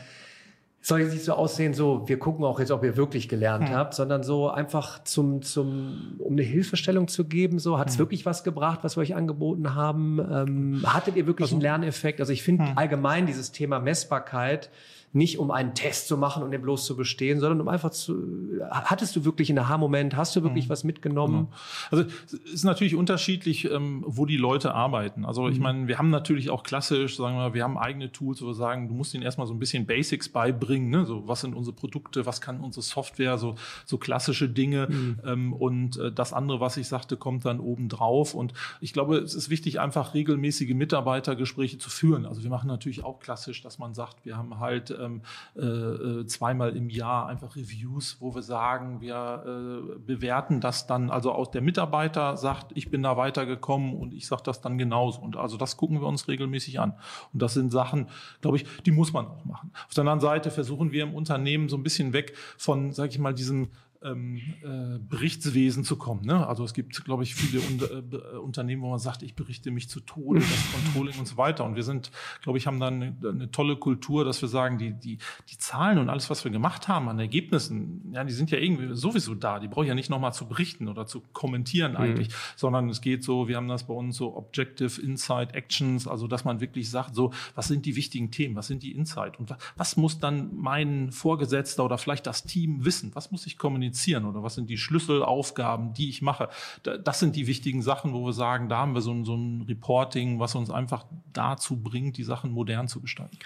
Soll 0.86 1.00
jetzt 1.00 1.14
nicht 1.14 1.26
so 1.26 1.34
aussehen, 1.34 1.74
so, 1.74 2.08
wir 2.08 2.20
gucken 2.20 2.46
auch 2.46 2.60
jetzt, 2.60 2.70
ob 2.70 2.84
ihr 2.84 2.96
wirklich 2.96 3.28
gelernt 3.28 3.70
hm. 3.70 3.76
habt, 3.76 3.96
sondern 3.96 4.22
so 4.22 4.52
einfach 4.52 5.04
zum, 5.04 5.42
zum, 5.42 6.20
um 6.20 6.34
eine 6.34 6.44
Hilfestellung 6.44 7.08
zu 7.08 7.26
geben, 7.26 7.58
so, 7.58 7.80
hat 7.80 7.88
es 7.88 7.96
hm. 7.96 8.02
wirklich 8.02 8.28
was 8.28 8.44
gebracht, 8.44 8.82
was 8.84 8.96
wir 8.96 9.02
euch 9.02 9.16
angeboten 9.16 9.74
haben? 9.74 10.20
Ähm, 10.20 10.84
hattet 10.86 11.16
ihr 11.16 11.26
wirklich 11.26 11.48
also, 11.48 11.56
einen 11.56 11.64
Lerneffekt? 11.64 12.20
Also 12.20 12.32
ich 12.32 12.44
finde 12.44 12.68
hm. 12.68 12.78
allgemein 12.78 13.26
dieses 13.26 13.52
Thema 13.52 13.80
Messbarkeit, 13.80 14.70
nicht 15.16 15.40
um 15.40 15.50
einen 15.50 15.74
Test 15.74 16.08
zu 16.08 16.18
machen 16.18 16.44
und 16.44 16.52
den 16.52 16.62
bloß 16.62 16.86
zu 16.86 16.98
bestehen, 16.98 17.40
sondern 17.40 17.62
um 17.62 17.70
einfach 17.70 17.92
zu, 17.92 18.22
hattest 18.70 19.16
du 19.16 19.24
wirklich 19.24 19.50
einen 19.50 19.60
Aha-Moment, 19.60 20.16
hast 20.16 20.36
du 20.36 20.44
wirklich 20.44 20.66
mhm. 20.66 20.70
was 20.70 20.84
mitgenommen? 20.84 21.48
Genau. 21.48 22.04
Also 22.04 22.12
es 22.26 22.34
ist 22.34 22.64
natürlich 22.66 22.96
unterschiedlich, 22.96 23.72
ähm, 23.72 24.04
wo 24.06 24.26
die 24.26 24.36
Leute 24.36 24.76
arbeiten. 24.76 25.24
Also 25.24 25.48
ich 25.48 25.58
mhm. 25.58 25.64
meine, 25.64 25.88
wir 25.88 25.98
haben 25.98 26.10
natürlich 26.10 26.50
auch 26.50 26.64
klassisch, 26.64 27.16
sagen 27.16 27.38
wir, 27.38 27.54
wir 27.54 27.64
haben 27.64 27.78
eigene 27.78 28.12
Tools, 28.12 28.42
wo 28.42 28.48
wir 28.48 28.54
sagen, 28.54 28.90
du 28.90 28.94
musst 28.94 29.14
ihnen 29.14 29.24
erstmal 29.24 29.48
so 29.48 29.54
ein 29.54 29.60
bisschen 29.60 29.86
Basics 29.86 30.28
beibringen, 30.28 30.90
ne? 30.90 31.06
so 31.06 31.26
was 31.28 31.42
sind 31.42 31.56
unsere 31.56 31.76
Produkte, 31.76 32.26
was 32.26 32.42
kann 32.42 32.60
unsere 32.60 32.84
Software, 32.84 33.38
so, 33.38 33.56
so 33.86 33.98
klassische 33.98 34.50
Dinge 34.50 34.88
mhm. 34.90 35.20
ähm, 35.26 35.54
und 35.54 35.98
äh, 35.98 36.12
das 36.12 36.34
andere, 36.34 36.60
was 36.60 36.76
ich 36.76 36.90
sagte, 36.90 37.16
kommt 37.16 37.46
dann 37.46 37.62
oben 37.62 37.88
drauf 37.88 38.34
und 38.34 38.54
ich 38.82 38.92
glaube, 38.92 39.18
es 39.20 39.34
ist 39.34 39.50
wichtig, 39.50 39.80
einfach 39.80 40.14
regelmäßige 40.14 40.74
Mitarbeitergespräche 40.74 41.78
zu 41.78 41.90
führen. 41.90 42.26
Also 42.26 42.44
wir 42.44 42.50
machen 42.50 42.68
natürlich 42.68 43.04
auch 43.06 43.22
klassisch, 43.22 43.62
dass 43.62 43.80
man 43.80 43.94
sagt, 43.94 44.26
wir 44.26 44.36
haben 44.36 44.60
halt 44.60 44.92
ähm, 45.06 45.22
äh, 45.56 45.62
äh, 45.62 46.26
zweimal 46.26 46.76
im 46.76 46.90
Jahr 46.90 47.28
einfach 47.28 47.56
Reviews, 47.56 48.18
wo 48.20 48.36
wir 48.36 48.42
sagen, 48.42 49.02
wir 49.02 49.44
äh, 49.46 50.00
bewerten 50.00 50.62
das 50.62 50.88
dann, 50.88 51.10
also 51.10 51.32
aus 51.32 51.52
der 51.52 51.62
Mitarbeiter 51.62 52.38
sagt, 52.38 52.72
ich 52.76 52.90
bin 52.90 53.04
da 53.04 53.18
weitergekommen 53.18 53.94
und 53.94 54.14
ich 54.14 54.28
sage 54.28 54.44
das 54.44 54.62
dann 54.62 54.78
genauso. 54.78 55.22
Und 55.22 55.38
also 55.38 55.58
das 55.58 55.78
gucken 55.78 56.02
wir 56.02 56.08
uns 56.08 56.28
regelmäßig 56.28 56.80
an. 56.80 56.94
Und 57.34 57.42
das 57.42 57.54
sind 57.54 57.72
Sachen, 57.72 58.08
glaube 58.42 58.58
ich, 58.58 58.66
die 58.86 58.92
muss 58.92 59.14
man 59.14 59.28
auch 59.28 59.46
machen. 59.46 59.72
Auf 59.88 59.94
der 59.94 60.02
anderen 60.02 60.20
Seite 60.20 60.52
versuchen 60.52 60.92
wir 60.92 61.04
im 61.04 61.14
Unternehmen 61.14 61.70
so 61.70 61.78
ein 61.78 61.84
bisschen 61.84 62.14
weg 62.14 62.34
von, 62.58 62.92
sage 62.92 63.10
ich 63.10 63.20
mal, 63.20 63.34
diesem 63.34 63.70
ähm, 64.06 64.38
äh, 64.64 65.00
Berichtswesen 65.00 65.84
zu 65.84 65.96
kommen. 65.96 66.26
Ne? 66.26 66.46
Also 66.48 66.64
es 66.64 66.74
gibt, 66.74 67.04
glaube 67.04 67.24
ich, 67.24 67.36
viele 67.36 67.62
Un 67.62 67.80
äh, 68.12 68.38
Unternehmen, 68.38 68.82
wo 68.84 68.90
man 68.90 69.00
sagt, 69.00 69.24
ich 69.24 69.36
berichte 69.36 69.72
mich 69.72 69.90
zu 69.90 70.00
Tode, 70.00 70.40
das 70.40 70.72
Controlling 70.74 71.18
und 71.20 71.28
so 71.28 71.38
weiter. 71.38 71.66
Und 71.66 71.76
wir 71.76 71.84
sind, 71.84 72.12
glaube 72.42 72.58
ich, 72.58 72.68
haben 72.68 72.80
dann 72.80 73.02
eine, 73.02 73.30
eine, 73.30 73.52
tolle 73.52 73.78
Kultur, 73.78 74.24
dass 74.24 74.42
wir 74.42 74.50
sagen, 74.50 74.78
die, 74.78 74.94
die, 74.94 75.18
die 75.50 75.58
Zahlen 75.58 75.98
und 75.98 76.10
alles, 76.10 76.30
was 76.30 76.44
wir 76.44 76.52
gemacht 76.52 76.88
haben 76.88 77.10
an 77.10 77.20
Ergebnissen, 77.20 78.12
ja, 78.14 78.24
die 78.24 78.34
sind 78.34 78.52
ja 78.52 78.60
irgendwie 78.60 78.96
sowieso 78.96 79.34
da. 79.34 79.60
Die 79.60 79.68
brauche 79.68 79.86
ich 79.86 79.90
ja 79.90 79.96
nicht 79.96 80.10
nochmal 80.10 80.34
zu 80.34 80.48
berichten 80.48 80.88
oder 80.88 81.06
zu 81.06 81.22
kommentieren 81.34 81.94
mhm. 81.94 81.98
eigentlich, 81.98 82.30
sondern 82.56 82.90
es 82.90 83.02
geht 83.02 83.24
so, 83.24 83.48
wir 83.48 83.58
haben 83.58 83.68
das 83.68 83.88
bei 83.88 83.94
uns 83.94 84.18
so 84.18 84.36
Objective 84.36 85.02
Insight 85.02 85.56
Actions, 85.56 86.08
also 86.08 86.28
dass 86.28 86.46
man 86.46 86.62
wirklich 86.62 86.90
sagt, 86.90 87.16
so, 87.16 87.32
was 87.56 87.68
sind 87.68 87.86
die 87.86 87.96
wichtigen 87.96 88.32
Themen, 88.32 88.56
was 88.56 88.68
sind 88.68 88.84
die 88.84 88.92
Insight 88.92 89.40
und 89.40 89.50
was, 89.50 89.58
was 89.76 89.98
muss 89.98 90.20
dann 90.20 90.56
mein 90.56 91.12
Vorgesetzter 91.12 91.84
oder 91.84 91.98
vielleicht 91.98 92.28
das 92.28 92.44
Team 92.44 92.86
wissen, 92.86 93.12
was 93.16 93.32
muss 93.32 93.48
ich 93.48 93.58
kommunizieren? 93.58 93.95
Kommunizieren 93.96 94.26
oder 94.26 94.44
was 94.44 94.56
sind 94.56 94.70
die 94.70 94.78
Schlüsselaufgaben, 94.78 95.94
die 95.94 96.10
ich 96.10 96.22
mache. 96.22 96.50
Das 96.84 97.20
sind 97.20 97.36
die 97.36 97.48
wichtigen 97.48 97.82
Sachen, 97.82 98.14
wo 98.14 98.26
wir 98.26 98.34
sagen, 98.34 98.70
da 98.70 98.78
haben 98.78 98.94
wir 98.94 99.02
so 99.02 99.12
ein, 99.12 99.26
so 99.26 99.36
ein 99.36 99.64
Reporting, 99.68 100.40
was 100.40 100.56
uns 100.56 100.70
einfach 100.70 101.06
dazu 101.34 101.78
bringt, 101.78 102.18
die 102.18 102.24
Sachen 102.24 102.52
modern 102.52 102.88
zu 102.88 103.02
gestalten. 103.02 103.38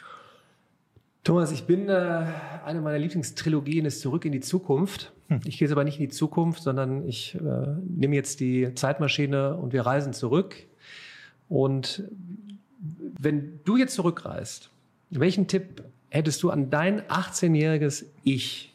Thomas, 1.23 1.51
ich 1.51 1.65
bin 1.65 1.89
äh, 1.89 2.25
eine 2.65 2.81
meiner 2.81 2.97
Lieblingstrilogien 2.97 3.85
ist 3.85 4.01
Zurück 4.01 4.25
in 4.25 4.31
die 4.31 4.39
Zukunft. 4.39 5.11
Hm. 5.27 5.41
Ich 5.45 5.57
gehe 5.57 5.67
jetzt 5.67 5.73
aber 5.73 5.83
nicht 5.83 5.99
in 5.99 6.05
die 6.05 6.15
Zukunft, 6.15 6.63
sondern 6.63 7.07
ich 7.07 7.35
äh, 7.35 7.39
nehme 7.87 8.15
jetzt 8.15 8.39
die 8.39 8.73
Zeitmaschine 8.73 9.55
und 9.55 9.73
wir 9.73 9.85
reisen 9.85 10.13
zurück. 10.13 10.55
Und 11.49 12.03
wenn 13.19 13.59
du 13.65 13.75
jetzt 13.75 13.95
zurückreist, 13.95 14.69
welchen 15.09 15.47
Tipp 15.47 15.83
hättest 16.09 16.41
du 16.41 16.49
an 16.49 16.69
dein 16.69 17.01
18-jähriges 17.01 18.05
Ich 18.23 18.68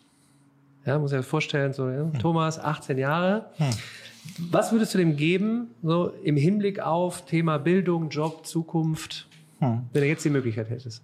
ja, 0.87 0.99
muss 0.99 1.12
ich 1.12 1.16
mir 1.16 1.22
vorstellen, 1.22 1.72
so, 1.72 1.89
ja, 1.89 2.01
hm. 2.01 2.18
Thomas, 2.18 2.59
18 2.59 2.99
Jahre. 2.99 3.47
Hm. 3.57 3.70
Was 4.51 4.72
würdest 4.72 4.95
du 4.95 4.99
dem 4.99 5.16
geben, 5.16 5.70
so 5.82 6.09
im 6.22 6.37
Hinblick 6.37 6.80
auf 6.80 7.24
Thema 7.26 7.59
Bildung, 7.59 8.09
Job, 8.09 8.47
Zukunft, 8.47 9.28
hm. 9.59 9.82
wenn 9.93 10.03
du 10.03 10.09
jetzt 10.09 10.24
die 10.24 10.30
Möglichkeit 10.30 10.70
hättest? 10.70 11.03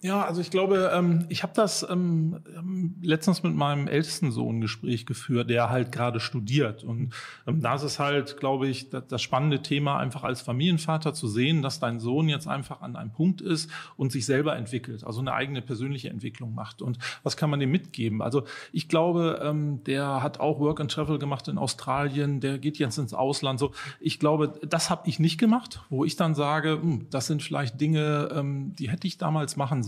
Ja, 0.00 0.24
also 0.24 0.40
ich 0.40 0.52
glaube, 0.52 0.92
ähm, 0.94 1.26
ich 1.28 1.42
habe 1.42 1.54
das 1.56 1.84
ähm, 1.90 2.38
ähm, 2.56 2.94
letztens 3.02 3.42
mit 3.42 3.56
meinem 3.56 3.88
ältesten 3.88 4.30
Sohn 4.30 4.58
ein 4.58 4.60
Gespräch 4.60 5.06
geführt, 5.06 5.50
der 5.50 5.70
halt 5.70 5.90
gerade 5.90 6.20
studiert. 6.20 6.84
Und 6.84 7.12
ähm, 7.48 7.60
da 7.60 7.74
ist 7.74 7.98
halt, 7.98 8.36
glaube 8.36 8.68
ich, 8.68 8.90
das, 8.90 9.08
das, 9.08 9.22
spannende 9.22 9.60
Thema, 9.60 9.98
einfach 9.98 10.22
als 10.22 10.40
Familienvater 10.40 11.14
zu 11.14 11.26
sehen, 11.26 11.62
dass 11.62 11.80
dein 11.80 11.98
Sohn 11.98 12.28
jetzt 12.28 12.46
einfach 12.46 12.80
an 12.80 12.94
einem 12.94 13.10
Punkt 13.10 13.40
ist 13.40 13.72
und 13.96 14.12
sich 14.12 14.24
selber 14.24 14.54
entwickelt, 14.54 15.02
also 15.02 15.20
eine 15.20 15.32
eigene 15.32 15.62
persönliche 15.62 16.10
Entwicklung 16.10 16.54
macht. 16.54 16.80
Und 16.80 16.98
was 17.24 17.36
kann 17.36 17.50
man 17.50 17.58
dem 17.58 17.72
mitgeben? 17.72 18.22
Also 18.22 18.44
ich 18.72 18.88
glaube, 18.88 19.40
ähm, 19.42 19.82
der 19.82 20.22
hat 20.22 20.38
auch 20.38 20.60
Work 20.60 20.78
and 20.78 20.92
Travel 20.92 21.18
gemacht 21.18 21.48
in 21.48 21.58
Australien, 21.58 22.38
der 22.38 22.58
geht 22.58 22.78
jetzt 22.78 22.98
ins 22.98 23.14
Ausland. 23.14 23.58
So, 23.58 23.72
ich 23.98 24.20
glaube, 24.20 24.60
das 24.64 24.90
habe 24.90 25.08
ich 25.08 25.18
nicht 25.18 25.38
gemacht, 25.38 25.80
wo 25.90 26.04
ich 26.04 26.14
dann 26.14 26.36
sage, 26.36 26.78
hm, 26.80 27.08
das 27.10 27.26
sind 27.26 27.42
vielleicht 27.42 27.80
Dinge, 27.80 28.28
ähm, 28.32 28.76
die 28.76 28.90
hätte 28.90 29.08
ich 29.08 29.18
damals 29.18 29.56
machen 29.56 29.82
sollen. 29.82 29.87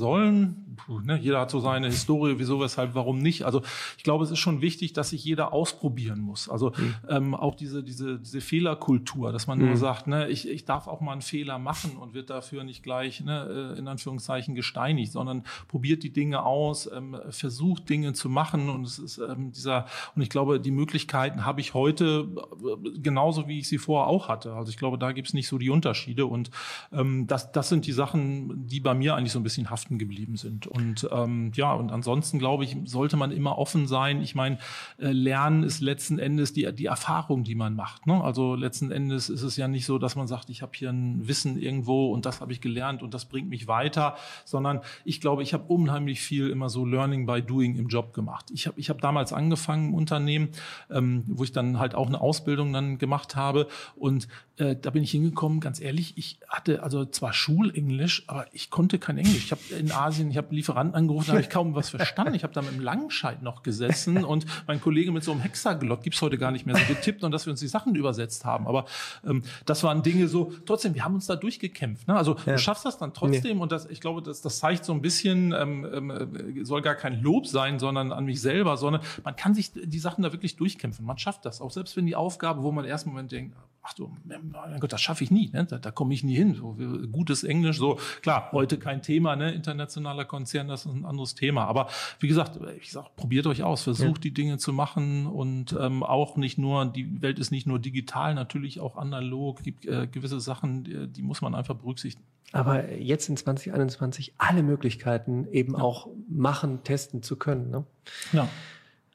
Puh, 0.87 1.01
ne? 1.01 1.19
Jeder 1.19 1.41
hat 1.41 1.51
so 1.51 1.61
seine 1.61 1.89
Historie, 1.89 2.35
wieso, 2.39 2.61
weshalb, 2.61 2.95
warum 2.95 3.19
nicht. 3.19 3.45
Also 3.45 3.63
ich 3.97 4.05
glaube, 4.05 4.25
es 4.25 4.31
ist 4.31 4.39
schon 4.39 4.61
wichtig, 4.61 4.93
dass 4.93 5.11
sich 5.11 5.25
jeder 5.25 5.53
ausprobieren 5.53 6.21
muss. 6.21 6.49
Also 6.49 6.73
mhm. 6.77 6.95
ähm, 7.09 7.35
auch 7.35 7.55
diese, 7.55 7.83
diese, 7.83 8.19
diese 8.19 8.41
Fehlerkultur, 8.41 9.33
dass 9.33 9.47
man 9.47 9.59
mhm. 9.59 9.67
nur 9.67 9.77
sagt, 9.77 10.07
ne, 10.07 10.29
ich, 10.29 10.49
ich 10.49 10.65
darf 10.65 10.87
auch 10.87 11.01
mal 11.01 11.13
einen 11.13 11.23
Fehler 11.23 11.59
machen 11.59 11.97
und 11.97 12.15
wird 12.15 12.31
dafür 12.31 12.65
nicht 12.65 12.83
gleich 12.83 13.21
ne, 13.21 13.75
äh, 13.75 13.79
in 13.79 13.89
Anführungszeichen 13.89 14.55
gesteinigt, 14.55 15.13
sondern 15.13 15.45
probiert 15.69 16.03
die 16.03 16.13
Dinge 16.13 16.45
aus, 16.45 16.91
ähm, 16.93 17.17
versucht 17.31 17.89
Dinge 17.89 18.13
zu 18.13 18.29
machen 18.29 18.69
und 18.71 18.87
es 18.87 18.99
ist 18.99 19.19
ähm, 19.19 19.53
dieser, 19.53 19.87
und 20.15 20.23
ich 20.23 20.31
glaube, 20.31 20.61
die 20.61 20.71
Möglichkeiten 20.71 21.45
habe 21.45 21.61
ich 21.61 21.75
heute 21.75 22.29
äh, 22.37 22.99
genauso, 23.01 23.49
wie 23.49 23.59
ich 23.59 23.69
sie 23.69 23.79
vorher 23.79 24.09
auch 24.09 24.29
hatte. 24.29 24.55
Also 24.55 24.71
ich 24.71 24.79
glaube, 24.79 24.99
da 24.99 25.13
gibt 25.13 25.29
es 25.29 25.35
nicht 25.35 25.49
so 25.49 25.59
die 25.59 25.71
Unterschiede 25.71 26.27
und 26.27 26.51
ähm, 26.93 27.27
das, 27.27 27.53
das 27.53 27.69
sind 27.69 27.87
die 27.87 27.93
Sachen, 27.93 28.67
die 28.67 28.81
bei 28.81 28.95
mir 28.95 29.15
eigentlich 29.15 29.33
so 29.33 29.39
ein 29.41 29.45
bisschen 29.45 29.71
haften 29.71 29.90
haften 29.91 29.99
geblieben 29.99 30.37
sind. 30.37 30.67
Und 30.67 31.09
ähm, 31.11 31.53
ja, 31.55 31.73
und 31.73 31.91
ansonsten 31.91 32.39
glaube 32.39 32.65
ich, 32.65 32.77
sollte 32.85 33.17
man 33.17 33.33
immer 33.33 33.59
offen 33.59 33.87
sein. 33.87 34.23
Ich 34.23 34.35
meine, 34.35 34.59
äh, 34.99 35.11
Lernen 35.11 35.65
ist 35.65 35.81
letzten 35.81 36.19
Endes 36.19 36.53
die, 36.53 36.73
die 36.73 36.87
Erfahrung, 36.87 37.45
die 37.45 37.55
man 37.55 37.75
macht. 37.75 38.07
Ne? 38.07 38.23
Also 38.23 38.55
letzten 38.55 38.91
Endes 38.91 39.29
ist 39.29 39.43
es 39.43 39.57
ja 39.57 39.69
nicht 39.69 39.87
so, 39.87 39.99
dass 39.99 40.17
man 40.17 40.27
sagt, 40.27 40.51
ich 40.51 40.63
habe 40.63 40.73
hier 40.75 40.91
ein 40.91 41.27
Wissen 41.27 41.61
irgendwo 41.61 42.13
und 42.13 42.25
das 42.25 42.41
habe 42.41 42.53
ich 42.53 42.61
gelernt 42.61 43.03
und 43.03 43.15
das 43.15 43.25
bringt 43.25 43.49
mich 43.49 43.67
weiter, 43.67 44.17
sondern 44.45 44.81
ich 45.05 45.21
glaube, 45.21 45.43
ich 45.43 45.53
habe 45.53 45.65
unheimlich 45.65 46.21
viel 46.21 46.49
immer 46.51 46.69
so 46.69 46.87
Learning 46.87 47.27
by 47.27 47.43
Doing 47.43 47.77
im 47.77 47.89
Job 47.89 48.15
gemacht. 48.15 48.47
Ich 48.53 48.67
habe 48.67 48.79
ich 48.79 48.91
hab 48.91 49.01
damals 49.01 49.33
angefangen 49.33 49.89
im 49.89 49.95
Unternehmen, 49.95 50.49
ähm, 50.91 51.25
wo 51.27 51.45
ich 51.45 51.53
dann 51.53 51.79
halt 51.79 51.95
auch 51.95 52.07
eine 52.07 52.21
Ausbildung 52.21 52.73
dann 52.73 52.99
gemacht 52.99 53.35
habe 53.37 53.67
und 53.97 54.29
äh, 54.61 54.77
da 54.77 54.91
bin 54.91 55.03
ich 55.03 55.11
hingekommen, 55.11 55.61
ganz 55.61 55.81
ehrlich, 55.81 56.15
ich 56.17 56.39
hatte 56.49 56.83
also 56.83 57.05
zwar 57.07 57.33
Schulenglisch, 57.33 58.25
aber 58.27 58.47
ich 58.53 58.71
konnte 58.71 58.99
kein 58.99 59.19
Englisch. 59.19 59.45
Ich 59.45 59.53
habe 59.53 59.61
in 59.81 59.91
Asien, 59.93 60.31
ich 60.31 60.37
habe 60.37 60.55
Lieferanten 60.55 60.95
angerufen, 60.95 61.29
da 61.29 61.33
habe 61.33 61.43
ich 61.43 61.51
kaum 61.51 61.75
was 61.75 61.91
verstanden. 61.91 62.35
Ich 62.35 62.43
habe 62.43 62.53
da 62.53 62.63
mit 62.63 62.71
einem 62.71 62.81
Langscheid 62.81 63.43
noch 63.43 63.63
gesessen 63.63 64.25
und 64.25 64.47
mein 64.67 64.81
Kollege 64.81 65.11
mit 65.11 65.25
so 65.25 65.33
einem 65.33 65.41
Hexaglott, 65.41 66.03
gibt's 66.03 66.21
heute 66.23 66.39
gar 66.39 66.51
nicht 66.51 66.67
mehr 66.67 66.77
so 66.77 66.85
getippt 66.87 67.25
und 67.25 67.33
dass 67.33 67.47
wir 67.47 67.51
uns 67.51 67.61
die 67.61 67.69
Sachen 67.69 67.95
übersetzt 67.95 68.45
haben. 68.45 68.67
Aber 68.67 68.85
ähm, 69.27 69.43
das 69.67 69.83
waren 69.83 70.03
Dinge 70.03 70.29
so, 70.29 70.53
trotzdem, 70.67 70.95
wir 70.95 71.05
haben 71.05 71.15
uns 71.15 71.27
da 71.27 71.37
durchgekämpft. 71.37 72.07
Ne? 72.07 72.17
Also 72.17 72.37
ja. 72.47 72.53
du 72.53 72.59
schaffst 72.59 72.85
das 72.85 72.99
dann 72.99 73.15
trotzdem 73.15 73.57
nee. 73.57 73.63
und 73.63 73.73
das, 73.73 73.87
ich 73.87 74.01
glaube, 74.01 74.23
das, 74.23 74.43
das 74.43 74.59
zeigt 74.59 74.85
so 74.85 74.93
ein 74.93 75.03
bisschen, 75.03 75.53
ähm, 75.53 75.87
ähm, 75.93 76.65
soll 76.65 76.83
gar 76.83 76.95
kein 76.95 77.23
Lob 77.23 77.47
sein, 77.47 77.79
sondern 77.79 78.13
an 78.13 78.25
mich 78.25 78.41
selber, 78.41 78.77
sondern 78.77 79.03
man 79.25 79.35
kann 79.37 79.55
sich 79.55 79.73
die 79.73 79.99
Sachen 79.99 80.23
da 80.23 80.33
wirklich 80.33 80.57
durchkämpfen. 80.57 81.05
Man 81.05 81.19
schafft 81.19 81.45
das, 81.45 81.61
auch 81.61 81.71
selbst 81.71 81.97
wenn 81.97 82.07
die 82.07 82.17
Aufgabe, 82.17 82.63
wo 82.63 82.71
man 82.71 82.85
erst 82.85 83.07
Moment 83.07 83.33
denkt, 83.33 83.57
ach 83.83 83.95
du, 83.95 84.15
mein 84.25 84.81
Gott, 84.81 84.93
das 84.93 85.01
schaffe 85.01 85.25
ich 85.25 85.31
nie, 85.31 85.51
ne? 85.53 85.65
da, 85.65 85.79
da 85.79 85.91
komme 85.91 86.13
ich 86.13 86.23
nie 86.23 86.35
hin. 86.35 86.55
So, 86.55 86.77
gutes 87.11 87.45
Englisch, 87.45 87.79
so 87.79 87.99
klar, 88.23 88.51
heute 88.53 88.79
kein 88.79 89.03
Thema, 89.03 89.37
ne? 89.37 89.53
internationaler 89.53 90.25
Konzern, 90.25 90.69
das 90.69 90.87
ist 90.87 90.93
ein 90.93 91.05
anderes 91.05 91.35
Thema. 91.35 91.65
Aber 91.65 91.89
wie 92.19 92.29
gesagt, 92.29 92.59
ich 92.81 92.91
sag, 92.91 93.17
probiert 93.17 93.47
euch 93.47 93.63
aus, 93.63 93.83
versucht 93.83 94.19
ja. 94.19 94.23
die 94.23 94.35
Dinge 94.35 94.59
zu 94.59 94.73
machen 94.73 95.27
und 95.27 95.77
ähm, 95.81 96.03
auch 96.03 96.37
nicht 96.37 96.59
nur, 96.59 96.87
die 96.87 97.23
Welt 97.23 97.39
ist 97.39 97.51
nicht 97.51 97.67
nur 97.67 97.79
digital, 97.79 98.35
natürlich 98.35 98.81
auch 98.81 98.97
analog, 98.97 99.63
gibt 99.63 99.87
äh, 99.87 100.07
gewisse 100.07 100.41
Sachen, 100.41 100.85
die, 100.85 101.09
die 101.09 101.23
muss 101.23 101.41
man 101.41 101.55
einfach 101.55 101.77
berücksichtigen. 101.77 102.27
Aber 102.53 102.93
jetzt 102.93 103.29
in 103.29 103.37
2021 103.37 104.35
alle 104.39 104.63
Möglichkeiten 104.63 105.47
eben 105.53 105.75
ja. 105.75 105.81
auch 105.81 106.09
machen, 106.29 106.83
testen 106.83 107.23
zu 107.23 107.37
können. 107.37 107.71
Ne? 107.71 107.85
Ja. 108.33 108.49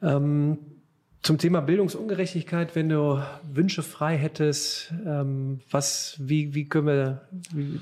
Ähm, 0.02 0.58
zum 1.26 1.40
Thema 1.40 1.60
Bildungsungerechtigkeit, 1.60 2.76
wenn 2.76 2.90
du 2.90 3.20
Wünsche 3.52 3.82
frei 3.82 4.16
hättest, 4.16 4.94
ähm, 5.08 5.60
was, 5.72 6.18
wie, 6.20 6.54
wie, 6.54 6.66
können 6.66 6.86
wir, 6.86 7.22
wie, 7.52 7.80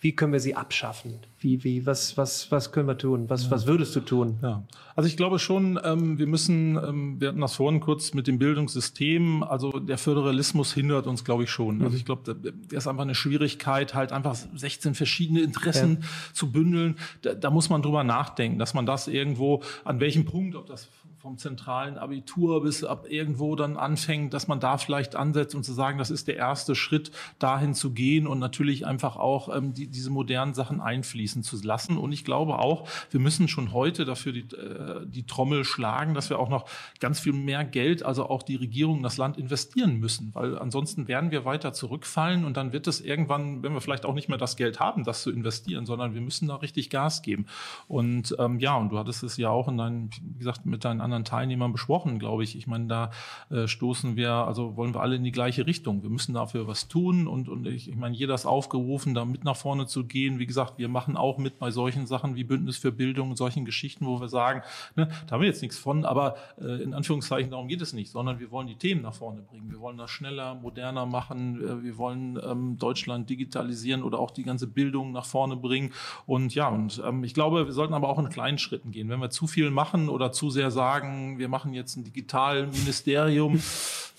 wie, 0.00 0.16
können 0.16 0.32
wir 0.32 0.40
sie 0.40 0.54
abschaffen? 0.54 1.18
Wie, 1.40 1.62
wie, 1.62 1.84
was, 1.84 2.16
was, 2.16 2.50
was 2.50 2.72
können 2.72 2.88
wir 2.88 2.96
tun? 2.96 3.28
Was, 3.28 3.44
ja. 3.44 3.50
was 3.50 3.66
würdest 3.66 3.94
du 3.96 4.00
tun? 4.00 4.38
Ja. 4.40 4.62
Also 4.96 5.08
ich 5.08 5.18
glaube 5.18 5.38
schon, 5.40 5.78
ähm, 5.84 6.18
wir 6.18 6.26
müssen, 6.26 6.76
ähm, 6.76 7.20
wir 7.20 7.28
hatten 7.28 7.40
das 7.42 7.56
vorhin 7.56 7.80
kurz 7.80 8.14
mit 8.14 8.26
dem 8.26 8.38
Bildungssystem, 8.38 9.42
also 9.42 9.70
der 9.72 9.98
Föderalismus 9.98 10.72
hindert 10.72 11.06
uns, 11.06 11.22
glaube 11.22 11.44
ich, 11.44 11.50
schon. 11.50 11.82
Also 11.82 11.98
ich 11.98 12.06
glaube, 12.06 12.34
da 12.34 12.76
ist 12.76 12.88
einfach 12.88 13.02
eine 13.02 13.14
Schwierigkeit, 13.14 13.92
halt 13.92 14.10
einfach 14.10 14.36
16 14.54 14.94
verschiedene 14.94 15.42
Interessen 15.42 15.98
ja. 16.00 16.08
zu 16.32 16.50
bündeln. 16.50 16.96
Da, 17.20 17.34
da 17.34 17.50
muss 17.50 17.68
man 17.68 17.82
drüber 17.82 18.04
nachdenken, 18.04 18.58
dass 18.58 18.72
man 18.72 18.86
das 18.86 19.06
irgendwo, 19.06 19.62
an 19.84 20.00
welchem 20.00 20.24
Punkt, 20.24 20.56
ob 20.56 20.66
das 20.66 20.88
vom 21.24 21.38
zentralen 21.38 21.96
Abitur 21.96 22.62
bis 22.62 22.84
ab 22.84 23.06
irgendwo 23.08 23.56
dann 23.56 23.78
anfängt, 23.78 24.34
dass 24.34 24.46
man 24.46 24.60
da 24.60 24.76
vielleicht 24.76 25.16
ansetzt 25.16 25.54
und 25.54 25.64
zu 25.64 25.72
sagen, 25.72 25.96
das 25.96 26.10
ist 26.10 26.28
der 26.28 26.36
erste 26.36 26.74
Schritt, 26.74 27.12
dahin 27.38 27.72
zu 27.72 27.92
gehen 27.94 28.26
und 28.26 28.38
natürlich 28.38 28.84
einfach 28.84 29.16
auch 29.16 29.48
ähm, 29.48 29.72
die, 29.72 29.86
diese 29.86 30.10
modernen 30.10 30.52
Sachen 30.52 30.82
einfließen 30.82 31.42
zu 31.42 31.56
lassen. 31.62 31.96
Und 31.96 32.12
ich 32.12 32.26
glaube 32.26 32.58
auch, 32.58 32.86
wir 33.08 33.20
müssen 33.20 33.48
schon 33.48 33.72
heute 33.72 34.04
dafür 34.04 34.32
die, 34.32 34.40
äh, 34.54 35.06
die 35.06 35.24
Trommel 35.24 35.64
schlagen, 35.64 36.12
dass 36.12 36.28
wir 36.28 36.38
auch 36.38 36.50
noch 36.50 36.66
ganz 37.00 37.20
viel 37.20 37.32
mehr 37.32 37.64
Geld, 37.64 38.02
also 38.02 38.28
auch 38.28 38.42
die 38.42 38.56
Regierung, 38.56 39.02
das 39.02 39.16
Land 39.16 39.38
investieren 39.38 39.98
müssen, 40.00 40.28
weil 40.34 40.58
ansonsten 40.58 41.08
werden 41.08 41.30
wir 41.30 41.46
weiter 41.46 41.72
zurückfallen 41.72 42.44
und 42.44 42.58
dann 42.58 42.74
wird 42.74 42.86
es 42.86 43.00
irgendwann, 43.00 43.62
wenn 43.62 43.72
wir 43.72 43.80
vielleicht 43.80 44.04
auch 44.04 44.12
nicht 44.12 44.28
mehr 44.28 44.36
das 44.36 44.56
Geld 44.56 44.78
haben, 44.78 45.04
das 45.04 45.22
zu 45.22 45.30
investieren, 45.30 45.86
sondern 45.86 46.12
wir 46.12 46.20
müssen 46.20 46.48
da 46.48 46.56
richtig 46.56 46.90
Gas 46.90 47.22
geben. 47.22 47.46
Und 47.88 48.36
ähm, 48.38 48.58
ja, 48.58 48.76
und 48.76 48.90
du 48.90 48.98
hattest 48.98 49.22
es 49.22 49.38
ja 49.38 49.48
auch 49.48 49.68
in 49.68 49.78
deinen, 49.78 50.10
wie 50.20 50.40
gesagt, 50.40 50.66
mit 50.66 50.84
deinen 50.84 51.00
anderen 51.00 51.13
anderen 51.14 51.24
Teilnehmern 51.24 51.72
besprochen, 51.72 52.18
glaube 52.18 52.44
ich. 52.44 52.56
Ich 52.56 52.66
meine, 52.66 52.86
da 52.86 53.10
äh, 53.50 53.66
stoßen 53.66 54.16
wir, 54.16 54.32
also 54.32 54.76
wollen 54.76 54.94
wir 54.94 55.00
alle 55.00 55.16
in 55.16 55.24
die 55.24 55.32
gleiche 55.32 55.66
Richtung. 55.66 56.02
Wir 56.02 56.10
müssen 56.10 56.34
dafür 56.34 56.66
was 56.66 56.88
tun 56.88 57.26
und, 57.26 57.48
und 57.48 57.66
ich, 57.66 57.88
ich 57.88 57.96
meine, 57.96 58.14
jeder 58.14 58.34
ist 58.34 58.46
aufgerufen, 58.46 59.14
da 59.14 59.24
mit 59.24 59.44
nach 59.44 59.56
vorne 59.56 59.86
zu 59.86 60.04
gehen. 60.04 60.38
Wie 60.38 60.46
gesagt, 60.46 60.78
wir 60.78 60.88
machen 60.88 61.16
auch 61.16 61.38
mit 61.38 61.58
bei 61.58 61.70
solchen 61.70 62.06
Sachen 62.06 62.36
wie 62.36 62.44
Bündnis 62.44 62.76
für 62.76 62.92
Bildung 62.92 63.30
und 63.30 63.36
solchen 63.36 63.64
Geschichten, 63.64 64.06
wo 64.06 64.20
wir 64.20 64.28
sagen, 64.28 64.62
ne, 64.96 65.08
da 65.26 65.34
haben 65.34 65.40
wir 65.40 65.48
jetzt 65.48 65.62
nichts 65.62 65.78
von, 65.78 66.04
aber 66.04 66.36
äh, 66.60 66.82
in 66.82 66.94
Anführungszeichen 66.94 67.50
darum 67.50 67.68
geht 67.68 67.80
es 67.80 67.92
nicht, 67.92 68.10
sondern 68.10 68.40
wir 68.40 68.50
wollen 68.50 68.66
die 68.66 68.76
Themen 68.76 69.02
nach 69.02 69.14
vorne 69.14 69.42
bringen. 69.42 69.70
Wir 69.70 69.80
wollen 69.80 69.96
das 69.96 70.10
schneller, 70.10 70.54
moderner 70.54 71.06
machen. 71.06 71.62
Äh, 71.62 71.82
wir 71.82 71.96
wollen 71.98 72.38
ähm, 72.44 72.78
Deutschland 72.78 73.30
digitalisieren 73.30 74.02
oder 74.02 74.18
auch 74.18 74.30
die 74.30 74.42
ganze 74.42 74.66
Bildung 74.66 75.12
nach 75.12 75.26
vorne 75.26 75.56
bringen. 75.56 75.92
Und 76.26 76.54
ja, 76.54 76.68
und 76.68 77.02
ähm, 77.04 77.24
ich 77.24 77.34
glaube, 77.34 77.66
wir 77.66 77.72
sollten 77.72 77.94
aber 77.94 78.08
auch 78.08 78.18
in 78.18 78.28
kleinen 78.28 78.58
Schritten 78.58 78.90
gehen. 78.90 79.08
Wenn 79.08 79.20
wir 79.20 79.30
zu 79.30 79.46
viel 79.46 79.70
machen 79.70 80.08
oder 80.08 80.32
zu 80.32 80.50
sehr 80.50 80.70
sagen, 80.70 81.03
sagen, 81.04 81.38
wir 81.38 81.48
machen 81.48 81.74
jetzt 81.74 81.96
ein 81.96 82.04
Digitalministerium. 82.04 83.60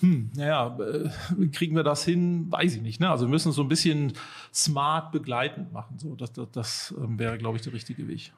Hm, 0.00 0.30
naja, 0.34 0.78
äh, 0.78 1.46
kriegen 1.48 1.74
wir 1.74 1.82
das 1.82 2.04
hin? 2.04 2.46
Weiß 2.50 2.76
ich 2.76 2.82
nicht. 2.82 3.00
Ne? 3.00 3.10
Also 3.10 3.26
wir 3.26 3.30
müssen 3.30 3.50
es 3.50 3.54
so 3.54 3.62
ein 3.62 3.68
bisschen 3.68 4.12
smart 4.52 5.12
begleitend 5.12 5.72
machen. 5.72 5.98
So, 5.98 6.14
das, 6.14 6.32
das, 6.32 6.48
das 6.52 6.94
ähm, 6.98 7.18
wäre, 7.18 7.38
glaube 7.38 7.56
ich, 7.56 7.62
der 7.62 7.72
richtige 7.72 8.06
Weg. 8.08 8.32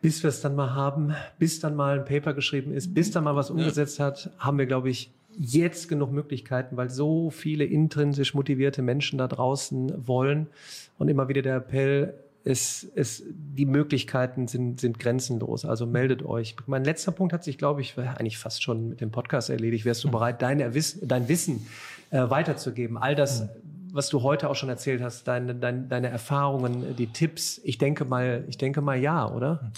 Bis 0.00 0.22
wir 0.22 0.28
es 0.28 0.40
dann 0.40 0.54
mal 0.54 0.74
haben, 0.74 1.14
bis 1.38 1.60
dann 1.60 1.74
mal 1.74 1.98
ein 1.98 2.04
Paper 2.04 2.32
geschrieben 2.32 2.72
ist, 2.72 2.94
bis 2.94 3.10
dann 3.10 3.24
mal 3.24 3.34
was 3.34 3.50
umgesetzt 3.50 3.98
hat, 3.98 4.30
haben 4.38 4.58
wir, 4.58 4.66
glaube 4.66 4.88
ich, 4.88 5.12
jetzt 5.36 5.88
genug 5.88 6.12
Möglichkeiten, 6.12 6.76
weil 6.76 6.90
so 6.90 7.30
viele 7.30 7.64
intrinsisch 7.64 8.34
motivierte 8.34 8.82
Menschen 8.82 9.18
da 9.18 9.26
draußen 9.26 10.06
wollen. 10.06 10.46
Und 10.96 11.08
immer 11.08 11.28
wieder 11.28 11.42
der 11.42 11.56
Appell, 11.56 12.14
es, 12.44 12.86
es, 12.94 13.22
die 13.26 13.64
Möglichkeiten 13.64 14.46
sind, 14.46 14.78
sind 14.78 14.98
grenzenlos. 14.98 15.64
Also 15.64 15.86
meldet 15.86 16.22
euch. 16.24 16.54
Mein 16.66 16.84
letzter 16.84 17.10
Punkt 17.10 17.32
hat 17.32 17.42
sich, 17.42 17.56
glaube 17.56 17.80
ich, 17.80 17.96
eigentlich 17.98 18.36
fast 18.36 18.62
schon 18.62 18.90
mit 18.90 19.00
dem 19.00 19.10
Podcast 19.10 19.48
erledigt. 19.48 19.86
Wärst 19.86 20.04
du 20.04 20.08
mhm. 20.08 20.12
bereit, 20.12 20.42
dein, 20.42 20.58
dein 20.58 21.28
Wissen 21.28 21.66
äh, 22.10 22.28
weiterzugeben? 22.28 22.98
All 22.98 23.14
das, 23.14 23.42
mhm. 23.42 23.48
was 23.92 24.10
du 24.10 24.22
heute 24.22 24.50
auch 24.50 24.56
schon 24.56 24.68
erzählt 24.68 25.00
hast, 25.02 25.26
deine, 25.26 25.54
deine, 25.54 25.84
deine 25.84 26.08
Erfahrungen, 26.08 26.94
die 26.96 27.06
Tipps. 27.06 27.60
Ich 27.64 27.78
denke 27.78 28.04
mal, 28.04 28.44
ich 28.46 28.58
denke 28.58 28.82
mal 28.82 28.98
ja, 28.98 29.26
oder? 29.30 29.72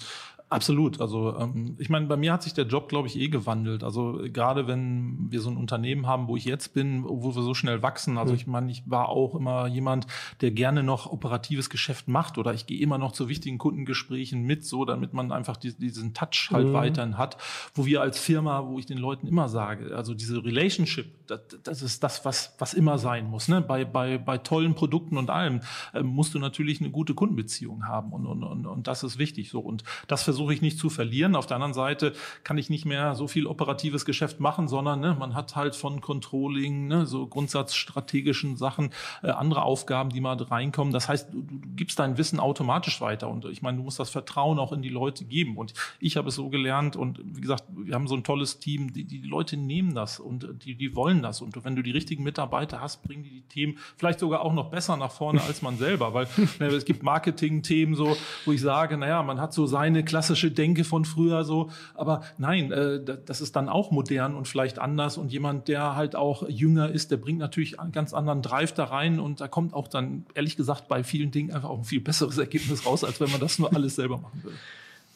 Absolut. 0.48 1.00
Also 1.00 1.36
ähm, 1.36 1.74
ich 1.78 1.88
meine, 1.88 2.06
bei 2.06 2.16
mir 2.16 2.32
hat 2.32 2.44
sich 2.44 2.54
der 2.54 2.66
Job, 2.66 2.88
glaube 2.88 3.08
ich, 3.08 3.18
eh 3.18 3.28
gewandelt. 3.28 3.82
Also 3.82 4.20
gerade 4.32 4.68
wenn 4.68 5.26
wir 5.28 5.40
so 5.40 5.50
ein 5.50 5.56
Unternehmen 5.56 6.06
haben, 6.06 6.28
wo 6.28 6.36
ich 6.36 6.44
jetzt 6.44 6.72
bin, 6.72 7.02
wo 7.04 7.34
wir 7.34 7.42
so 7.42 7.52
schnell 7.52 7.82
wachsen. 7.82 8.16
Also 8.16 8.32
ich 8.32 8.46
meine, 8.46 8.70
ich 8.70 8.84
war 8.86 9.08
auch 9.08 9.34
immer 9.34 9.66
jemand, 9.66 10.06
der 10.40 10.52
gerne 10.52 10.84
noch 10.84 11.10
operatives 11.10 11.68
Geschäft 11.68 12.06
macht 12.06 12.38
oder 12.38 12.54
ich 12.54 12.66
gehe 12.66 12.80
immer 12.80 12.96
noch 12.96 13.10
zu 13.10 13.28
wichtigen 13.28 13.58
Kundengesprächen 13.58 14.44
mit, 14.44 14.64
so 14.64 14.84
damit 14.84 15.14
man 15.14 15.32
einfach 15.32 15.56
die, 15.56 15.76
diesen 15.76 16.14
Touch 16.14 16.50
halt 16.52 16.68
mhm. 16.68 16.72
weiterhin 16.74 17.18
hat. 17.18 17.38
Wo 17.74 17.84
wir 17.84 18.00
als 18.00 18.20
Firma, 18.20 18.68
wo 18.68 18.78
ich 18.78 18.86
den 18.86 18.98
Leuten 18.98 19.26
immer 19.26 19.48
sage, 19.48 19.96
also 19.96 20.14
diese 20.14 20.44
Relationship, 20.44 21.25
das, 21.26 21.40
das 21.62 21.82
ist 21.82 22.02
das, 22.02 22.24
was, 22.24 22.54
was 22.58 22.74
immer 22.74 22.98
sein 22.98 23.28
muss. 23.28 23.48
Ne? 23.48 23.60
Bei, 23.60 23.84
bei, 23.84 24.18
bei 24.18 24.38
tollen 24.38 24.74
Produkten 24.74 25.18
und 25.18 25.30
allem 25.30 25.60
äh, 25.92 26.02
musst 26.02 26.34
du 26.34 26.38
natürlich 26.38 26.80
eine 26.80 26.90
gute 26.90 27.14
Kundenbeziehung 27.14 27.86
haben 27.86 28.12
und, 28.12 28.26
und, 28.26 28.42
und, 28.44 28.66
und 28.66 28.86
das 28.86 29.02
ist 29.02 29.18
wichtig. 29.18 29.50
So 29.50 29.60
und 29.60 29.84
das 30.06 30.22
versuche 30.22 30.54
ich 30.54 30.62
nicht 30.62 30.78
zu 30.78 30.90
verlieren. 30.90 31.36
Auf 31.36 31.46
der 31.46 31.56
anderen 31.56 31.74
Seite 31.74 32.12
kann 32.44 32.58
ich 32.58 32.70
nicht 32.70 32.84
mehr 32.84 33.14
so 33.14 33.28
viel 33.28 33.46
operatives 33.46 34.04
Geschäft 34.04 34.40
machen, 34.40 34.68
sondern 34.68 35.00
ne, 35.00 35.16
man 35.18 35.34
hat 35.34 35.56
halt 35.56 35.76
von 35.76 36.00
Controlling, 36.00 36.86
ne, 36.86 37.06
so 37.06 37.26
grundsatzstrategischen 37.26 38.56
Sachen, 38.56 38.90
äh, 39.22 39.30
andere 39.30 39.62
Aufgaben, 39.62 40.10
die 40.10 40.20
mal 40.20 40.36
reinkommen. 40.36 40.92
Das 40.92 41.08
heißt, 41.08 41.32
du, 41.32 41.42
du 41.42 41.58
gibst 41.74 41.98
dein 41.98 42.18
Wissen 42.18 42.40
automatisch 42.40 43.00
weiter. 43.00 43.28
Und 43.28 43.44
ich 43.46 43.62
meine, 43.62 43.78
du 43.78 43.82
musst 43.82 43.98
das 43.98 44.10
Vertrauen 44.10 44.58
auch 44.58 44.72
in 44.72 44.82
die 44.82 44.88
Leute 44.88 45.24
geben. 45.24 45.56
Und 45.56 45.74
ich 45.98 46.16
habe 46.16 46.28
es 46.28 46.34
so 46.34 46.48
gelernt 46.48 46.96
und 46.96 47.20
wie 47.24 47.40
gesagt, 47.40 47.64
wir 47.68 47.94
haben 47.94 48.06
so 48.06 48.14
ein 48.14 48.24
tolles 48.24 48.58
Team, 48.58 48.92
die, 48.92 49.04
die 49.04 49.20
Leute 49.22 49.56
nehmen 49.56 49.94
das 49.94 50.20
und 50.20 50.64
die, 50.64 50.74
die 50.74 50.94
wollen 50.94 51.15
das. 51.22 51.40
Und 51.40 51.64
wenn 51.64 51.76
du 51.76 51.82
die 51.82 51.90
richtigen 51.90 52.22
Mitarbeiter 52.22 52.80
hast, 52.80 53.02
bringen 53.02 53.22
die 53.22 53.30
die 53.30 53.42
Themen 53.42 53.78
vielleicht 53.96 54.20
sogar 54.20 54.42
auch 54.42 54.52
noch 54.52 54.70
besser 54.70 54.96
nach 54.96 55.10
vorne 55.10 55.42
als 55.42 55.62
man 55.62 55.76
selber. 55.78 56.14
Weil 56.14 56.26
ne, 56.58 56.66
es 56.66 56.84
gibt 56.84 57.02
Marketing-Themen 57.02 57.94
so, 57.94 58.16
wo 58.44 58.52
ich 58.52 58.60
sage, 58.60 58.96
naja, 58.96 59.22
man 59.22 59.40
hat 59.40 59.52
so 59.52 59.66
seine 59.66 60.04
klassische 60.04 60.50
Denke 60.50 60.84
von 60.84 61.04
früher 61.04 61.44
so. 61.44 61.70
Aber 61.94 62.22
nein, 62.38 62.72
äh, 62.72 63.00
das 63.02 63.40
ist 63.40 63.56
dann 63.56 63.68
auch 63.68 63.90
modern 63.90 64.34
und 64.34 64.48
vielleicht 64.48 64.78
anders. 64.78 65.18
Und 65.18 65.32
jemand, 65.32 65.68
der 65.68 65.96
halt 65.96 66.16
auch 66.16 66.48
jünger 66.48 66.90
ist, 66.90 67.10
der 67.10 67.16
bringt 67.16 67.38
natürlich 67.38 67.80
einen 67.80 67.92
ganz 67.92 68.12
anderen 68.14 68.42
Drive 68.42 68.72
da 68.72 68.84
rein. 68.84 69.20
Und 69.20 69.40
da 69.40 69.48
kommt 69.48 69.74
auch 69.74 69.88
dann, 69.88 70.26
ehrlich 70.34 70.56
gesagt, 70.56 70.88
bei 70.88 71.04
vielen 71.04 71.30
Dingen 71.30 71.52
einfach 71.52 71.68
auch 71.68 71.78
ein 71.78 71.84
viel 71.84 72.00
besseres 72.00 72.38
Ergebnis 72.38 72.86
raus, 72.86 73.04
als 73.04 73.20
wenn 73.20 73.30
man 73.30 73.40
das 73.40 73.58
nur 73.58 73.74
alles 73.74 73.96
selber 73.96 74.18
machen 74.18 74.42
würde. 74.42 74.56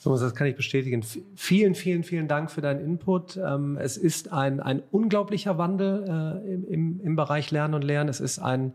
So, 0.02 0.16
das 0.16 0.34
kann 0.34 0.46
ich 0.46 0.56
bestätigen. 0.56 1.04
Vielen, 1.36 1.74
vielen, 1.74 2.04
vielen 2.04 2.26
Dank 2.26 2.50
für 2.50 2.62
deinen 2.62 2.80
Input. 2.80 3.36
Ähm, 3.36 3.76
es 3.76 3.98
ist 3.98 4.32
ein, 4.32 4.58
ein 4.58 4.82
unglaublicher 4.90 5.58
Wandel 5.58 6.40
äh, 6.42 6.72
im, 6.72 7.02
im 7.02 7.16
Bereich 7.16 7.50
Lernen 7.50 7.74
und 7.74 7.82
Lernen. 7.82 8.08
Es 8.08 8.18
ist 8.18 8.38
ein 8.38 8.72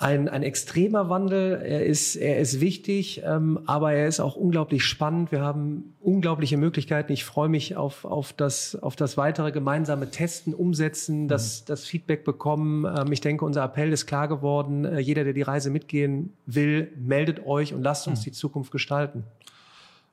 ein, 0.00 0.30
ein 0.30 0.42
extremer 0.42 1.10
Wandel. 1.10 1.60
Er 1.62 1.84
ist, 1.84 2.16
er 2.16 2.38
ist 2.38 2.60
wichtig, 2.60 3.22
ähm, 3.22 3.60
aber 3.66 3.92
er 3.92 4.08
ist 4.08 4.18
auch 4.18 4.34
unglaublich 4.34 4.82
spannend. 4.82 5.30
Wir 5.30 5.42
haben 5.42 5.94
unglaubliche 6.00 6.56
Möglichkeiten. 6.56 7.12
Ich 7.12 7.24
freue 7.24 7.50
mich 7.50 7.76
auf, 7.76 8.06
auf, 8.06 8.32
das, 8.32 8.76
auf 8.76 8.96
das 8.96 9.18
weitere 9.18 9.52
gemeinsame 9.52 10.10
Testen, 10.10 10.54
Umsetzen, 10.54 11.28
das, 11.28 11.60
mhm. 11.60 11.64
das 11.66 11.84
Feedback 11.84 12.24
bekommen. 12.24 12.86
Ähm, 12.86 13.12
ich 13.12 13.20
denke, 13.20 13.44
unser 13.44 13.62
Appell 13.62 13.92
ist 13.92 14.06
klar 14.06 14.26
geworden. 14.26 14.86
Äh, 14.86 15.00
jeder, 15.00 15.22
der 15.22 15.34
die 15.34 15.42
Reise 15.42 15.68
mitgehen 15.68 16.32
will, 16.46 16.90
meldet 16.96 17.44
euch 17.44 17.74
und 17.74 17.82
lasst 17.82 18.08
uns 18.08 18.20
mhm. 18.20 18.24
die 18.24 18.32
Zukunft 18.32 18.72
gestalten. 18.72 19.24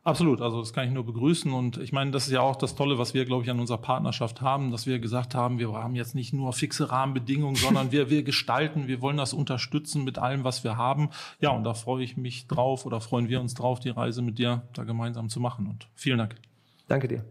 Absolut, 0.07 0.41
also 0.41 0.61
das 0.61 0.71
kann 0.71 0.87
ich 0.87 0.93
nur 0.93 1.05
begrüßen 1.05 1.51
und 1.51 1.75
ich 1.79 1.91
meine, 1.91 2.11
das 2.11 2.27
ist 2.27 2.31
ja 2.31 2.39
auch 2.39 2.55
das 2.55 2.75
Tolle, 2.75 2.97
was 2.97 3.13
wir, 3.13 3.25
glaube 3.25 3.43
ich, 3.43 3.49
an 3.51 3.59
unserer 3.59 3.79
Partnerschaft 3.79 4.39
haben, 4.39 4.71
dass 4.71 4.87
wir 4.87 4.99
gesagt 4.99 5.35
haben, 5.35 5.59
wir 5.59 5.73
haben 5.73 5.95
jetzt 5.95 6.15
nicht 6.15 6.31
nur 6.31 6.53
fixe 6.53 6.89
Rahmenbedingungen, 6.89 7.57
sondern 7.57 7.91
wir, 7.91 8.09
wir 8.09 8.23
gestalten, 8.23 8.87
wir 8.87 9.01
wollen 9.01 9.17
das 9.17 9.33
unterstützen 9.33 10.05
mit 10.05 10.17
allem, 10.17 10.45
was 10.45 10.63
wir 10.63 10.77
haben. 10.77 11.09
Ja, 11.41 11.49
und 11.49 11.65
da 11.65 11.73
freue 11.73 12.05
ich 12.05 12.15
mich 12.15 12.47
drauf 12.47 12.85
oder 12.85 13.01
freuen 13.01 13.27
wir 13.27 13.41
uns 13.41 13.53
drauf, 13.53 13.81
die 13.81 13.89
Reise 13.89 14.21
mit 14.21 14.39
dir 14.39 14.61
da 14.71 14.85
gemeinsam 14.85 15.27
zu 15.27 15.41
machen 15.41 15.67
und 15.67 15.89
vielen 15.93 16.19
Dank. 16.19 16.35
Danke 16.87 17.09
dir. 17.09 17.25